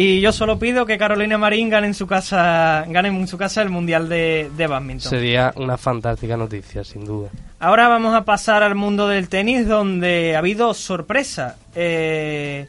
Y 0.00 0.20
yo 0.20 0.30
solo 0.30 0.60
pido 0.60 0.86
que 0.86 0.96
Carolina 0.96 1.38
Marín 1.38 1.70
gane 1.70 1.88
en 1.88 1.94
su 1.94 2.06
casa, 2.06 2.84
gane 2.86 3.08
en 3.08 3.26
su 3.26 3.36
casa 3.36 3.62
el 3.62 3.68
Mundial 3.68 4.08
de, 4.08 4.48
de 4.56 4.66
Badminton. 4.68 5.10
Sería 5.10 5.52
una 5.56 5.76
fantástica 5.76 6.36
noticia, 6.36 6.84
sin 6.84 7.04
duda. 7.04 7.30
Ahora 7.58 7.88
vamos 7.88 8.14
a 8.14 8.24
pasar 8.24 8.62
al 8.62 8.76
mundo 8.76 9.08
del 9.08 9.28
tenis, 9.28 9.66
donde 9.66 10.36
ha 10.36 10.38
habido 10.38 10.72
sorpresa. 10.72 11.56
Eh, 11.74 12.68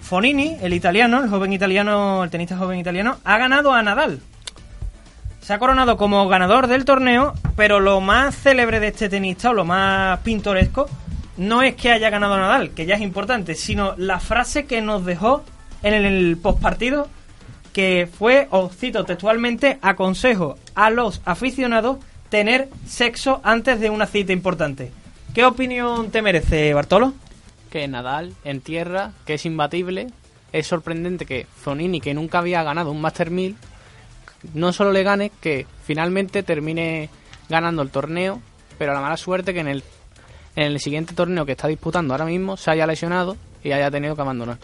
Fonini, 0.00 0.56
el 0.60 0.72
italiano, 0.72 1.20
el 1.20 1.28
joven 1.28 1.52
italiano, 1.52 2.22
el 2.22 2.30
tenista 2.30 2.56
joven 2.56 2.78
italiano, 2.78 3.16
ha 3.24 3.38
ganado 3.38 3.72
a 3.72 3.82
Nadal. 3.82 4.20
Se 5.40 5.54
ha 5.54 5.58
coronado 5.58 5.96
como 5.96 6.28
ganador 6.28 6.68
del 6.68 6.84
torneo, 6.84 7.34
pero 7.56 7.80
lo 7.80 8.00
más 8.00 8.36
célebre 8.36 8.78
de 8.78 8.86
este 8.86 9.08
tenista, 9.08 9.50
o 9.50 9.52
lo 9.52 9.64
más 9.64 10.20
pintoresco, 10.20 10.88
no 11.38 11.60
es 11.60 11.74
que 11.74 11.90
haya 11.90 12.08
ganado 12.08 12.34
a 12.34 12.38
Nadal, 12.38 12.70
que 12.70 12.86
ya 12.86 12.94
es 12.94 13.00
importante, 13.00 13.56
sino 13.56 13.94
la 13.96 14.20
frase 14.20 14.66
que 14.66 14.80
nos 14.80 15.04
dejó 15.04 15.42
en 15.82 15.94
el 15.94 16.36
postpartido, 16.36 17.08
que 17.72 18.08
fue, 18.12 18.48
os 18.50 18.76
cito 18.76 19.04
textualmente, 19.04 19.78
aconsejo 19.82 20.56
a 20.74 20.90
los 20.90 21.20
aficionados 21.24 21.98
tener 22.28 22.68
sexo 22.86 23.40
antes 23.44 23.80
de 23.80 23.90
una 23.90 24.06
cita 24.06 24.32
importante. 24.32 24.90
¿Qué 25.34 25.44
opinión 25.44 26.10
te 26.10 26.22
merece, 26.22 26.74
Bartolo? 26.74 27.14
que 27.68 27.86
Nadal 27.86 28.34
en 28.44 28.60
tierra, 28.60 29.12
que 29.24 29.34
es 29.34 29.46
imbatible. 29.46 30.08
Es 30.52 30.66
sorprendente 30.66 31.26
que 31.26 31.46
Zonini, 31.62 32.00
que 32.00 32.14
nunca 32.14 32.38
había 32.38 32.62
ganado 32.62 32.90
un 32.90 33.00
Master 33.00 33.30
1000, 33.30 33.56
no 34.54 34.72
solo 34.72 34.92
le 34.92 35.02
gane, 35.02 35.30
que 35.40 35.66
finalmente 35.84 36.42
termine 36.42 37.10
ganando 37.48 37.82
el 37.82 37.90
torneo, 37.90 38.40
pero 38.78 38.94
la 38.94 39.00
mala 39.00 39.16
suerte 39.16 39.52
que 39.52 39.60
en 39.60 39.68
el, 39.68 39.84
en 40.56 40.64
el 40.64 40.80
siguiente 40.80 41.14
torneo 41.14 41.44
que 41.44 41.52
está 41.52 41.68
disputando 41.68 42.14
ahora 42.14 42.24
mismo 42.24 42.56
se 42.56 42.70
haya 42.70 42.86
lesionado 42.86 43.36
y 43.62 43.72
haya 43.72 43.90
tenido 43.90 44.14
que 44.14 44.22
abandonar. 44.22 44.58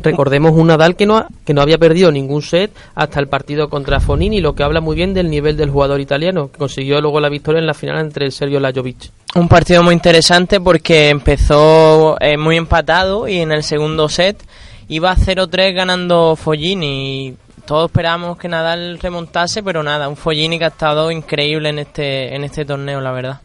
Recordemos 0.00 0.52
un 0.52 0.68
Nadal 0.68 0.94
que 0.96 1.06
no, 1.06 1.16
ha- 1.16 1.28
que 1.44 1.52
no 1.54 1.60
había 1.60 1.76
perdido 1.78 2.12
ningún 2.12 2.40
set 2.42 2.70
hasta 2.94 3.18
el 3.20 3.26
partido 3.28 3.68
contra 3.68 3.98
Fonini, 4.00 4.40
lo 4.40 4.54
que 4.54 4.62
habla 4.62 4.80
muy 4.80 4.94
bien 4.94 5.12
del 5.14 5.28
nivel 5.28 5.56
del 5.56 5.70
jugador 5.70 6.00
italiano, 6.00 6.50
que 6.52 6.58
consiguió 6.58 7.00
luego 7.00 7.18
la 7.20 7.28
victoria 7.28 7.58
en 7.58 7.66
la 7.66 7.74
final 7.74 7.98
entre 7.98 8.26
el 8.26 8.32
Sergio 8.32 8.60
Lajovic. 8.60 9.10
Un 9.34 9.48
partido 9.48 9.82
muy 9.82 9.94
interesante 9.94 10.60
porque 10.60 11.08
empezó 11.08 12.16
eh, 12.20 12.36
muy 12.36 12.56
empatado 12.56 13.26
y 13.28 13.38
en 13.38 13.50
el 13.52 13.62
segundo 13.64 14.08
set 14.08 14.40
iba 14.88 15.14
0-3 15.16 15.74
ganando 15.74 16.36
Follini 16.36 17.26
y 17.28 17.36
todos 17.66 17.90
esperábamos 17.90 18.38
que 18.38 18.48
Nadal 18.48 18.98
remontase, 18.98 19.62
pero 19.62 19.82
nada, 19.82 20.08
un 20.08 20.16
Follini 20.16 20.58
que 20.58 20.64
ha 20.64 20.68
estado 20.68 21.10
increíble 21.10 21.68
en 21.70 21.80
este, 21.80 22.34
en 22.34 22.44
este 22.44 22.64
torneo, 22.64 23.00
la 23.00 23.12
verdad. 23.12 23.40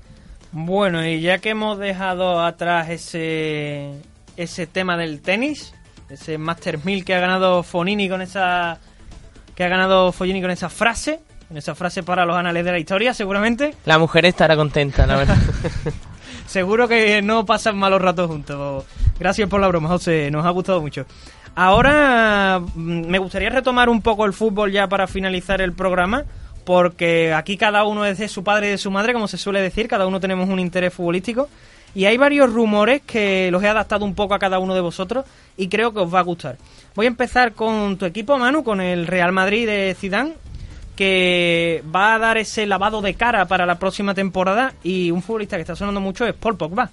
Bueno, 0.52 1.06
y 1.06 1.20
ya 1.20 1.40
que 1.40 1.50
hemos 1.50 1.80
dejado 1.80 2.40
atrás 2.42 2.90
ese, 2.90 3.90
ese 4.38 4.68
tema 4.68 4.96
del 4.98 5.20
tenis, 5.22 5.74
ese 6.14 6.38
Master 6.38 6.84
1000 6.84 7.06
que 7.06 7.16
ha 7.16 7.20
ganado 7.20 7.64
Fonini 7.64 8.10
con 8.10 8.22
esa 8.22 8.80
que 9.56 9.64
ha 9.64 9.68
ganado 9.68 10.12
Follini 10.12 10.42
con 10.42 10.52
esa 10.52 10.70
frase, 10.70 11.20
con 11.48 11.58
esa 11.58 11.76
frase 11.76 12.04
para 12.04 12.26
los 12.26 12.36
anales 12.36 12.66
de 12.66 12.72
la 12.72 12.80
historia, 12.80 13.14
seguramente. 13.14 13.76
La 13.86 14.00
mujer 14.00 14.26
estará 14.26 14.56
contenta, 14.56 15.06
la 15.06 15.18
verdad. 15.18 15.38
Seguro 16.48 16.88
que 16.88 17.22
no 17.22 17.46
pasan 17.46 17.78
malos 17.78 18.02
ratos 18.02 18.28
juntos. 18.28 18.86
Gracias 19.20 19.48
por 19.50 19.62
la 19.62 19.68
broma, 19.68 19.90
José, 19.90 20.30
nos 20.32 20.46
ha 20.46 20.50
gustado 20.50 20.82
mucho. 20.82 21.06
Ahora 21.56 22.60
mm, 22.60 23.08
me 23.08 23.20
gustaría 23.20 23.50
retomar 23.50 23.90
un 23.90 24.02
poco 24.02 24.26
el 24.26 24.34
fútbol 24.34 24.72
ya 24.72 24.88
para 24.88 25.08
finalizar 25.08 25.62
el 25.62 25.74
programa, 25.74 26.26
porque 26.66 27.34
aquí 27.34 27.58
cada 27.58 27.86
uno 27.86 28.06
es 28.06 28.18
de 28.18 28.28
su 28.28 28.44
padre 28.44 28.68
y 28.68 28.72
de 28.72 28.78
su 28.78 28.92
madre, 28.92 29.14
como 29.14 29.28
se 29.28 29.38
suele 29.38 29.62
decir, 29.62 29.88
cada 29.88 30.08
uno 30.08 30.20
tenemos 30.20 30.50
un 30.50 30.60
interés 30.60 30.94
futbolístico. 30.94 31.50
Y 31.96 32.06
hay 32.06 32.18
varios 32.18 32.52
rumores 32.52 33.02
que 33.02 33.50
los 33.52 33.64
he 33.64 33.68
adaptado 33.68 34.06
un 34.06 34.16
poco 34.16 34.34
a 34.34 34.40
cada 34.40 34.60
uno 34.60 34.74
de 34.74 34.82
vosotros 34.82 35.26
y 35.58 35.68
creo 35.68 35.94
que 35.94 36.00
os 36.00 36.14
va 36.14 36.20
a 36.20 36.24
gustar. 36.24 36.58
Voy 36.96 37.06
a 37.06 37.10
empezar 37.10 37.54
con 37.54 37.98
tu 37.98 38.06
equipo, 38.06 38.38
Manu, 38.38 38.64
con 38.64 38.82
el 38.82 39.08
Real 39.08 39.32
Madrid 39.32 39.68
de 39.68 39.96
Zidane, 39.98 40.34
que 40.96 41.84
va 41.94 42.16
a 42.16 42.20
dar 42.20 42.38
ese 42.38 42.66
lavado 42.66 43.02
de 43.02 43.14
cara 43.14 43.46
para 43.46 43.66
la 43.66 43.80
próxima 43.80 44.14
temporada 44.14 44.74
y 44.84 45.12
un 45.12 45.22
futbolista 45.22 45.58
que 45.58 45.62
está 45.62 45.76
sonando 45.76 46.02
mucho 46.02 46.26
es 46.26 46.34
Paul 46.34 46.58
Pogba. 46.58 46.90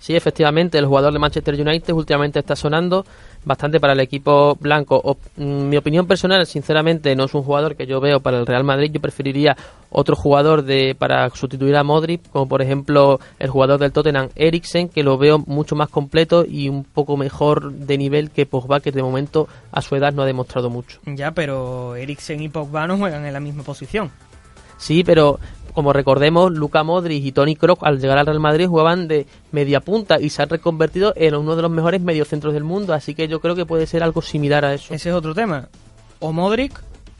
Sí, 0.00 0.14
efectivamente, 0.14 0.78
el 0.78 0.86
jugador 0.86 1.12
de 1.12 1.18
Manchester 1.18 1.54
United 1.60 1.92
últimamente 1.92 2.38
está 2.38 2.54
sonando 2.54 3.04
bastante 3.44 3.80
para 3.80 3.94
el 3.94 4.00
equipo 4.00 4.56
blanco. 4.60 5.00
O- 5.02 5.16
mm, 5.36 5.68
mi 5.68 5.76
opinión 5.76 6.06
personal, 6.06 6.46
sinceramente, 6.46 7.16
no 7.16 7.24
es 7.24 7.34
un 7.34 7.42
jugador 7.42 7.74
que 7.74 7.86
yo 7.86 8.00
veo 8.00 8.20
para 8.20 8.38
el 8.38 8.46
Real 8.46 8.62
Madrid. 8.62 8.92
Yo 8.92 9.00
preferiría 9.00 9.56
otro 9.90 10.14
jugador 10.14 10.62
de 10.62 10.94
para 10.96 11.28
sustituir 11.30 11.74
a 11.74 11.82
Modric, 11.82 12.30
como 12.30 12.46
por 12.48 12.62
ejemplo 12.62 13.18
el 13.40 13.50
jugador 13.50 13.80
del 13.80 13.90
Tottenham, 13.90 14.28
Eriksen, 14.36 14.88
que 14.88 15.02
lo 15.02 15.18
veo 15.18 15.38
mucho 15.46 15.74
más 15.74 15.88
completo 15.88 16.44
y 16.48 16.68
un 16.68 16.84
poco 16.84 17.16
mejor 17.16 17.72
de 17.72 17.98
nivel 17.98 18.30
que 18.30 18.46
Pogba, 18.46 18.78
que 18.80 18.92
de 18.92 19.02
momento 19.02 19.48
a 19.72 19.82
su 19.82 19.96
edad 19.96 20.12
no 20.12 20.22
ha 20.22 20.26
demostrado 20.26 20.70
mucho. 20.70 21.00
Ya, 21.06 21.32
pero 21.32 21.96
Eriksen 21.96 22.40
y 22.40 22.48
Pogba 22.48 22.86
no 22.86 22.98
juegan 22.98 23.26
en 23.26 23.32
la 23.32 23.40
misma 23.40 23.64
posición. 23.64 24.10
Sí, 24.76 25.02
pero 25.02 25.40
como 25.78 25.92
recordemos, 25.92 26.50
Luka 26.50 26.82
Modric 26.82 27.24
y 27.24 27.30
Toni 27.30 27.54
Kroos 27.54 27.78
al 27.82 28.00
llegar 28.00 28.18
al 28.18 28.26
Real 28.26 28.40
Madrid 28.40 28.66
jugaban 28.66 29.06
de 29.06 29.28
media 29.52 29.78
punta 29.78 30.20
y 30.20 30.30
se 30.30 30.42
han 30.42 30.48
reconvertido 30.48 31.12
en 31.14 31.36
uno 31.36 31.54
de 31.54 31.62
los 31.62 31.70
mejores 31.70 32.00
mediocentros 32.00 32.52
del 32.52 32.64
mundo, 32.64 32.94
así 32.94 33.14
que 33.14 33.28
yo 33.28 33.40
creo 33.40 33.54
que 33.54 33.64
puede 33.64 33.86
ser 33.86 34.02
algo 34.02 34.20
similar 34.20 34.64
a 34.64 34.74
eso. 34.74 34.92
Ese 34.92 35.10
es 35.10 35.14
otro 35.14 35.36
tema. 35.36 35.68
O 36.18 36.32
Modric 36.32 36.72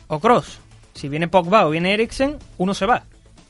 o 0.08 0.18
Cross. 0.18 0.58
Si 0.92 1.08
viene 1.08 1.28
Pogba 1.28 1.68
o 1.68 1.70
viene 1.70 1.94
Eriksen, 1.94 2.36
uno 2.56 2.74
se 2.74 2.86
va. 2.86 3.04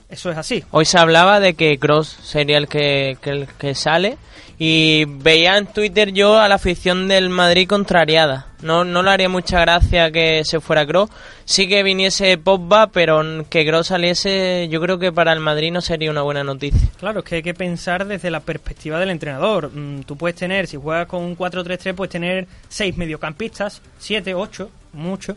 Eso 0.08 0.30
es 0.30 0.38
así. 0.38 0.64
Hoy 0.70 0.84
se 0.84 0.98
hablaba 0.98 1.38
de 1.38 1.54
que 1.54 1.78
Cross 1.78 2.18
sería 2.22 2.56
el 2.56 2.66
que, 2.68 3.18
que 3.20 3.30
el 3.30 3.46
que 3.58 3.74
sale 3.74 4.16
y 4.58 5.04
veía 5.04 5.56
en 5.56 5.66
Twitter 5.66 6.12
yo 6.12 6.38
a 6.38 6.48
la 6.48 6.56
afición 6.56 7.06
del 7.08 7.28
Madrid 7.28 7.68
contrariada. 7.68 8.46
No, 8.60 8.84
no 8.84 9.02
le 9.04 9.10
haría 9.10 9.28
mucha 9.28 9.60
gracia 9.60 10.10
que 10.10 10.44
se 10.44 10.60
fuera 10.60 10.84
Cross. 10.86 11.10
Sí 11.44 11.68
que 11.68 11.82
viniese 11.82 12.38
Pogba, 12.38 12.88
pero 12.88 13.22
que 13.48 13.66
Cross 13.66 13.88
saliese 13.88 14.66
yo 14.70 14.80
creo 14.80 14.98
que 14.98 15.12
para 15.12 15.32
el 15.32 15.40
Madrid 15.40 15.70
no 15.70 15.80
sería 15.80 16.10
una 16.10 16.22
buena 16.22 16.42
noticia. 16.42 16.88
Claro, 16.98 17.20
es 17.20 17.24
que 17.26 17.36
hay 17.36 17.42
que 17.42 17.54
pensar 17.54 18.06
desde 18.06 18.30
la 18.30 18.40
perspectiva 18.40 18.98
del 18.98 19.10
entrenador. 19.10 19.70
Mm, 19.72 20.02
Tú 20.02 20.16
puedes 20.16 20.36
tener, 20.36 20.66
si 20.66 20.76
juegas 20.76 21.06
con 21.06 21.22
un 21.22 21.36
4-3-3, 21.36 21.94
puedes 21.94 22.10
tener 22.10 22.48
seis 22.68 22.96
mediocampistas, 22.96 23.80
siete, 23.98 24.34
ocho, 24.34 24.70
mucho. 24.92 25.36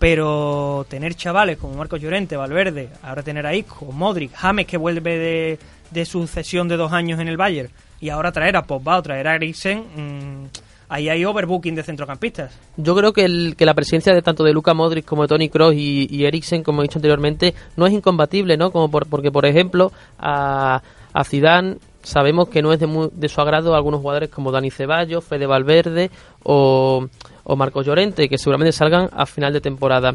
Pero 0.00 0.86
tener 0.88 1.14
chavales 1.14 1.58
como 1.58 1.74
Marcos 1.74 2.00
Llorente, 2.00 2.34
Valverde, 2.34 2.88
ahora 3.02 3.22
tener 3.22 3.46
a 3.46 3.54
Isco, 3.54 3.84
Modric, 3.92 4.32
James 4.34 4.66
que 4.66 4.78
vuelve 4.78 5.18
de, 5.18 5.58
de 5.90 6.04
su 6.06 6.26
cesión 6.26 6.68
de 6.68 6.78
dos 6.78 6.90
años 6.92 7.20
en 7.20 7.28
el 7.28 7.36
Bayern, 7.36 7.68
y 8.00 8.08
ahora 8.08 8.32
traer 8.32 8.56
a 8.56 8.62
Pogba 8.62 9.00
traer 9.02 9.28
a 9.28 9.34
Eriksen, 9.34 9.78
mm, 9.94 10.46
ahí 10.88 11.10
hay 11.10 11.22
overbooking 11.26 11.74
de 11.74 11.82
centrocampistas. 11.82 12.58
Yo 12.78 12.96
creo 12.96 13.12
que, 13.12 13.26
el- 13.26 13.56
que 13.58 13.66
la 13.66 13.74
presencia 13.74 14.14
de 14.14 14.22
tanto 14.22 14.42
de 14.42 14.54
Luka 14.54 14.72
Modric 14.72 15.04
como 15.04 15.20
de 15.22 15.28
Tony 15.28 15.50
Kroos 15.50 15.74
y, 15.74 16.08
y 16.10 16.24
Eriksen, 16.24 16.62
como 16.62 16.80
he 16.80 16.84
dicho 16.84 16.98
anteriormente, 16.98 17.54
no 17.76 17.86
es 17.86 17.92
incompatible, 17.92 18.56
¿no? 18.56 18.70
Como 18.72 18.90
por- 18.90 19.06
porque, 19.06 19.30
por 19.30 19.44
ejemplo, 19.44 19.92
a, 20.18 20.80
a 21.12 21.24
Zidane 21.24 21.76
sabemos 22.02 22.48
que 22.48 22.62
no 22.62 22.72
es 22.72 22.80
de, 22.80 22.86
mu- 22.86 23.10
de 23.12 23.28
su 23.28 23.38
agrado 23.42 23.74
algunos 23.74 24.00
jugadores 24.00 24.30
como 24.30 24.50
Dani 24.50 24.70
Ceballos, 24.70 25.22
Fede 25.22 25.44
Valverde 25.46 26.10
o, 26.42 27.06
o 27.50 27.56
Marcos 27.56 27.84
Llorente, 27.84 28.28
que 28.28 28.38
seguramente 28.38 28.70
salgan 28.70 29.10
a 29.12 29.26
final 29.26 29.52
de 29.52 29.60
temporada. 29.60 30.14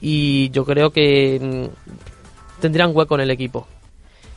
Y 0.00 0.50
yo 0.50 0.64
creo 0.64 0.90
que 0.90 1.38
mm, 1.40 2.60
tendrían 2.60 2.90
hueco 2.92 3.14
en 3.14 3.20
el 3.20 3.30
equipo. 3.30 3.68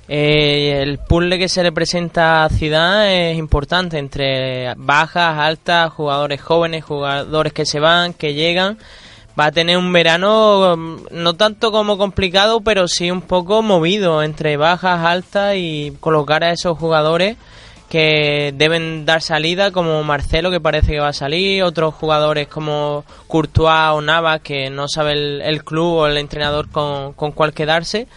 Eh, 0.08 0.84
el 0.84 1.00
puzzle 1.00 1.39
que 1.39 1.50
se 1.50 1.64
le 1.64 1.72
presenta 1.72 2.46
a 2.46 2.50
Zidane 2.50 3.32
es 3.32 3.39
importante 3.39 3.98
entre 3.98 4.76
bajas, 4.78 5.39
altas, 5.39 5.91
jugadores 5.91 6.39
jóvenes, 6.39 6.84
jugadores 6.84 7.52
que 7.52 7.66
se 7.66 7.80
van, 7.80 8.14
que 8.14 8.36
llegan. 8.36 8.78
Va 9.38 9.48
a 9.48 9.52
tener 9.52 9.78
un 9.78 9.91
verano 9.91 10.78
mm, 10.78 10.98
no 11.10 11.34
tanto 11.34 11.72
como 11.72 11.98
complicado, 11.98 12.62
pero 12.62 12.88
sí 12.88 13.10
un 13.10 13.22
poco 13.22 13.64
movido 13.64 14.22
entre 14.22 14.56
bajas, 14.56 15.04
altas 15.04 15.56
y 15.58 15.98
colocar 16.00 16.43
a 16.43 16.52
esos 16.52 16.78
jugadores 16.78 17.38
que 17.90 18.54
deben 18.56 19.06
dar 19.06 19.22
salida, 19.22 19.72
como 19.72 20.04
Marcelo 20.04 20.52
que 20.52 20.60
parece 20.60 20.94
que 20.94 21.00
va 21.00 21.10
a 21.10 21.14
salir, 21.14 21.64
otros 21.64 21.94
jugadores 21.94 22.48
como 22.48 23.06
Courtois 23.28 23.92
o 23.94 24.02
Navas 24.02 24.42
que 24.42 24.70
no 24.70 24.88
sabe 24.88 25.14
el, 25.48 25.64
club 25.64 25.94
o 25.94 26.08
el 26.08 26.18
entrenador 26.18 26.70
con, 26.70 27.14
con 27.14 27.32
cuál 27.32 27.54
quedarse. 27.54 28.08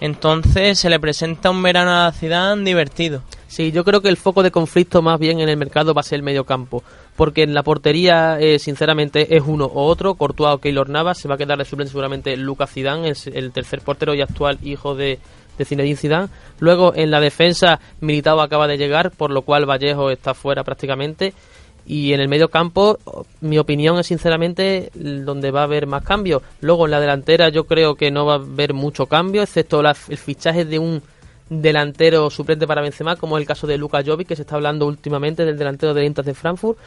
Entonces 0.00 0.78
se 0.78 0.88
le 0.88 0.98
presenta 0.98 1.50
un 1.50 1.62
verano 1.62 1.90
a 1.92 2.12
Zidane 2.12 2.64
divertido. 2.64 3.22
Sí, 3.48 3.70
yo 3.70 3.84
creo 3.84 4.00
que 4.00 4.08
el 4.08 4.16
foco 4.16 4.42
de 4.42 4.50
conflicto 4.50 5.02
más 5.02 5.18
bien 5.18 5.40
en 5.40 5.48
el 5.48 5.56
mercado 5.56 5.92
va 5.92 6.00
a 6.00 6.04
ser 6.04 6.16
el 6.16 6.22
medio 6.22 6.44
campo. 6.44 6.82
Porque 7.16 7.42
en 7.42 7.52
la 7.52 7.62
portería, 7.62 8.38
eh, 8.40 8.58
sinceramente, 8.58 9.36
es 9.36 9.42
uno 9.44 9.66
o 9.66 9.84
otro. 9.86 10.14
Courtois 10.14 10.54
o 10.54 10.58
Keylor 10.58 10.88
Navas. 10.88 11.18
Se 11.18 11.28
va 11.28 11.34
a 11.34 11.38
quedar 11.38 11.58
de 11.58 11.66
suplente 11.66 11.90
seguramente 11.90 12.34
Lucas 12.36 12.70
Zidane, 12.70 13.08
el, 13.08 13.16
el 13.34 13.52
tercer 13.52 13.82
portero 13.82 14.14
y 14.14 14.22
actual 14.22 14.58
hijo 14.62 14.94
de, 14.94 15.18
de 15.60 15.64
Zinedine 15.66 15.96
Zidane. 15.96 16.28
Luego, 16.58 16.92
en 16.96 17.10
la 17.10 17.20
defensa, 17.20 17.78
Militao 18.00 18.40
acaba 18.40 18.66
de 18.66 18.78
llegar, 18.78 19.12
por 19.12 19.30
lo 19.30 19.42
cual 19.42 19.68
Vallejo 19.68 20.10
está 20.10 20.34
fuera 20.34 20.64
prácticamente. 20.64 21.32
Y 21.86 22.12
en 22.12 22.20
el 22.20 22.28
medio 22.28 22.48
campo, 22.48 22.98
mi 23.40 23.58
opinión 23.58 23.98
es 23.98 24.06
sinceramente 24.06 24.90
donde 24.94 25.50
va 25.50 25.60
a 25.60 25.64
haber 25.64 25.86
más 25.86 26.02
cambios. 26.04 26.42
Luego 26.60 26.84
en 26.84 26.92
la 26.92 27.00
delantera 27.00 27.48
yo 27.48 27.64
creo 27.64 27.94
que 27.94 28.10
no 28.10 28.26
va 28.26 28.34
a 28.34 28.36
haber 28.36 28.74
mucho 28.74 29.06
cambio, 29.06 29.42
excepto 29.42 29.82
la- 29.82 29.96
el 30.08 30.18
fichaje 30.18 30.64
de 30.64 30.78
un 30.78 31.02
delantero 31.48 32.30
suplente 32.30 32.66
para 32.66 32.80
Benzema, 32.80 33.16
como 33.16 33.36
es 33.36 33.42
el 33.42 33.48
caso 33.48 33.66
de 33.66 33.76
Luka 33.76 34.02
Jovic, 34.06 34.28
que 34.28 34.36
se 34.36 34.42
está 34.42 34.54
hablando 34.54 34.86
últimamente 34.86 35.44
del 35.44 35.58
delantero 35.58 35.92
del 35.92 36.04
Eintracht 36.04 36.26
de 36.28 36.34
Frankfurt. 36.34 36.78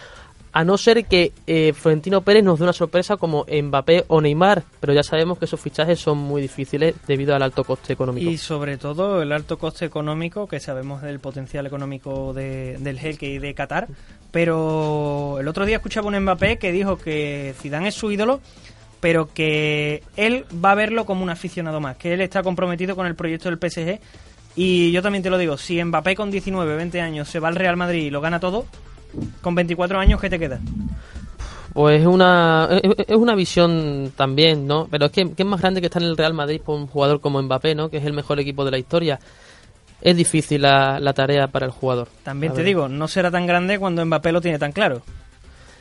A 0.54 0.64
no 0.64 0.78
ser 0.78 1.06
que 1.06 1.32
eh, 1.48 1.74
Florentino 1.74 2.22
Pérez 2.22 2.44
nos 2.44 2.60
dé 2.60 2.64
una 2.66 2.74
sorpresa 2.74 3.18
como 3.18 3.44
Mbappé 3.52 4.06
o 4.08 4.22
Neymar, 4.22 4.64
pero 4.80 4.94
ya 4.94 5.02
sabemos 5.02 5.40
que 5.40 5.46
esos 5.46 5.60
fichajes 5.60 6.00
son 6.00 6.20
muy 6.20 6.44
difíciles 6.44 6.94
debido 7.08 7.36
al 7.36 7.42
alto 7.42 7.64
coste 7.64 7.94
económico. 7.94 8.30
Y 8.30 8.38
sobre 8.38 8.78
todo 8.78 9.24
el 9.24 9.32
alto 9.32 9.58
coste 9.58 9.86
económico, 9.86 10.48
que 10.48 10.60
sabemos 10.60 11.02
del 11.02 11.20
potencial 11.20 11.66
económico 11.66 12.34
de, 12.34 12.78
del 12.80 13.00
Helke 13.00 13.26
y 13.26 13.40
de 13.40 13.56
Qatar. 13.56 13.88
Pero 14.30 15.38
el 15.40 15.48
otro 15.48 15.66
día 15.66 15.78
escuchaba 15.78 16.08
un 16.08 16.20
Mbappé 16.20 16.60
que 16.60 16.72
dijo 16.72 16.98
que 17.00 17.56
Zidane 17.60 17.88
es 17.88 17.96
su 17.96 18.12
ídolo, 18.12 18.40
pero 19.00 19.34
que 19.34 20.04
él 20.18 20.46
va 20.64 20.72
a 20.72 20.76
verlo 20.76 21.06
como 21.06 21.24
un 21.24 21.32
aficionado 21.32 21.82
más, 21.82 21.98
que 21.98 22.14
él 22.14 22.22
está 22.22 22.44
comprometido 22.44 22.96
con 22.96 23.08
el 23.08 23.16
proyecto 23.16 23.50
del 23.50 23.58
PSG. 23.58 24.00
Y 24.56 24.92
yo 24.92 25.02
también 25.02 25.24
te 25.24 25.32
lo 25.32 25.40
digo, 25.40 25.58
si 25.58 25.84
Mbappé 25.84 26.16
con 26.16 26.30
19, 26.30 26.76
20 26.76 27.02
años 27.02 27.28
se 27.28 27.40
va 27.40 27.48
al 27.48 27.56
Real 27.56 27.76
Madrid 27.76 28.04
y 28.04 28.10
lo 28.12 28.22
gana 28.22 28.40
todo, 28.40 28.68
con 29.42 29.56
24 29.56 30.00
años, 30.00 30.20
¿qué 30.22 30.30
te 30.30 30.40
queda? 30.40 30.60
Pues 31.74 32.02
es 32.02 32.08
una, 32.08 32.70
es 32.82 33.16
una 33.16 33.34
visión 33.34 34.12
también, 34.16 34.68
¿no? 34.68 34.88
Pero 34.92 35.08
es 35.08 35.12
que, 35.12 35.32
que 35.34 35.42
es 35.42 35.48
más 35.50 35.60
grande 35.60 35.82
que 35.82 35.88
estar 35.88 36.02
en 36.04 36.10
el 36.10 36.18
Real 36.18 36.34
Madrid 36.34 36.62
por 36.64 36.76
un 36.78 36.86
jugador 36.86 37.20
como 37.20 37.42
Mbappé, 37.42 37.74
¿no? 37.74 37.90
Que 37.90 37.98
es 37.98 38.06
el 38.06 38.14
mejor 38.14 38.40
equipo 38.40 38.64
de 38.64 38.72
la 38.72 38.78
historia. 38.78 39.20
Es 40.00 40.16
difícil 40.16 40.62
la, 40.62 41.00
la 41.00 41.14
tarea 41.14 41.48
para 41.48 41.66
el 41.66 41.72
jugador. 41.72 42.10
También 42.24 42.52
A 42.52 42.56
te 42.56 42.62
ver. 42.62 42.68
digo, 42.68 42.88
no 42.90 43.08
será 43.08 43.32
tan 43.32 43.48
grande 43.48 43.80
cuando 43.80 44.06
Mbappé 44.06 44.32
lo 44.32 44.42
tiene 44.42 44.60
tan 44.60 44.72
claro. 44.72 45.02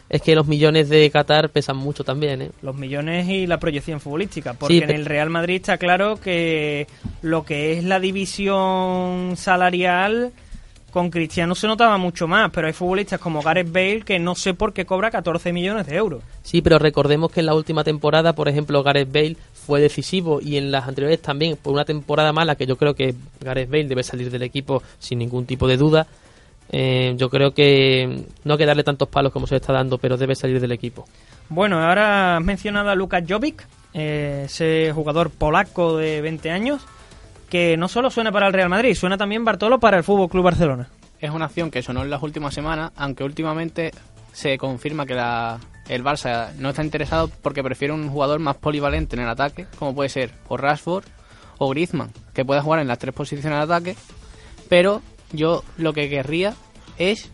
Es 0.09 0.23
que 0.23 0.35
los 0.35 0.47
millones 0.47 0.89
de 0.89 1.11
Qatar 1.11 1.49
pesan 1.51 1.77
mucho 1.77 2.05
también, 2.05 2.43
¿eh? 2.43 2.51
los 2.63 2.75
millones 2.77 3.29
y 3.29 3.47
la 3.47 3.59
proyección 3.59 3.99
futbolística. 4.01 4.55
Porque 4.55 4.75
Sí, 4.79 4.83
en 4.83 4.91
el 4.91 5.05
Real 5.07 5.31
Madrid 5.31 5.57
está 5.57 5.77
claro 5.79 6.19
que 6.21 6.87
lo 7.23 7.45
que 7.45 7.73
es 7.79 7.85
la 7.85 7.99
división 7.99 9.35
salarial 9.37 10.33
con 10.93 11.11
Cristiano 11.11 11.55
se 11.55 11.67
notaba 11.67 11.97
mucho 11.97 12.29
más, 12.29 12.51
pero 12.53 12.67
hay 12.69 12.73
futbolistas 12.75 13.19
como 13.19 13.43
Gareth 13.43 13.73
Bale 13.73 14.03
que 14.03 14.19
no 14.19 14.35
sé 14.35 14.53
por 14.55 14.73
qué 14.73 14.85
cobra 14.85 15.11
14 15.11 15.53
millones 15.53 15.87
de 15.87 15.97
euros. 15.97 16.23
Sí, 16.43 16.61
pero 16.63 16.79
recordemos 16.79 17.33
que 17.33 17.41
en 17.41 17.47
la 17.47 17.55
última 17.55 17.83
temporada, 17.83 18.35
por 18.35 18.49
ejemplo, 18.49 18.83
Gareth 18.83 19.11
Bale 19.11 19.37
fue 19.55 19.81
decisivo 19.81 20.41
y 20.41 20.59
en 20.59 20.71
las 20.71 20.87
anteriores 20.87 21.21
también, 21.23 21.57
por 21.57 21.73
una 21.73 21.85
temporada 21.85 22.33
mala, 22.33 22.55
que 22.57 22.67
yo 22.67 22.77
creo 22.77 22.95
que 22.95 23.15
Gareth 23.41 23.71
Bale 23.71 23.89
debe 23.89 24.03
salir 24.03 24.31
del 24.31 24.43
equipo 24.43 24.83
sin 24.99 25.19
ningún 25.19 25.47
tipo 25.47 25.67
de 25.67 25.77
duda. 25.79 26.07
eh, 26.71 27.15
yo 27.17 27.29
creo 27.29 27.53
que 27.53 28.25
no 28.45 28.55
hay 28.55 28.59
que 28.59 28.67
darle 28.67 28.85
tantos 28.85 29.09
palos 29.09 29.33
como 29.33 29.47
se 29.47 29.55
le 29.55 29.61
está 29.61 29.73
dando, 29.73 29.99
pero 29.99 30.17
debe 30.17 30.35
salir 30.35 30.61
del 30.61 30.73
equipo. 30.73 31.07
Bueno, 31.49 31.83
ahora 31.83 32.37
has 32.37 32.43
mencionado 32.45 32.91
a 32.91 32.95
Lukas 32.95 33.25
Jovic, 33.29 33.67
eh, 33.95 34.43
ese 34.47 34.91
jugador 34.95 35.31
polaco 35.31 35.97
de 35.97 36.21
20 36.23 36.51
años, 36.51 36.83
que 37.53 37.77
no 37.77 37.87
solo 37.87 38.09
suena 38.09 38.33
para 38.33 38.47
el 38.47 38.55
Real 38.55 38.71
Madrid, 38.71 38.95
suena 38.95 39.19
también 39.19 39.45
Bartolo 39.45 39.79
para 39.79 39.99
el 39.99 40.05
Fútbol 40.05 40.31
Club 40.31 40.45
Barcelona. 40.45 40.89
Es 41.21 41.31
una 41.33 41.45
acción 41.45 41.71
que 41.71 41.83
sonó 41.83 42.03
en 42.03 42.09
las 42.09 42.23
últimas 42.23 42.55
semanas, 42.55 42.93
aunque 42.97 43.25
últimamente 43.25 43.91
se 44.33 44.57
confirma 44.57 45.05
que 45.05 45.15
la, 45.15 45.61
el 45.91 46.03
Barça 46.03 46.55
no 46.55 46.71
está 46.71 46.83
interesado 46.83 47.31
porque 47.43 47.63
prefiere 47.63 47.93
un 47.93 48.09
jugador 48.09 48.41
más 48.41 48.57
polivalente 48.57 49.17
en 49.17 49.23
el 49.25 49.29
ataque, 49.29 49.67
como 49.79 49.95
puede 49.95 50.09
ser 50.09 50.33
o 50.49 50.57
Rashford 50.57 51.05
o 51.59 51.69
Griezmann, 51.69 52.11
que 52.33 52.43
pueda 52.43 52.63
jugar 52.63 52.81
en 52.81 52.89
las 52.89 52.99
tres 52.99 53.15
posiciones 53.15 53.59
de 53.59 53.65
ataque. 53.65 53.97
Pero 54.71 55.03
yo 55.33 55.63
lo 55.77 55.93
que 55.93 56.09
querría 56.09 56.55
es 56.97 57.31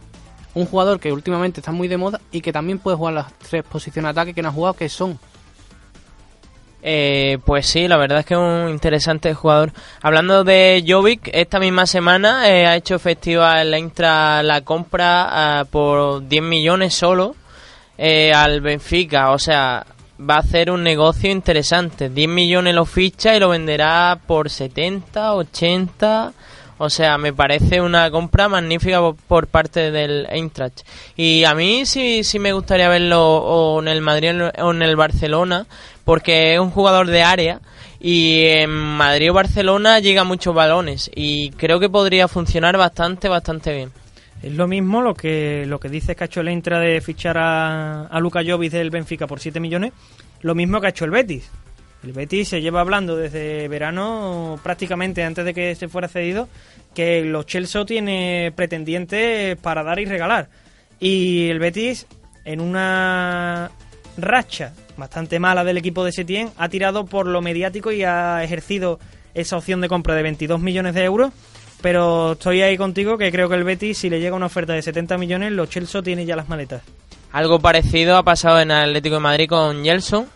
un 0.52 0.66
jugador 0.66 0.98
que 0.98 1.12
últimamente 1.12 1.60
está 1.60 1.70
muy 1.70 1.86
de 1.86 1.96
moda 1.96 2.20
y 2.32 2.40
que 2.40 2.52
también 2.52 2.80
puede 2.80 2.96
jugar 2.96 3.14
las 3.14 3.32
tres 3.34 3.62
posiciones 3.62 4.12
de 4.12 4.20
ataque 4.20 4.34
que 4.34 4.42
no 4.42 4.48
ha 4.48 4.52
jugado, 4.52 4.74
que 4.74 4.88
son 4.88 5.16
Eh, 6.82 7.38
pues 7.44 7.66
sí, 7.66 7.88
la 7.88 7.96
verdad 7.96 8.20
es 8.20 8.26
que 8.26 8.34
es 8.34 8.40
un 8.40 8.68
interesante 8.68 9.34
jugador. 9.34 9.72
Hablando 10.00 10.44
de 10.44 10.84
Jovic, 10.86 11.28
esta 11.32 11.58
misma 11.58 11.86
semana 11.86 12.48
eh, 12.48 12.66
ha 12.66 12.76
hecho 12.76 12.94
efectiva 12.94 13.60
el 13.60 13.76
Intra 13.76 14.42
la 14.42 14.60
compra 14.60 15.60
ah, 15.60 15.64
por 15.64 16.26
10 16.28 16.42
millones 16.42 16.94
solo 16.94 17.34
eh, 17.96 18.32
al 18.32 18.60
Benfica. 18.60 19.32
O 19.32 19.38
sea, 19.38 19.84
va 20.18 20.36
a 20.36 20.40
hacer 20.40 20.70
un 20.70 20.82
negocio 20.84 21.30
interesante. 21.30 22.10
10 22.10 22.28
millones 22.28 22.74
lo 22.74 22.84
ficha 22.84 23.34
y 23.34 23.40
lo 23.40 23.48
venderá 23.48 24.20
por 24.26 24.48
70, 24.48 25.34
80. 25.34 26.32
O 26.80 26.90
sea, 26.90 27.18
me 27.18 27.32
parece 27.32 27.80
una 27.80 28.08
compra 28.08 28.48
magnífica 28.48 29.00
por, 29.00 29.16
por 29.16 29.46
parte 29.48 29.90
del 29.90 30.28
Eintracht. 30.30 30.82
Y 31.16 31.42
a 31.42 31.52
mí 31.54 31.84
sí, 31.84 32.22
sí 32.22 32.38
me 32.38 32.52
gustaría 32.52 32.88
verlo 32.88 33.20
o 33.20 33.80
en 33.82 33.88
el 33.88 34.00
Madrid 34.00 34.30
o 34.60 34.70
en 34.70 34.82
el 34.82 34.94
Barcelona, 34.94 35.66
porque 36.08 36.54
es 36.54 36.58
un 36.58 36.70
jugador 36.70 37.06
de 37.08 37.22
área 37.22 37.60
y 38.00 38.44
en 38.46 38.70
Madrid 38.70 39.30
o 39.30 39.34
Barcelona 39.34 39.98
llega 39.98 40.24
muchos 40.24 40.54
balones 40.54 41.10
y 41.14 41.50
creo 41.50 41.78
que 41.78 41.90
podría 41.90 42.28
funcionar 42.28 42.78
bastante, 42.78 43.28
bastante 43.28 43.74
bien. 43.74 43.90
Es 44.42 44.54
lo 44.54 44.66
mismo 44.66 45.02
lo 45.02 45.12
que 45.12 45.66
lo 45.66 45.78
que 45.78 45.90
dice 45.90 46.16
el 46.18 46.48
Intra 46.48 46.80
de 46.80 47.02
fichar 47.02 47.36
a, 47.36 48.06
a 48.06 48.20
Luka 48.20 48.40
Jovic 48.42 48.72
del 48.72 48.88
Benfica 48.88 49.26
por 49.26 49.38
7 49.38 49.60
millones, 49.60 49.92
lo 50.40 50.54
mismo 50.54 50.80
que 50.80 50.86
ha 50.86 50.90
hecho 50.90 51.04
el 51.04 51.10
Betis. 51.10 51.50
El 52.02 52.14
Betis 52.14 52.48
se 52.48 52.62
lleva 52.62 52.80
hablando 52.80 53.14
desde 53.14 53.68
verano, 53.68 54.58
prácticamente 54.62 55.22
antes 55.24 55.44
de 55.44 55.52
que 55.52 55.74
se 55.74 55.88
fuera 55.88 56.08
cedido, 56.08 56.48
que 56.94 57.22
los 57.22 57.44
Chelsea 57.44 57.84
tiene 57.84 58.50
pretendientes 58.56 59.58
para 59.58 59.82
dar 59.82 59.98
y 59.98 60.06
regalar. 60.06 60.48
Y 61.00 61.50
el 61.50 61.58
Betis, 61.58 62.06
en 62.46 62.62
una 62.62 63.70
racha 64.16 64.72
bastante 64.98 65.38
mala 65.38 65.64
del 65.64 65.78
equipo 65.78 66.04
de 66.04 66.12
Setién, 66.12 66.50
ha 66.58 66.68
tirado 66.68 67.06
por 67.06 67.26
lo 67.26 67.40
mediático 67.40 67.92
y 67.92 68.02
ha 68.02 68.42
ejercido 68.44 68.98
esa 69.32 69.56
opción 69.56 69.80
de 69.80 69.88
compra 69.88 70.14
de 70.14 70.22
22 70.22 70.60
millones 70.60 70.94
de 70.94 71.04
euros. 71.04 71.32
Pero 71.80 72.32
estoy 72.32 72.60
ahí 72.60 72.76
contigo 72.76 73.16
que 73.16 73.30
creo 73.30 73.48
que 73.48 73.54
el 73.54 73.62
Betis, 73.62 73.98
si 73.98 74.10
le 74.10 74.20
llega 74.20 74.34
una 74.34 74.46
oferta 74.46 74.72
de 74.72 74.82
70 74.82 75.16
millones, 75.16 75.52
los 75.52 75.70
Chelsea 75.70 76.02
tiene 76.02 76.26
ya 76.26 76.34
las 76.34 76.48
maletas. 76.48 76.82
Algo 77.30 77.60
parecido 77.60 78.16
ha 78.16 78.24
pasado 78.24 78.60
en 78.60 78.72
Atlético 78.72 79.16
de 79.16 79.20
Madrid 79.20 79.48
con 79.48 79.84
Gelson, 79.84 80.26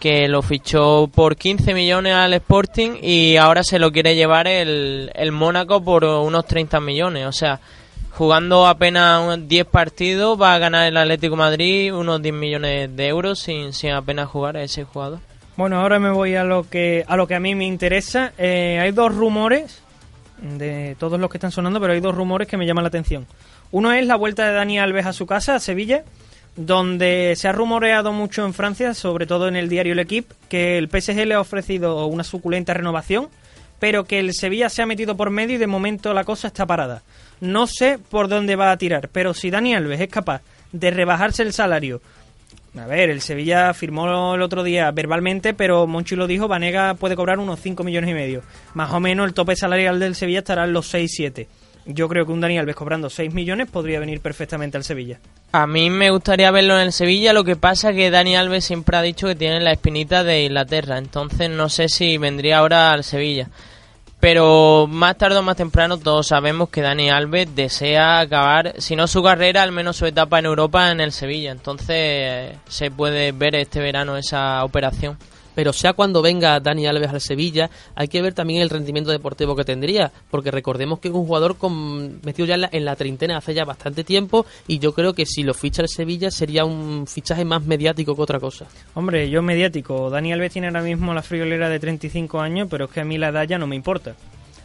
que 0.00 0.26
lo 0.26 0.40
fichó 0.40 1.10
por 1.14 1.36
15 1.36 1.74
millones 1.74 2.14
al 2.14 2.32
Sporting 2.34 2.92
y 3.02 3.36
ahora 3.36 3.62
se 3.62 3.78
lo 3.78 3.92
quiere 3.92 4.14
llevar 4.14 4.48
el, 4.48 5.10
el 5.14 5.32
Mónaco 5.32 5.82
por 5.84 6.04
unos 6.04 6.46
30 6.46 6.80
millones. 6.80 7.26
O 7.26 7.32
sea, 7.32 7.60
jugando 8.16 8.66
apenas 8.66 9.22
unos 9.22 9.46
10 9.46 9.66
partidos 9.66 10.40
va 10.40 10.54
a 10.54 10.58
ganar 10.58 10.88
el 10.88 10.96
Atlético 10.96 11.36
Madrid 11.36 11.94
unos 11.94 12.22
10 12.22 12.34
millones 12.34 12.96
de 12.96 13.08
euros 13.08 13.40
sin, 13.40 13.74
sin 13.74 13.90
apenas 13.90 14.28
jugar 14.28 14.56
a 14.56 14.62
ese 14.62 14.84
jugador. 14.84 15.20
Bueno, 15.56 15.80
ahora 15.80 15.98
me 15.98 16.10
voy 16.10 16.34
a 16.34 16.42
lo 16.42 16.68
que 16.68 17.04
a 17.06 17.16
lo 17.16 17.26
que 17.26 17.34
a 17.34 17.40
mí 17.40 17.54
me 17.54 17.66
interesa. 17.66 18.32
Eh, 18.38 18.78
hay 18.80 18.92
dos 18.92 19.14
rumores 19.14 19.82
de 20.40 20.96
todos 20.98 21.20
los 21.20 21.30
que 21.30 21.36
están 21.36 21.50
sonando, 21.50 21.80
pero 21.80 21.92
hay 21.92 22.00
dos 22.00 22.14
rumores 22.14 22.48
que 22.48 22.56
me 22.56 22.66
llaman 22.66 22.84
la 22.84 22.88
atención. 22.88 23.26
Uno 23.70 23.92
es 23.92 24.06
la 24.06 24.16
vuelta 24.16 24.46
de 24.46 24.52
Dani 24.52 24.78
Alves 24.78 25.06
a 25.06 25.12
su 25.12 25.26
casa, 25.26 25.54
a 25.54 25.60
Sevilla, 25.60 26.04
donde 26.56 27.34
se 27.36 27.48
ha 27.48 27.52
rumoreado 27.52 28.12
mucho 28.12 28.44
en 28.46 28.54
Francia, 28.54 28.94
sobre 28.94 29.26
todo 29.26 29.48
en 29.48 29.56
el 29.56 29.68
diario 29.68 29.94
L'Equipe, 29.94 30.34
que 30.48 30.78
el 30.78 30.88
PSG 30.88 31.26
le 31.26 31.34
ha 31.34 31.40
ofrecido 31.40 32.06
una 32.06 32.24
suculenta 32.24 32.74
renovación, 32.74 33.28
pero 33.78 34.04
que 34.04 34.18
el 34.18 34.32
Sevilla 34.32 34.68
se 34.68 34.82
ha 34.82 34.86
metido 34.86 35.16
por 35.16 35.30
medio 35.30 35.56
y 35.56 35.58
de 35.58 35.66
momento 35.66 36.14
la 36.14 36.24
cosa 36.24 36.48
está 36.48 36.64
parada. 36.64 37.02
No 37.40 37.66
sé 37.66 37.98
por 37.98 38.28
dónde 38.28 38.56
va 38.56 38.70
a 38.70 38.76
tirar, 38.76 39.08
pero 39.12 39.34
si 39.34 39.50
Dani 39.50 39.74
Alves 39.74 40.00
es 40.00 40.08
capaz 40.08 40.42
de 40.72 40.90
rebajarse 40.90 41.42
el 41.42 41.52
salario 41.52 42.00
a 42.78 42.86
ver, 42.86 43.08
el 43.08 43.22
Sevilla 43.22 43.72
firmó 43.72 44.34
el 44.34 44.42
otro 44.42 44.62
día 44.62 44.90
verbalmente, 44.90 45.54
pero 45.54 45.86
Monchi 45.86 46.14
lo 46.14 46.26
dijo, 46.26 46.46
Vanega 46.46 46.94
puede 46.94 47.16
cobrar 47.16 47.38
unos 47.38 47.60
5 47.60 47.82
millones 47.84 48.10
y 48.10 48.14
medio. 48.14 48.42
Más 48.74 48.92
o 48.92 49.00
menos 49.00 49.26
el 49.26 49.34
tope 49.34 49.56
salarial 49.56 49.98
del 49.98 50.14
Sevilla 50.14 50.40
estará 50.40 50.64
en 50.64 50.74
los 50.74 50.92
6-7. 50.92 51.46
Yo 51.86 52.08
creo 52.08 52.26
que 52.26 52.32
un 52.32 52.40
Dani 52.40 52.58
Alves 52.58 52.76
cobrando 52.76 53.08
6 53.08 53.32
millones 53.32 53.70
podría 53.70 54.00
venir 54.00 54.20
perfectamente 54.20 54.76
al 54.76 54.84
Sevilla. 54.84 55.18
A 55.52 55.66
mí 55.66 55.88
me 55.88 56.10
gustaría 56.10 56.50
verlo 56.50 56.74
en 56.74 56.86
el 56.86 56.92
Sevilla, 56.92 57.32
lo 57.32 57.44
que 57.44 57.56
pasa 57.56 57.90
es 57.90 57.96
que 57.96 58.10
Dani 58.10 58.36
Alves 58.36 58.64
siempre 58.64 58.96
ha 58.96 59.02
dicho 59.02 59.26
que 59.26 59.36
tiene 59.36 59.60
la 59.60 59.72
espinita 59.72 60.22
de 60.22 60.44
Inglaterra, 60.44 60.98
entonces 60.98 61.48
no 61.48 61.68
sé 61.68 61.88
si 61.88 62.18
vendría 62.18 62.58
ahora 62.58 62.92
al 62.92 63.04
Sevilla. 63.04 63.48
Pero 64.18 64.86
más 64.88 65.16
tarde 65.18 65.38
o 65.38 65.42
más 65.42 65.56
temprano 65.56 65.98
todos 65.98 66.28
sabemos 66.28 66.70
que 66.70 66.80
Dani 66.80 67.10
Alves 67.10 67.54
desea 67.54 68.20
acabar, 68.20 68.74
si 68.78 68.96
no 68.96 69.06
su 69.06 69.22
carrera, 69.22 69.62
al 69.62 69.72
menos 69.72 69.96
su 69.96 70.06
etapa 70.06 70.38
en 70.38 70.46
Europa 70.46 70.90
en 70.90 71.00
el 71.00 71.12
Sevilla. 71.12 71.52
Entonces 71.52 72.56
se 72.66 72.90
puede 72.90 73.32
ver 73.32 73.54
este 73.54 73.80
verano 73.80 74.16
esa 74.16 74.64
operación 74.64 75.18
pero 75.56 75.72
sea 75.72 75.94
cuando 75.94 76.20
venga 76.20 76.60
Dani 76.60 76.86
Alves 76.86 77.10
al 77.10 77.20
Sevilla, 77.22 77.70
hay 77.94 78.08
que 78.08 78.20
ver 78.20 78.34
también 78.34 78.60
el 78.60 78.68
rendimiento 78.68 79.10
deportivo 79.10 79.56
que 79.56 79.64
tendría, 79.64 80.12
porque 80.30 80.50
recordemos 80.50 81.00
que 81.00 81.08
es 81.08 81.14
un 81.14 81.26
jugador 81.26 81.56
con, 81.56 82.20
metido 82.22 82.46
ya 82.46 82.68
en 82.70 82.84
la, 82.84 82.94
treintena 82.94 83.38
hace 83.38 83.54
ya 83.54 83.64
bastante 83.64 84.04
tiempo 84.04 84.44
y 84.68 84.78
yo 84.78 84.92
creo 84.92 85.14
que 85.14 85.24
si 85.24 85.42
lo 85.42 85.54
ficha 85.54 85.80
el 85.80 85.88
Sevilla 85.88 86.30
sería 86.30 86.66
un 86.66 87.06
fichaje 87.06 87.46
más 87.46 87.64
mediático 87.64 88.14
que 88.14 88.20
otra 88.20 88.38
cosa. 88.38 88.66
Hombre, 88.92 89.30
yo 89.30 89.40
mediático, 89.40 90.10
Dani 90.10 90.34
Alves 90.34 90.52
tiene 90.52 90.68
ahora 90.68 90.82
mismo 90.82 91.14
la 91.14 91.22
friolera 91.22 91.70
de 91.70 91.80
35 91.80 92.38
años, 92.38 92.68
pero 92.70 92.84
es 92.84 92.90
que 92.90 93.00
a 93.00 93.04
mí 93.06 93.16
la 93.16 93.28
edad 93.28 93.48
ya 93.48 93.56
no 93.56 93.66
me 93.66 93.76
importa. 93.76 94.14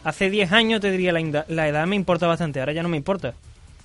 Hace 0.04 0.30
10 0.30 0.52
años 0.52 0.82
te 0.82 0.92
diría 0.92 1.14
la, 1.14 1.46
la 1.48 1.68
edad 1.70 1.88
me 1.88 1.96
importa 1.96 2.28
bastante, 2.28 2.60
ahora 2.60 2.74
ya 2.74 2.84
no 2.84 2.90
me 2.90 2.98
importa. 2.98 3.34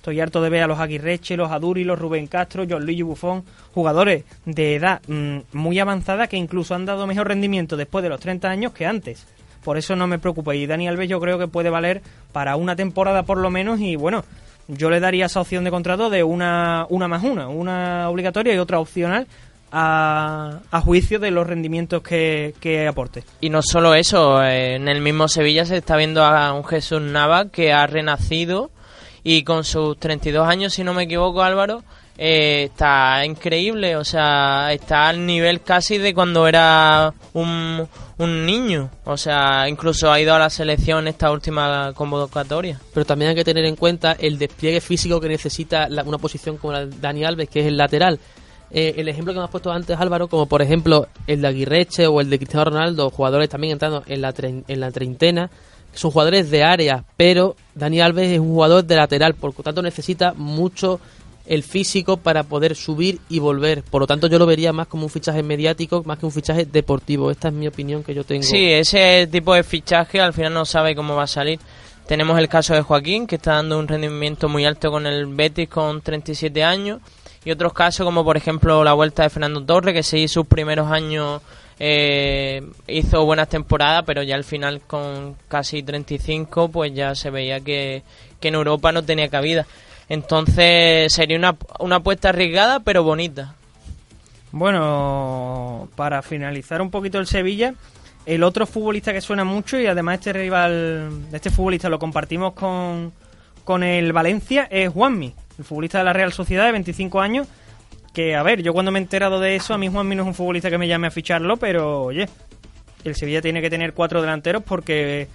Estoy 0.07 0.21
harto 0.21 0.41
de 0.41 0.49
ver 0.49 0.63
a 0.63 0.67
los 0.67 0.79
Aguirreche, 0.79 1.35
los 1.35 1.51
Aduri, 1.51 1.83
los 1.83 1.99
Rubén 1.99 2.27
Castro, 2.27 2.63
John 2.65 2.85
Luigi 2.85 3.01
Buffon, 3.01 3.43
jugadores 3.73 4.23
de 4.45 4.75
edad 4.75 5.01
mm, 5.05 5.39
muy 5.51 5.79
avanzada 5.79 6.27
que 6.27 6.37
incluso 6.37 6.73
han 6.75 6.85
dado 6.85 7.05
mejor 7.05 7.27
rendimiento 7.27 7.75
después 7.75 8.03
de 8.03 8.07
los 8.07 8.21
30 8.21 8.47
años 8.47 8.71
que 8.71 8.85
antes. 8.85 9.27
Por 9.65 9.77
eso 9.77 9.97
no 9.97 10.07
me 10.07 10.17
preocupa. 10.17 10.55
Y 10.55 10.65
Dani 10.65 10.87
Alves 10.87 11.09
yo 11.09 11.19
creo 11.19 11.37
que 11.37 11.49
puede 11.49 11.69
valer 11.69 12.01
para 12.31 12.55
una 12.55 12.77
temporada 12.77 13.23
por 13.23 13.37
lo 13.37 13.49
menos 13.49 13.81
y 13.81 13.97
bueno, 13.97 14.23
yo 14.69 14.89
le 14.89 15.01
daría 15.01 15.25
esa 15.25 15.41
opción 15.41 15.65
de 15.65 15.71
contrato 15.71 16.09
de 16.09 16.23
una, 16.23 16.85
una 16.87 17.09
más 17.09 17.25
una, 17.25 17.49
una 17.49 18.09
obligatoria 18.09 18.53
y 18.53 18.59
otra 18.59 18.79
opcional 18.79 19.27
a, 19.73 20.61
a, 20.71 20.79
juicio 20.79 21.19
de 21.19 21.31
los 21.31 21.45
rendimientos 21.45 22.01
que, 22.01 22.53
que, 22.61 22.87
aporte. 22.87 23.25
Y 23.41 23.49
no 23.49 23.61
solo 23.61 23.93
eso, 23.93 24.41
en 24.41 24.87
el 24.87 25.01
mismo 25.01 25.27
Sevilla 25.27 25.65
se 25.65 25.75
está 25.75 25.97
viendo 25.97 26.23
a 26.23 26.53
un 26.53 26.63
Jesús 26.63 27.01
Nava 27.01 27.49
que 27.49 27.73
ha 27.73 27.85
renacido 27.87 28.71
y 29.27 29.43
con 29.43 29.65
sus 29.65 29.99
32 29.99 30.47
años, 30.47 30.73
si 30.73 30.85
no 30.85 30.93
me 30.93 31.03
equivoco 31.03 31.43
Álvaro, 31.43 31.83
eh, 32.17 32.69
está 32.71 33.25
increíble, 33.25 33.97
o 33.97 34.05
sea, 34.05 34.71
está 34.71 35.09
al 35.09 35.25
nivel 35.25 35.59
casi 35.63 35.97
de 35.97 36.13
cuando 36.13 36.47
era 36.47 37.13
un, 37.33 37.85
un 38.19 38.45
niño, 38.45 38.89
o 39.03 39.17
sea, 39.17 39.67
incluso 39.67 40.09
ha 40.09 40.21
ido 40.21 40.33
a 40.33 40.39
la 40.39 40.49
selección 40.49 41.09
esta 41.09 41.29
última 41.29 41.91
convocatoria. 41.93 42.79
Pero 42.93 43.05
también 43.05 43.31
hay 43.31 43.35
que 43.35 43.43
tener 43.43 43.65
en 43.65 43.75
cuenta 43.75 44.13
el 44.17 44.39
despliegue 44.39 44.79
físico 44.79 45.19
que 45.19 45.27
necesita 45.27 45.89
una 46.05 46.19
posición 46.19 46.55
como 46.55 46.71
la 46.71 46.85
de 46.85 46.97
Dani 46.97 47.25
Alves, 47.25 47.49
que 47.49 47.59
es 47.59 47.65
el 47.65 47.75
lateral. 47.75 48.21
Eh, 48.71 48.93
el 48.95 49.09
ejemplo 49.09 49.33
que 49.33 49.39
me 49.39 49.43
has 49.43 49.51
puesto 49.51 49.73
antes 49.73 49.99
Álvaro, 49.99 50.29
como 50.29 50.45
por 50.45 50.61
ejemplo 50.61 51.09
el 51.27 51.41
de 51.41 51.49
Aguirreche 51.49 52.07
o 52.07 52.21
el 52.21 52.29
de 52.29 52.37
Cristiano 52.37 52.63
Ronaldo, 52.63 53.09
jugadores 53.09 53.49
también 53.49 53.73
entrando 53.73 54.03
en 54.07 54.21
la, 54.21 54.33
en 54.39 54.79
la 54.79 54.91
treintena, 54.91 55.49
son 55.93 56.11
jugadores 56.11 56.49
de 56.51 56.63
área, 56.63 57.03
pero 57.15 57.55
Dani 57.75 58.01
Alves 58.01 58.31
es 58.31 58.39
un 58.39 58.49
jugador 58.49 58.83
de 58.83 58.95
lateral, 58.95 59.33
por 59.33 59.53
lo 59.55 59.63
tanto 59.63 59.81
necesita 59.81 60.33
mucho 60.33 60.99
el 61.47 61.63
físico 61.63 62.17
para 62.17 62.43
poder 62.43 62.75
subir 62.75 63.19
y 63.29 63.39
volver. 63.39 63.83
Por 63.83 64.01
lo 64.01 64.07
tanto, 64.07 64.27
yo 64.27 64.37
lo 64.37 64.45
vería 64.45 64.73
más 64.73 64.87
como 64.87 65.03
un 65.03 65.09
fichaje 65.09 65.43
mediático, 65.43 66.03
más 66.03 66.19
que 66.19 66.25
un 66.25 66.31
fichaje 66.31 66.65
deportivo. 66.65 67.31
Esta 67.31 67.47
es 67.47 67.53
mi 67.53 67.67
opinión 67.67 68.03
que 68.03 68.13
yo 68.13 68.23
tengo. 68.23 68.43
Sí, 68.43 68.69
ese 68.69 69.27
tipo 69.31 69.53
de 69.53 69.63
fichaje 69.63 70.19
al 70.19 70.33
final 70.33 70.53
no 70.53 70.65
sabe 70.65 70.95
cómo 70.95 71.15
va 71.15 71.23
a 71.23 71.27
salir. 71.27 71.59
Tenemos 72.05 72.37
el 72.39 72.47
caso 72.47 72.73
de 72.73 72.81
Joaquín, 72.81 73.27
que 73.27 73.35
está 73.35 73.53
dando 73.53 73.79
un 73.79 73.87
rendimiento 73.87 74.47
muy 74.49 74.65
alto 74.65 74.91
con 74.91 75.05
el 75.05 75.25
Betis 75.25 75.69
con 75.69 76.01
37 76.01 76.63
años. 76.63 77.01
Y 77.43 77.51
otros 77.51 77.73
casos 77.73 78.05
como 78.05 78.25
por 78.25 78.35
ejemplo 78.35 78.83
la 78.83 78.93
vuelta 78.93 79.23
de 79.23 79.29
Fernando 79.29 79.63
Torres, 79.63 79.93
que 79.93 80.03
sí 80.03 80.27
sus 80.27 80.45
primeros 80.47 80.91
años 80.91 81.41
eh, 81.79 82.63
hizo 82.87 83.25
buenas 83.25 83.49
temporadas, 83.49 84.03
pero 84.05 84.23
ya 84.23 84.35
al 84.35 84.43
final 84.43 84.81
con 84.81 85.35
casi 85.47 85.83
35 85.83 86.69
pues 86.69 86.93
ya 86.93 87.13
se 87.15 87.29
veía 87.29 87.59
que, 87.59 88.03
en 88.41 88.55
Europa 88.55 88.91
no 88.91 89.03
tenía 89.03 89.29
cabida. 89.29 89.67
Entonces 90.09 91.13
sería 91.13 91.37
una, 91.37 91.55
una 91.79 91.97
apuesta 91.97 92.29
arriesgada 92.29 92.79
pero 92.79 93.03
bonita. 93.03 93.55
Bueno, 94.51 95.89
para 95.95 96.21
finalizar 96.21 96.81
un 96.81 96.89
poquito 96.89 97.19
el 97.19 97.27
Sevilla, 97.27 97.73
el 98.25 98.43
otro 98.43 98.65
futbolista 98.65 99.13
que 99.13 99.21
suena 99.21 99.43
mucho 99.43 99.79
y 99.79 99.87
además 99.87 100.19
este 100.19 100.33
rival, 100.33 101.09
este 101.31 101.49
futbolista 101.49 101.89
lo 101.89 101.99
compartimos 101.99 102.53
con, 102.53 103.11
con 103.63 103.83
el 103.83 104.13
Valencia 104.13 104.67
es 104.71 104.89
Juanmi, 104.89 105.33
el 105.59 105.65
futbolista 105.65 105.99
de 105.99 106.05
la 106.05 106.13
Real 106.13 106.31
Sociedad 106.33 106.65
de 106.65 106.71
25 106.71 107.19
años 107.19 107.47
que, 108.17 108.33
a 108.33 108.41
ver, 108.41 108.63
yo 108.63 108.73
cuando 108.73 108.91
me 108.91 108.97
he 108.97 109.03
enterado 109.03 109.39
de 109.39 109.55
eso, 109.55 109.75
a 109.75 109.77
mí 109.77 109.89
Juanmi 109.89 110.15
no 110.15 110.23
es 110.23 110.27
un 110.27 110.33
futbolista 110.33 110.71
que 110.71 110.79
me 110.79 110.87
llame 110.87 111.05
a 111.05 111.11
ficharlo, 111.11 111.57
pero 111.57 112.01
oye, 112.01 112.27
el 113.03 113.13
Sevilla 113.13 113.43
tiene 113.43 113.61
que 113.61 113.69
tener 113.69 113.93
cuatro 113.93 114.21
delanteros 114.21 114.63
porque 114.63 115.27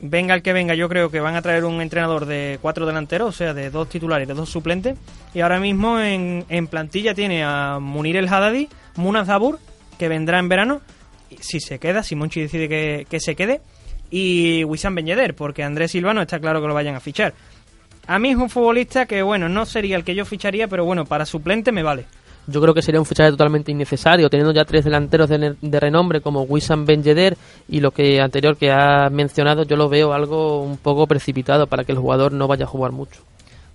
venga 0.00 0.34
el 0.34 0.42
que 0.42 0.52
venga, 0.52 0.74
yo 0.74 0.88
creo 0.88 1.08
que 1.08 1.20
van 1.20 1.36
a 1.36 1.42
traer 1.42 1.64
un 1.64 1.80
entrenador 1.80 2.26
de 2.26 2.58
cuatro 2.60 2.84
delanteros, 2.84 3.28
o 3.28 3.32
sea, 3.32 3.54
de 3.54 3.70
dos 3.70 3.88
titulares, 3.88 4.26
de 4.26 4.34
dos 4.34 4.48
suplentes. 4.48 4.98
Y 5.34 5.40
ahora 5.40 5.60
mismo 5.60 6.00
en, 6.00 6.44
en 6.48 6.66
plantilla 6.66 7.14
tiene 7.14 7.44
a 7.44 7.78
Munir 7.80 8.16
el 8.16 8.26
Haddadi, 8.26 8.68
Muna 8.96 9.24
Zabur, 9.24 9.60
que 9.96 10.08
vendrá 10.08 10.40
en 10.40 10.48
verano, 10.48 10.80
si 11.38 11.60
se 11.60 11.78
queda, 11.78 12.02
si 12.02 12.16
Monchi 12.16 12.40
decide 12.40 12.68
que, 12.68 13.06
que 13.08 13.20
se 13.20 13.36
quede, 13.36 13.60
y 14.10 14.64
Wissam 14.64 14.96
Ben 14.96 15.06
porque 15.36 15.62
Andrés 15.62 15.92
Silvano 15.92 16.22
está 16.22 16.40
claro 16.40 16.60
que 16.60 16.66
lo 16.66 16.74
vayan 16.74 16.96
a 16.96 17.00
fichar. 17.00 17.34
A 18.08 18.18
mí 18.20 18.30
es 18.30 18.36
un 18.36 18.48
futbolista 18.48 19.06
que, 19.06 19.22
bueno, 19.22 19.48
no 19.48 19.66
sería 19.66 19.96
el 19.96 20.04
que 20.04 20.14
yo 20.14 20.24
ficharía, 20.24 20.68
pero 20.68 20.84
bueno, 20.84 21.04
para 21.04 21.26
suplente 21.26 21.72
me 21.72 21.82
vale. 21.82 22.04
Yo 22.46 22.60
creo 22.60 22.72
que 22.72 22.82
sería 22.82 23.00
un 23.00 23.06
fichaje 23.06 23.30
totalmente 23.30 23.72
innecesario, 23.72 24.30
teniendo 24.30 24.54
ya 24.54 24.64
tres 24.64 24.84
delanteros 24.84 25.28
de, 25.28 25.80
renombre 25.80 26.20
como 26.20 26.42
Wissam 26.42 26.86
Ben 26.86 27.02
Yedder 27.02 27.36
y 27.68 27.80
lo 27.80 27.90
que 27.90 28.20
anterior 28.20 28.56
que 28.56 28.70
ha 28.70 29.10
mencionado, 29.10 29.64
yo 29.64 29.74
lo 29.74 29.88
veo 29.88 30.12
algo 30.12 30.62
un 30.62 30.76
poco 30.76 31.08
precipitado 31.08 31.66
para 31.66 31.82
que 31.82 31.90
el 31.90 31.98
jugador 31.98 32.30
no 32.32 32.46
vaya 32.46 32.64
a 32.64 32.68
jugar 32.68 32.92
mucho. 32.92 33.20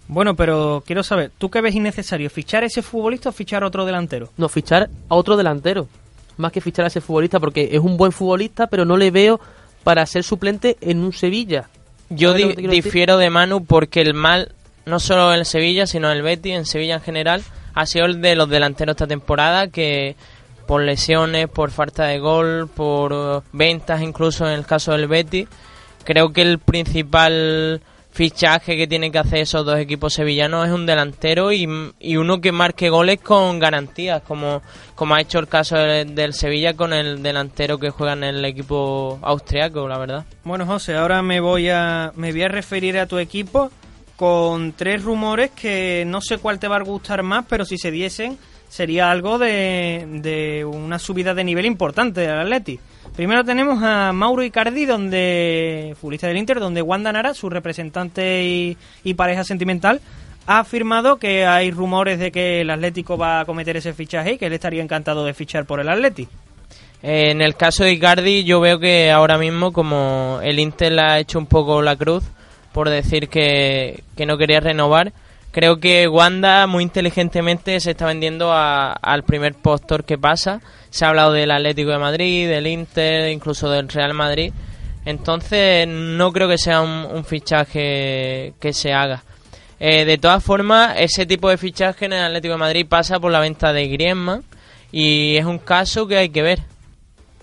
Bueno, 0.07 0.35
pero 0.35 0.81
quiero 0.85 1.03
saber, 1.03 1.31
¿tú 1.37 1.49
qué 1.49 1.59
ves 1.59 1.75
innecesario? 1.75 2.29
¿Fichar 2.29 2.63
a 2.63 2.67
ese 2.67 2.81
futbolista 2.81 3.29
o 3.29 3.31
fichar 3.33 3.63
a 3.63 3.67
otro 3.67 3.85
delantero? 3.85 4.29
No, 4.37 4.47
fichar 4.47 4.89
a 5.09 5.15
otro 5.15 5.35
delantero, 5.35 5.87
más 6.37 6.53
que 6.53 6.61
fichar 6.61 6.85
a 6.85 6.87
ese 6.87 7.01
futbolista, 7.01 7.41
porque 7.41 7.69
es 7.73 7.79
un 7.79 7.97
buen 7.97 8.13
futbolista, 8.13 8.67
pero 8.67 8.85
no 8.85 8.95
le 8.95 9.11
veo 9.11 9.41
para 9.83 10.05
ser 10.05 10.23
suplente 10.23 10.77
en 10.79 10.99
un 10.99 11.11
Sevilla. 11.11 11.67
Yo 12.11 12.33
difiero 12.33 13.17
de 13.17 13.29
Manu 13.29 13.65
porque 13.65 14.01
el 14.01 14.13
mal, 14.13 14.53
no 14.85 14.99
solo 14.99 15.33
en 15.33 15.45
Sevilla, 15.45 15.87
sino 15.87 16.11
en 16.11 16.17
el 16.17 16.23
Betis, 16.23 16.53
en 16.53 16.65
Sevilla 16.65 16.95
en 16.95 17.01
general, 17.01 17.41
ha 17.73 17.85
sido 17.85 18.05
el 18.05 18.21
de 18.21 18.35
los 18.35 18.49
delanteros 18.49 18.93
esta 18.93 19.07
temporada 19.07 19.67
que 19.69 20.15
por 20.67 20.83
lesiones, 20.83 21.47
por 21.47 21.71
falta 21.71 22.05
de 22.05 22.19
gol, 22.19 22.69
por 22.73 23.43
ventas 23.53 24.01
incluso 24.01 24.45
en 24.45 24.53
el 24.53 24.65
caso 24.65 24.91
del 24.91 25.07
Betis, 25.07 25.47
creo 26.03 26.33
que 26.33 26.41
el 26.41 26.59
principal 26.59 27.81
fichaje 28.11 28.75
que 28.75 28.87
tienen 28.87 29.11
que 29.11 29.19
hacer 29.19 29.39
esos 29.39 29.65
dos 29.65 29.79
equipos 29.79 30.13
sevillanos 30.13 30.67
es 30.67 30.73
un 30.73 30.85
delantero 30.85 31.51
y, 31.51 31.65
uno 31.65 32.41
que 32.41 32.51
marque 32.51 32.89
goles 32.89 33.19
con 33.21 33.57
garantías, 33.59 34.21
como, 34.21 34.61
como 34.95 35.15
ha 35.15 35.21
hecho 35.21 35.39
el 35.39 35.47
caso 35.47 35.77
del, 35.77 36.33
Sevilla 36.33 36.75
con 36.75 36.93
el 36.93 37.23
delantero 37.23 37.77
que 37.77 37.89
juega 37.89 38.13
en 38.13 38.23
el 38.23 38.45
equipo 38.45 39.17
austriaco, 39.21 39.87
la 39.87 39.97
verdad. 39.97 40.25
Bueno, 40.43 40.65
José, 40.65 40.95
ahora 40.95 41.21
me 41.21 41.39
voy 41.39 41.69
a, 41.69 42.11
me 42.15 42.31
voy 42.31 42.43
a 42.43 42.47
referir 42.47 42.99
a 42.99 43.05
tu 43.05 43.17
equipo 43.17 43.71
con 44.15 44.73
tres 44.73 45.03
rumores 45.03 45.51
que 45.51 46.03
no 46.05 46.21
sé 46.21 46.37
cuál 46.37 46.59
te 46.59 46.67
va 46.67 46.77
a 46.77 46.83
gustar 46.83 47.23
más, 47.23 47.45
pero 47.47 47.65
si 47.65 47.77
se 47.77 47.91
diesen 47.91 48.37
sería 48.69 49.11
algo 49.11 49.37
de, 49.37 50.05
de 50.21 50.63
una 50.63 50.99
subida 50.99 51.33
de 51.33 51.43
nivel 51.43 51.65
importante 51.65 52.21
del 52.21 52.39
Atleti. 52.39 52.79
Primero 53.15 53.43
tenemos 53.43 53.83
a 53.83 54.13
Mauro 54.13 54.43
Icardi, 54.43 54.85
donde 54.85 55.95
futbolista 55.99 56.27
del 56.27 56.37
Inter, 56.37 56.59
donde 56.59 56.81
Wanda 56.81 57.11
Nara, 57.11 57.33
su 57.33 57.49
representante 57.49 58.75
y, 59.03 59.13
pareja 59.15 59.43
sentimental, 59.43 59.99
ha 60.47 60.59
afirmado 60.59 61.17
que 61.17 61.45
hay 61.45 61.71
rumores 61.71 62.19
de 62.19 62.31
que 62.31 62.61
el 62.61 62.69
Atlético 62.69 63.17
va 63.17 63.41
a 63.41 63.45
cometer 63.45 63.75
ese 63.77 63.93
fichaje 63.93 64.33
y 64.33 64.37
que 64.37 64.45
él 64.45 64.53
estaría 64.53 64.81
encantado 64.81 65.25
de 65.25 65.33
fichar 65.33 65.65
por 65.65 65.79
el 65.79 65.89
Atleti. 65.89 66.27
En 67.03 67.41
el 67.41 67.55
caso 67.55 67.83
de 67.83 67.93
Icardi, 67.93 68.43
yo 68.43 68.59
veo 68.59 68.79
que 68.79 69.11
ahora 69.11 69.37
mismo, 69.37 69.73
como 69.73 70.39
el 70.43 70.59
Inter 70.59 70.93
le 70.93 71.01
ha 71.01 71.19
hecho 71.19 71.37
un 71.37 71.47
poco 71.47 71.81
la 71.81 71.95
cruz 71.95 72.23
por 72.71 72.89
decir 72.89 73.27
que 73.27 74.03
no 74.25 74.37
quería 74.37 74.61
renovar, 74.61 75.11
Creo 75.51 75.79
que 75.79 76.07
Wanda 76.07 76.65
muy 76.65 76.83
inteligentemente 76.83 77.79
se 77.81 77.91
está 77.91 78.05
vendiendo 78.05 78.53
a- 78.53 78.93
al 78.93 79.23
primer 79.23 79.53
postor 79.53 80.05
que 80.05 80.17
pasa. 80.17 80.61
Se 80.89 81.03
ha 81.03 81.09
hablado 81.09 81.33
del 81.33 81.51
Atlético 81.51 81.91
de 81.91 81.97
Madrid, 81.97 82.47
del 82.47 82.67
Inter, 82.67 83.29
incluso 83.29 83.69
del 83.69 83.89
Real 83.89 84.13
Madrid. 84.13 84.53
Entonces 85.05 85.87
no 85.87 86.31
creo 86.31 86.47
que 86.47 86.57
sea 86.57 86.81
un, 86.81 87.25
fichaje 87.25 88.53
que 88.59 88.71
se 88.73 88.93
haga. 88.93 89.23
Eh, 89.79 90.05
de 90.05 90.17
todas 90.17 90.43
formas, 90.43 90.93
ese 90.97 91.25
tipo 91.25 91.49
de 91.49 91.57
fichaje 91.57 92.05
en 92.05 92.13
el 92.13 92.23
Atlético 92.23 92.53
de 92.53 92.59
Madrid 92.59 92.85
pasa 92.87 93.19
por 93.19 93.31
la 93.31 93.39
venta 93.39 93.73
de 93.73 93.87
Griezmann 93.87 94.43
y 94.91 95.37
es 95.37 95.45
un 95.45 95.57
caso 95.57 96.07
que 96.07 96.17
hay 96.17 96.29
que 96.29 96.43
ver. 96.43 96.59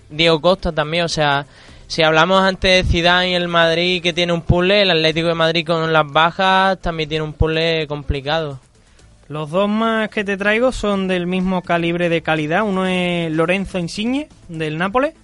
Diego 0.09 0.39
Costa 0.39 0.71
también, 0.71 1.03
o 1.03 1.09
sea, 1.09 1.45
si 1.89 2.03
hablamos 2.03 2.43
antes 2.43 2.85
de 2.85 2.91
Zidane 2.91 3.31
y 3.31 3.33
el 3.33 3.47
Madrid 3.47 4.03
que 4.03 4.13
tiene 4.13 4.31
un 4.31 4.43
puzzle, 4.43 4.83
el 4.83 4.91
Atlético 4.91 5.27
de 5.27 5.33
Madrid 5.33 5.65
con 5.65 5.91
las 5.91 6.05
bajas 6.05 6.79
también 6.79 7.09
tiene 7.09 7.23
un 7.23 7.33
puzzle 7.33 7.87
complicado. 7.87 8.59
Los 9.27 9.49
dos 9.49 9.67
más 9.67 10.07
que 10.09 10.23
te 10.23 10.37
traigo 10.37 10.71
son 10.71 11.07
del 11.07 11.25
mismo 11.25 11.63
calibre 11.63 12.07
de 12.07 12.21
calidad. 12.21 12.61
Uno 12.63 12.85
es 12.85 13.31
Lorenzo 13.31 13.79
Insigne, 13.79 14.29
del 14.47 14.77
Nápoles, 14.77 15.15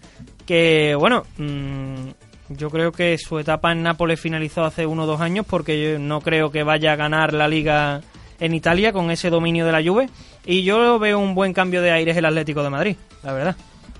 que, 0.47 0.95
bueno, 0.97 1.23
mm, 1.37 2.09
yo 2.49 2.71
creo 2.71 2.91
que 2.91 3.15
su 3.19 3.37
etapa 3.37 3.71
en 3.71 3.83
Nápoles 3.83 4.19
finalizó 4.19 4.65
hace 4.65 4.87
uno 4.87 5.03
o 5.03 5.05
dos 5.07 5.21
años 5.21 5.45
porque 5.47 5.79
yo 5.79 5.99
no 5.99 6.19
creo 6.19 6.51
que 6.51 6.63
vaya 6.63 6.93
a 6.93 6.95
ganar 6.95 7.33
la 7.33 7.47
liga 7.47 8.01
en 8.39 8.55
Italia 8.55 8.91
con 8.91 9.11
ese 9.11 9.29
dominio 9.29 9.67
de 9.67 9.71
la 9.71 9.83
Juve. 9.83 10.09
Y 10.47 10.63
yo 10.63 10.97
veo 10.97 11.19
un 11.19 11.35
buen 11.35 11.53
cambio 11.53 11.83
de 11.83 11.91
aires 11.91 12.17
el 12.17 12.25
Atlético 12.25 12.63
de 12.63 12.71
Madrid, 12.71 12.95
la 13.21 13.33
verdad. 13.33 13.55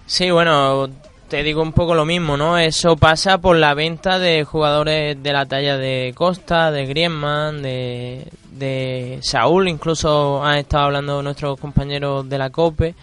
Sí, 0.07 0.31
bueno, 0.31 0.89
te 1.27 1.43
digo 1.43 1.61
un 1.61 1.73
poco 1.73 1.95
lo 1.95 2.05
mismo, 2.05 2.37
¿no? 2.37 2.57
Eso 2.57 2.95
pasa 2.95 3.39
por 3.39 3.57
la 3.57 3.73
venta 3.73 4.19
de 4.19 4.43
jugadores 4.43 5.21
de 5.21 5.33
la 5.33 5.45
talla 5.45 5.77
de 5.77 6.13
Costa, 6.15 6.71
de 6.71 6.85
Griezmann, 6.85 7.61
de, 7.61 8.27
de 8.51 9.19
Saúl, 9.21 9.67
incluso 9.67 10.43
han 10.43 10.59
estado 10.59 10.85
hablando 10.85 11.23
nuestros 11.23 11.59
compañeros 11.59 12.29
de 12.29 12.37
la 12.37 12.51
COPE. 12.51 12.95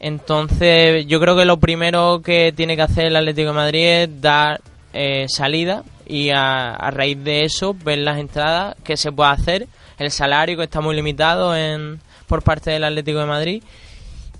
Entonces, 0.00 1.06
yo 1.06 1.20
creo 1.20 1.36
que 1.36 1.44
lo 1.44 1.58
primero 1.58 2.20
que 2.22 2.52
tiene 2.52 2.76
que 2.76 2.82
hacer 2.82 3.06
el 3.06 3.16
Atlético 3.16 3.48
de 3.48 3.54
Madrid 3.54 3.86
es 3.86 4.20
dar 4.20 4.60
eh, 4.92 5.26
salida 5.28 5.82
y 6.06 6.30
a, 6.30 6.74
a 6.74 6.90
raíz 6.90 7.22
de 7.22 7.44
eso 7.44 7.74
ver 7.74 7.98
las 7.98 8.18
entradas 8.18 8.76
que 8.84 8.96
se 8.96 9.12
puede 9.12 9.30
hacer, 9.30 9.68
el 9.98 10.10
salario 10.10 10.56
que 10.56 10.64
está 10.64 10.80
muy 10.80 10.94
limitado 10.94 11.56
en, 11.56 12.00
por 12.26 12.42
parte 12.42 12.70
del 12.70 12.84
Atlético 12.84 13.20
de 13.20 13.26
Madrid 13.26 13.62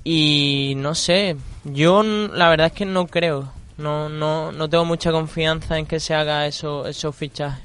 y 0.05 0.75
no 0.77 0.95
sé, 0.95 1.37
yo 1.65 2.03
la 2.03 2.49
verdad 2.49 2.69
es 2.69 2.73
que 2.73 2.85
no 2.85 3.07
creo, 3.07 3.53
no, 3.79 4.09
no, 4.09 4.53
no 4.53 4.69
tengo 4.69 4.85
mucha 4.85 5.13
confianza 5.13 5.79
en 5.79 5.87
que 5.87 6.01
se 6.01 6.15
haga 6.15 6.47
eso, 6.47 6.87
esos 6.87 7.15
fichajes. 7.17 7.65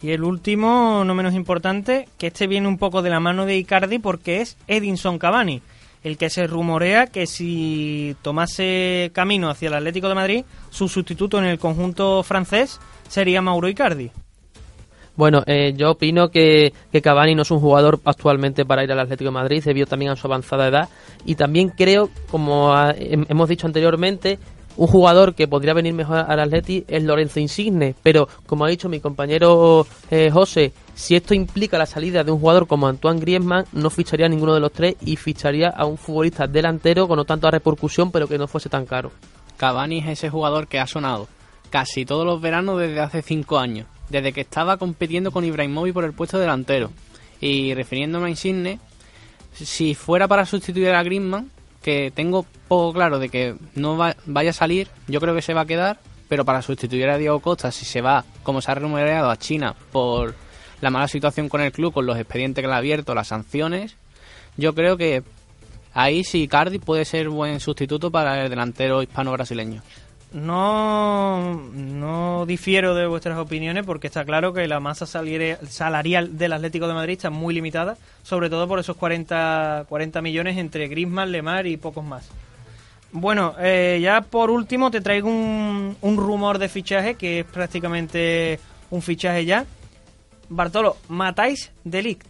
Y 0.00 0.10
el 0.12 0.22
último, 0.22 1.02
no 1.04 1.14
menos 1.14 1.34
importante, 1.34 2.08
que 2.18 2.28
este 2.28 2.46
viene 2.46 2.68
un 2.68 2.78
poco 2.78 3.02
de 3.02 3.10
la 3.10 3.20
mano 3.20 3.46
de 3.46 3.56
Icardi 3.56 3.98
porque 3.98 4.40
es 4.40 4.56
Edinson 4.68 5.18
Cavani, 5.18 5.60
el 6.04 6.16
que 6.16 6.30
se 6.30 6.46
rumorea 6.46 7.08
que 7.08 7.26
si 7.26 8.14
tomase 8.22 9.10
camino 9.12 9.50
hacia 9.50 9.68
el 9.68 9.74
Atlético 9.74 10.08
de 10.08 10.14
Madrid, 10.14 10.44
su 10.70 10.88
sustituto 10.88 11.38
en 11.38 11.46
el 11.46 11.58
conjunto 11.58 12.22
francés 12.22 12.78
sería 13.08 13.42
Mauro 13.42 13.68
Icardi. 13.68 14.12
Bueno, 15.18 15.42
eh, 15.46 15.74
yo 15.76 15.90
opino 15.90 16.28
que, 16.30 16.72
que 16.92 17.02
Cavani 17.02 17.34
no 17.34 17.42
es 17.42 17.50
un 17.50 17.58
jugador 17.58 18.00
actualmente 18.04 18.64
para 18.64 18.84
ir 18.84 18.92
al 18.92 19.00
Atlético 19.00 19.30
de 19.30 19.34
Madrid, 19.34 19.62
debido 19.64 19.86
también 19.86 20.12
a 20.12 20.16
su 20.16 20.28
avanzada 20.28 20.68
edad. 20.68 20.88
Y 21.26 21.34
también 21.34 21.70
creo, 21.70 22.08
como 22.30 22.72
hem- 22.72 23.26
hemos 23.28 23.48
dicho 23.48 23.66
anteriormente, 23.66 24.38
un 24.76 24.86
jugador 24.86 25.34
que 25.34 25.48
podría 25.48 25.74
venir 25.74 25.92
mejor 25.92 26.18
al 26.18 26.38
Atleti 26.38 26.84
es 26.86 27.02
Lorenzo 27.02 27.40
Insigne. 27.40 27.96
Pero, 28.00 28.28
como 28.46 28.64
ha 28.64 28.68
dicho 28.68 28.88
mi 28.88 29.00
compañero 29.00 29.84
eh, 30.08 30.30
José, 30.30 30.72
si 30.94 31.16
esto 31.16 31.34
implica 31.34 31.76
la 31.78 31.86
salida 31.86 32.22
de 32.22 32.30
un 32.30 32.38
jugador 32.38 32.68
como 32.68 32.86
Antoine 32.86 33.18
Griezmann, 33.18 33.64
no 33.72 33.90
ficharía 33.90 34.26
a 34.26 34.28
ninguno 34.28 34.54
de 34.54 34.60
los 34.60 34.70
tres 34.70 34.94
y 35.04 35.16
ficharía 35.16 35.70
a 35.70 35.84
un 35.84 35.98
futbolista 35.98 36.46
delantero 36.46 37.08
con 37.08 37.16
no 37.16 37.24
tanta 37.24 37.50
repercusión, 37.50 38.12
pero 38.12 38.28
que 38.28 38.38
no 38.38 38.46
fuese 38.46 38.68
tan 38.68 38.86
caro. 38.86 39.10
Cavani 39.56 39.98
es 39.98 40.06
ese 40.06 40.30
jugador 40.30 40.68
que 40.68 40.78
ha 40.78 40.86
sonado 40.86 41.26
casi 41.70 42.04
todos 42.04 42.24
los 42.24 42.40
veranos 42.40 42.78
desde 42.78 43.00
hace 43.00 43.20
cinco 43.20 43.58
años, 43.58 43.86
desde 44.08 44.32
que 44.32 44.40
estaba 44.42 44.76
compitiendo 44.76 45.30
con 45.30 45.44
Ibrahimovic 45.44 45.94
por 45.94 46.04
el 46.04 46.12
puesto 46.12 46.38
delantero. 46.38 46.90
Y 47.40 47.74
refiriéndome 47.74 48.26
a 48.26 48.30
Insigne, 48.30 48.78
si 49.54 49.94
fuera 49.94 50.26
para 50.28 50.46
sustituir 50.46 50.90
a 50.90 51.02
Griezmann, 51.02 51.50
que 51.82 52.10
tengo 52.14 52.44
poco 52.66 52.92
claro 52.92 53.18
de 53.18 53.28
que 53.28 53.54
no 53.74 53.96
va- 53.96 54.16
vaya 54.26 54.50
a 54.50 54.54
salir, 54.54 54.88
yo 55.06 55.20
creo 55.20 55.34
que 55.34 55.42
se 55.42 55.54
va 55.54 55.62
a 55.62 55.66
quedar, 55.66 55.98
pero 56.28 56.44
para 56.44 56.60
sustituir 56.62 57.08
a 57.08 57.16
Diego 57.18 57.40
Costa, 57.40 57.70
si 57.70 57.84
se 57.84 58.00
va, 58.00 58.24
como 58.42 58.60
se 58.60 58.70
ha 58.70 58.74
rumoreado, 58.74 59.30
a 59.30 59.36
China 59.38 59.74
por 59.92 60.34
la 60.80 60.90
mala 60.90 61.08
situación 61.08 61.48
con 61.48 61.60
el 61.60 61.72
club, 61.72 61.92
con 61.92 62.06
los 62.06 62.18
expedientes 62.18 62.62
que 62.62 62.68
le 62.68 62.74
ha 62.74 62.78
abierto, 62.78 63.14
las 63.14 63.28
sanciones, 63.28 63.96
yo 64.56 64.74
creo 64.74 64.96
que 64.96 65.22
ahí 65.94 66.24
sí 66.24 66.46
Cardi 66.48 66.78
puede 66.78 67.04
ser 67.04 67.28
buen 67.28 67.60
sustituto 67.60 68.10
para 68.10 68.42
el 68.44 68.50
delantero 68.50 69.02
hispano-brasileño. 69.02 69.82
No, 70.32 71.54
no 71.72 72.44
difiero 72.46 72.94
de 72.94 73.06
vuestras 73.06 73.38
opiniones 73.38 73.84
porque 73.86 74.08
está 74.08 74.24
claro 74.24 74.52
que 74.52 74.66
la 74.68 74.78
masa 74.80 75.06
salarial 75.06 76.36
del 76.36 76.52
Atlético 76.52 76.86
de 76.86 76.94
Madrid 76.94 77.14
está 77.14 77.30
muy 77.30 77.54
limitada, 77.54 77.96
sobre 78.22 78.50
todo 78.50 78.68
por 78.68 78.78
esos 78.78 78.96
40, 78.96 79.86
40 79.88 80.20
millones 80.22 80.58
entre 80.58 80.88
Griezmann, 80.88 81.32
Lemar 81.32 81.66
y 81.66 81.76
pocos 81.76 82.04
más. 82.04 82.28
Bueno, 83.10 83.54
eh, 83.58 84.00
ya 84.02 84.20
por 84.20 84.50
último 84.50 84.90
te 84.90 85.00
traigo 85.00 85.28
un, 85.30 85.96
un 86.02 86.16
rumor 86.18 86.58
de 86.58 86.68
fichaje 86.68 87.14
que 87.14 87.40
es 87.40 87.46
prácticamente 87.46 88.60
un 88.90 89.00
fichaje 89.00 89.44
ya. 89.46 89.64
Bartolo, 90.50 90.96
matáis 91.08 91.72
de 91.84 92.02
Ligt. 92.02 92.24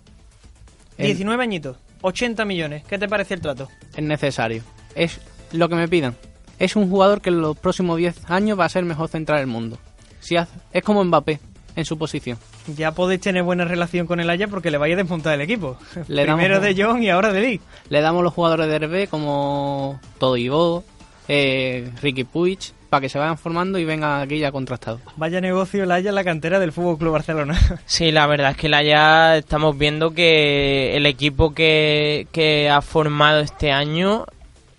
El- 0.99 1.07
19 1.07 1.43
añitos, 1.43 1.77
80 2.03 2.45
millones. 2.45 2.85
¿Qué 2.85 2.97
te 2.99 3.09
parece 3.09 3.35
el 3.35 3.41
trato? 3.41 3.69
es 3.97 4.05
necesario. 4.05 4.63
Es 4.95 5.21
lo 5.53 5.69
que 5.69 5.75
me 5.75 5.89
pidan. 5.89 6.15
Es 6.59 6.77
un 6.77 6.89
jugador 6.91 7.21
que 7.21 7.31
en 7.31 7.41
los 7.41 7.57
próximos 7.57 7.97
10 7.99 8.31
años 8.31 8.59
va 8.59 8.65
a 8.65 8.69
ser 8.69 8.81
el 8.81 8.87
mejor 8.87 9.09
central 9.09 9.39
del 9.39 9.47
mundo. 9.47 9.79
Si 10.21 10.37
hace- 10.37 10.59
es 10.73 10.83
como 10.83 11.05
Mbappé 11.05 11.41
en 11.77 11.85
su 11.85 11.97
posición. 11.97 12.39
Ya 12.77 12.93
podéis 12.93 13.21
tener 13.21 13.43
buena 13.45 13.65
relación 13.65 14.07
con 14.07 14.19
el 14.21 14.29
Haya 14.29 14.49
porque 14.49 14.71
le 14.71 14.79
vais 14.79 14.93
a 14.95 14.97
desmontar 14.97 15.35
el 15.35 15.41
equipo. 15.41 15.79
Le 16.09 16.25
Primero 16.25 16.61
de 16.61 16.75
John 16.77 17.03
y 17.03 17.09
ahora 17.11 17.33
de 17.33 17.41
Ligt. 17.41 17.63
Le 17.89 18.01
damos 18.01 18.23
los 18.25 18.33
jugadores 18.35 18.67
de 18.69 18.79
RB 18.79 19.09
como 19.09 20.01
Todibo, 20.19 20.85
eh, 21.29 21.91
Ricky 22.03 22.25
Puig, 22.25 22.59
para 22.91 23.03
que 23.03 23.09
se 23.09 23.19
vayan 23.19 23.39
formando 23.39 23.79
y 23.79 23.85
vengan 23.85 24.21
aquí 24.23 24.39
ya 24.39 24.51
contrastados. 24.51 25.01
Vaya 25.17 25.41
negocio 25.41 25.85
el 25.85 25.93
Haya 25.93 26.09
en 26.09 26.15
la 26.17 26.25
cantera 26.25 26.59
del 26.59 26.73
Fútbol 26.73 26.99
Club 26.99 27.13
Barcelona. 27.13 27.57
Sí, 27.87 28.11
la 28.11 28.27
verdad 28.27 28.51
es 28.51 28.57
que 28.57 28.69
la 28.69 28.83
ya 28.83 29.37
estamos 29.37 29.79
viendo 29.79 30.13
que 30.13 30.97
el 30.97 31.07
equipo 31.07 31.55
que, 31.55 32.27
que 32.33 32.69
ha 32.69 32.83
formado 32.83 33.41
este 33.41 33.71
año, 33.71 34.25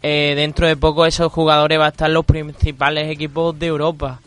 eh, 0.02 0.34
dentro 0.36 0.68
de 0.68 0.78
poco 0.78 1.06
esos 1.06 1.32
jugadores 1.32 1.78
van 1.78 1.88
a 1.88 1.89
estar 1.89 2.10
los 2.10 2.26
principales 2.26 3.10
equipos 3.12 3.58
de 3.58 3.68
Europa. 3.68 4.20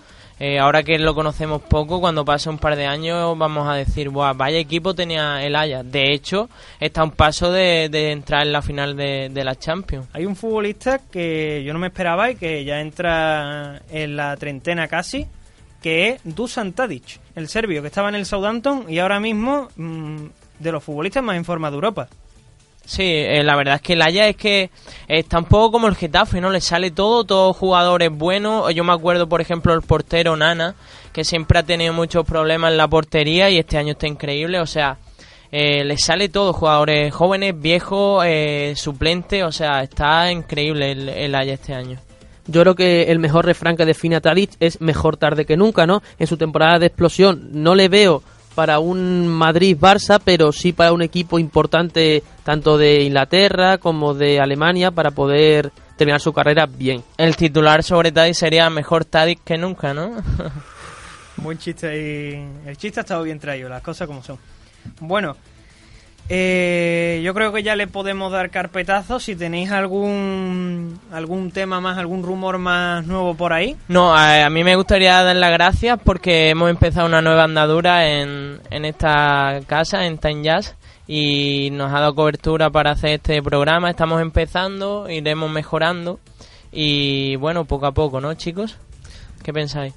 Eh, 0.44 0.58
ahora 0.58 0.82
que 0.82 0.98
lo 0.98 1.14
conocemos 1.14 1.62
poco, 1.62 2.00
cuando 2.00 2.24
pase 2.24 2.50
un 2.50 2.58
par 2.58 2.74
de 2.74 2.84
años 2.84 3.38
vamos 3.38 3.68
a 3.68 3.74
decir, 3.74 4.08
Buah, 4.08 4.32
vaya 4.32 4.58
equipo 4.58 4.92
tenía 4.92 5.40
el 5.44 5.54
Ajax. 5.54 5.90
De 5.92 6.12
hecho, 6.12 6.50
está 6.80 7.02
a 7.02 7.04
un 7.04 7.12
paso 7.12 7.52
de, 7.52 7.84
entrar 8.10 8.44
en 8.44 8.52
la 8.52 8.60
final 8.60 8.96
de, 8.96 9.28
de 9.32 9.44
la 9.44 9.54
Champions. 9.54 10.08
Hay 10.12 10.26
un 10.26 10.34
futbolista 10.34 10.98
que 10.98 11.62
yo 11.64 11.72
no 11.72 11.78
me 11.78 11.86
esperaba 11.86 12.30
y 12.30 12.34
que 12.34 12.64
ya 12.64 12.80
entra 12.80 13.82
en 13.88 14.16
la 14.16 14.36
treintena 14.36 14.88
casi, 14.88 15.28
que 15.80 16.08
es 16.08 16.20
Dusan 16.24 16.72
Tadic, 16.72 17.20
el 17.36 17.48
serbio 17.48 17.80
que 17.80 17.88
estaba 17.88 18.08
en 18.08 18.16
el 18.16 18.26
Southampton 18.26 18.86
y 18.88 18.98
ahora 18.98 19.20
mismo 19.20 19.68
mm, 19.76 20.24
de 20.58 20.72
los 20.72 20.82
futbolistas 20.82 21.22
más 21.22 21.36
en 21.36 21.44
forma 21.44 21.70
de 21.70 21.74
Europa. 21.76 22.08
Sí, 22.84 23.04
eh, 23.04 23.42
la 23.44 23.56
verdad 23.56 23.76
es 23.76 23.80
que 23.80 23.92
el 23.92 24.02
Ajax 24.02 24.28
es 24.28 24.36
que 24.36 24.70
está 25.08 25.38
un 25.38 25.44
poco 25.44 25.72
como 25.72 25.88
el 25.88 25.94
Getafe, 25.94 26.40
¿no? 26.40 26.50
Le 26.50 26.60
sale 26.60 26.90
todo, 26.90 27.24
todos 27.24 27.56
jugadores 27.56 28.10
buenos. 28.10 28.74
Yo 28.74 28.84
me 28.84 28.92
acuerdo, 28.92 29.28
por 29.28 29.40
ejemplo, 29.40 29.72
el 29.72 29.82
portero 29.82 30.36
Nana, 30.36 30.74
que 31.12 31.24
siempre 31.24 31.58
ha 31.58 31.62
tenido 31.62 31.92
muchos 31.92 32.26
problemas 32.26 32.72
en 32.72 32.76
la 32.76 32.88
portería 32.88 33.50
y 33.50 33.58
este 33.58 33.78
año 33.78 33.92
está 33.92 34.06
increíble. 34.08 34.60
O 34.60 34.66
sea, 34.66 34.98
eh, 35.52 35.84
le 35.84 35.96
sale 35.96 36.28
todo, 36.28 36.52
jugadores 36.52 37.14
jóvenes, 37.14 37.54
viejos, 37.58 38.24
eh, 38.26 38.74
suplentes. 38.76 39.44
O 39.44 39.52
sea, 39.52 39.82
está 39.82 40.30
increíble 40.32 40.92
el, 40.92 41.34
Ajax 41.34 41.52
este 41.52 41.74
año. 41.74 41.98
Yo 42.48 42.62
creo 42.62 42.74
que 42.74 43.04
el 43.04 43.20
mejor 43.20 43.46
refrán 43.46 43.76
que 43.76 43.84
define 43.84 44.16
a 44.16 44.22
es 44.58 44.80
mejor 44.80 45.16
tarde 45.16 45.46
que 45.46 45.56
nunca, 45.56 45.86
¿no? 45.86 46.02
En 46.18 46.26
su 46.26 46.36
temporada 46.36 46.80
de 46.80 46.86
explosión 46.86 47.50
no 47.52 47.76
le 47.76 47.88
veo 47.88 48.24
para 48.54 48.78
un 48.78 49.28
Madrid-Barça, 49.28 50.20
pero 50.24 50.52
sí 50.52 50.72
para 50.72 50.92
un 50.92 51.02
equipo 51.02 51.38
importante 51.38 52.22
tanto 52.44 52.78
de 52.78 53.02
Inglaterra 53.02 53.78
como 53.78 54.14
de 54.14 54.40
Alemania 54.40 54.90
para 54.90 55.10
poder 55.10 55.72
terminar 55.96 56.20
su 56.20 56.32
carrera 56.32 56.66
bien. 56.66 57.02
El 57.16 57.36
titular 57.36 57.82
sobre 57.82 58.12
Tadic 58.12 58.34
sería 58.34 58.68
mejor 58.70 59.04
Tadic 59.04 59.42
que 59.44 59.58
nunca, 59.58 59.94
¿no? 59.94 60.16
Buen 61.36 61.58
chiste 61.58 61.88
ahí. 61.88 62.48
El 62.66 62.76
chiste 62.76 63.00
ha 63.00 63.02
estado 63.02 63.22
bien 63.22 63.38
traído, 63.38 63.68
las 63.68 63.82
cosas 63.82 64.06
como 64.06 64.22
son. 64.22 64.38
Bueno, 65.00 65.36
Eh, 66.28 67.20
yo 67.24 67.34
creo 67.34 67.52
que 67.52 67.62
ya 67.62 67.76
le 67.76 67.86
podemos 67.86 68.32
dar 68.32 68.50
carpetazo. 68.50 69.20
Si 69.20 69.36
tenéis 69.36 69.70
algún 69.70 70.98
algún 71.12 71.50
tema 71.50 71.80
más, 71.80 71.98
algún 71.98 72.22
rumor 72.22 72.58
más 72.58 73.06
nuevo 73.06 73.34
por 73.34 73.52
ahí. 73.52 73.76
No, 73.88 74.14
a, 74.14 74.46
a 74.46 74.50
mí 74.50 74.64
me 74.64 74.76
gustaría 74.76 75.22
dar 75.22 75.36
las 75.36 75.52
gracias 75.52 75.98
porque 76.02 76.48
hemos 76.48 76.70
empezado 76.70 77.06
una 77.06 77.20
nueva 77.20 77.44
andadura 77.44 78.08
en, 78.08 78.60
en 78.70 78.84
esta 78.84 79.60
casa, 79.66 80.06
en 80.06 80.16
Time 80.18 80.42
Jazz, 80.42 80.76
y 81.06 81.68
nos 81.72 81.92
ha 81.92 82.00
dado 82.00 82.14
cobertura 82.14 82.70
para 82.70 82.92
hacer 82.92 83.10
este 83.10 83.42
programa. 83.42 83.90
Estamos 83.90 84.22
empezando, 84.22 85.10
iremos 85.10 85.50
mejorando, 85.50 86.18
y 86.70 87.36
bueno, 87.36 87.66
poco 87.66 87.86
a 87.86 87.92
poco, 87.92 88.20
¿no, 88.22 88.32
chicos? 88.34 88.78
¿Qué 89.42 89.52
pensáis? 89.52 89.92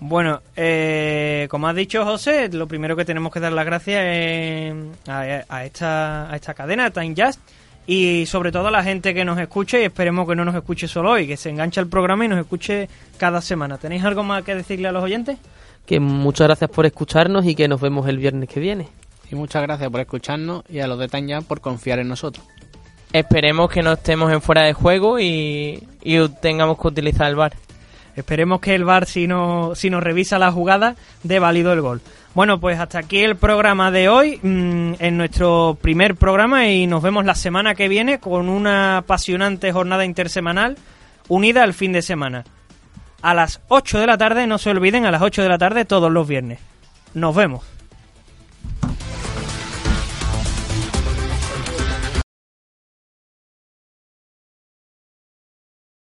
Bueno, 0.00 0.40
eh, 0.56 1.46
como 1.50 1.68
has 1.68 1.76
dicho 1.76 2.04
José, 2.04 2.48
lo 2.48 2.66
primero 2.66 2.96
que 2.96 3.04
tenemos 3.04 3.30
que 3.30 3.38
dar 3.38 3.52
las 3.52 3.66
gracias 3.66 4.02
es 4.02 4.74
a, 5.06 5.44
a 5.46 5.64
esta, 5.64 6.32
a 6.32 6.36
esta 6.36 6.54
cadena, 6.54 6.90
Time 6.90 7.14
Just, 7.16 7.38
y 7.86 8.24
sobre 8.24 8.50
todo 8.50 8.68
a 8.68 8.70
la 8.70 8.82
gente 8.82 9.12
que 9.12 9.26
nos 9.26 9.38
escuche 9.38 9.82
y 9.82 9.84
esperemos 9.84 10.26
que 10.26 10.34
no 10.34 10.44
nos 10.44 10.54
escuche 10.54 10.88
solo 10.88 11.10
hoy, 11.10 11.26
que 11.26 11.36
se 11.36 11.50
enganche 11.50 11.80
al 11.80 11.88
programa 11.88 12.24
y 12.24 12.28
nos 12.28 12.38
escuche 12.38 12.88
cada 13.18 13.42
semana. 13.42 13.76
¿Tenéis 13.76 14.02
algo 14.04 14.22
más 14.22 14.42
que 14.42 14.54
decirle 14.54 14.88
a 14.88 14.92
los 14.92 15.04
oyentes? 15.04 15.38
Que 15.84 16.00
muchas 16.00 16.46
gracias 16.46 16.70
por 16.70 16.86
escucharnos 16.86 17.44
y 17.44 17.54
que 17.54 17.68
nos 17.68 17.80
vemos 17.80 18.08
el 18.08 18.16
viernes 18.16 18.48
que 18.48 18.58
viene. 18.58 18.88
Y 19.30 19.34
muchas 19.34 19.62
gracias 19.62 19.90
por 19.90 20.00
escucharnos 20.00 20.64
y 20.68 20.80
a 20.80 20.86
los 20.86 20.98
de 20.98 21.08
Tanya 21.08 21.42
por 21.42 21.60
confiar 21.60 21.98
en 21.98 22.08
nosotros. 22.08 22.46
Esperemos 23.12 23.70
que 23.70 23.82
no 23.82 23.92
estemos 23.92 24.32
en 24.32 24.40
fuera 24.40 24.62
de 24.62 24.72
juego 24.72 25.18
y, 25.18 25.86
y 26.02 26.28
tengamos 26.40 26.78
que 26.80 26.88
utilizar 26.88 27.28
el 27.28 27.36
bar. 27.36 27.52
Esperemos 28.20 28.60
que 28.60 28.74
el 28.74 28.84
VAR, 28.84 29.06
si, 29.06 29.26
no, 29.26 29.74
si 29.74 29.88
nos 29.88 30.02
revisa 30.02 30.38
la 30.38 30.52
jugada, 30.52 30.94
dé 31.22 31.38
válido 31.38 31.72
el 31.72 31.80
gol. 31.80 32.02
Bueno, 32.34 32.60
pues 32.60 32.78
hasta 32.78 32.98
aquí 32.98 33.20
el 33.20 33.36
programa 33.36 33.90
de 33.90 34.10
hoy, 34.10 34.38
mmm, 34.42 34.92
en 34.98 35.16
nuestro 35.16 35.78
primer 35.80 36.16
programa, 36.16 36.68
y 36.68 36.86
nos 36.86 37.02
vemos 37.02 37.24
la 37.24 37.34
semana 37.34 37.74
que 37.74 37.88
viene 37.88 38.20
con 38.20 38.50
una 38.50 38.98
apasionante 38.98 39.72
jornada 39.72 40.04
intersemanal 40.04 40.76
unida 41.28 41.62
al 41.62 41.72
fin 41.72 41.92
de 41.92 42.02
semana. 42.02 42.44
A 43.22 43.32
las 43.32 43.62
8 43.68 43.98
de 43.98 44.06
la 44.06 44.18
tarde, 44.18 44.46
no 44.46 44.58
se 44.58 44.68
olviden, 44.68 45.06
a 45.06 45.10
las 45.10 45.22
8 45.22 45.42
de 45.42 45.48
la 45.48 45.56
tarde 45.56 45.86
todos 45.86 46.12
los 46.12 46.28
viernes. 46.28 46.58
Nos 47.14 47.34
vemos. 47.34 47.79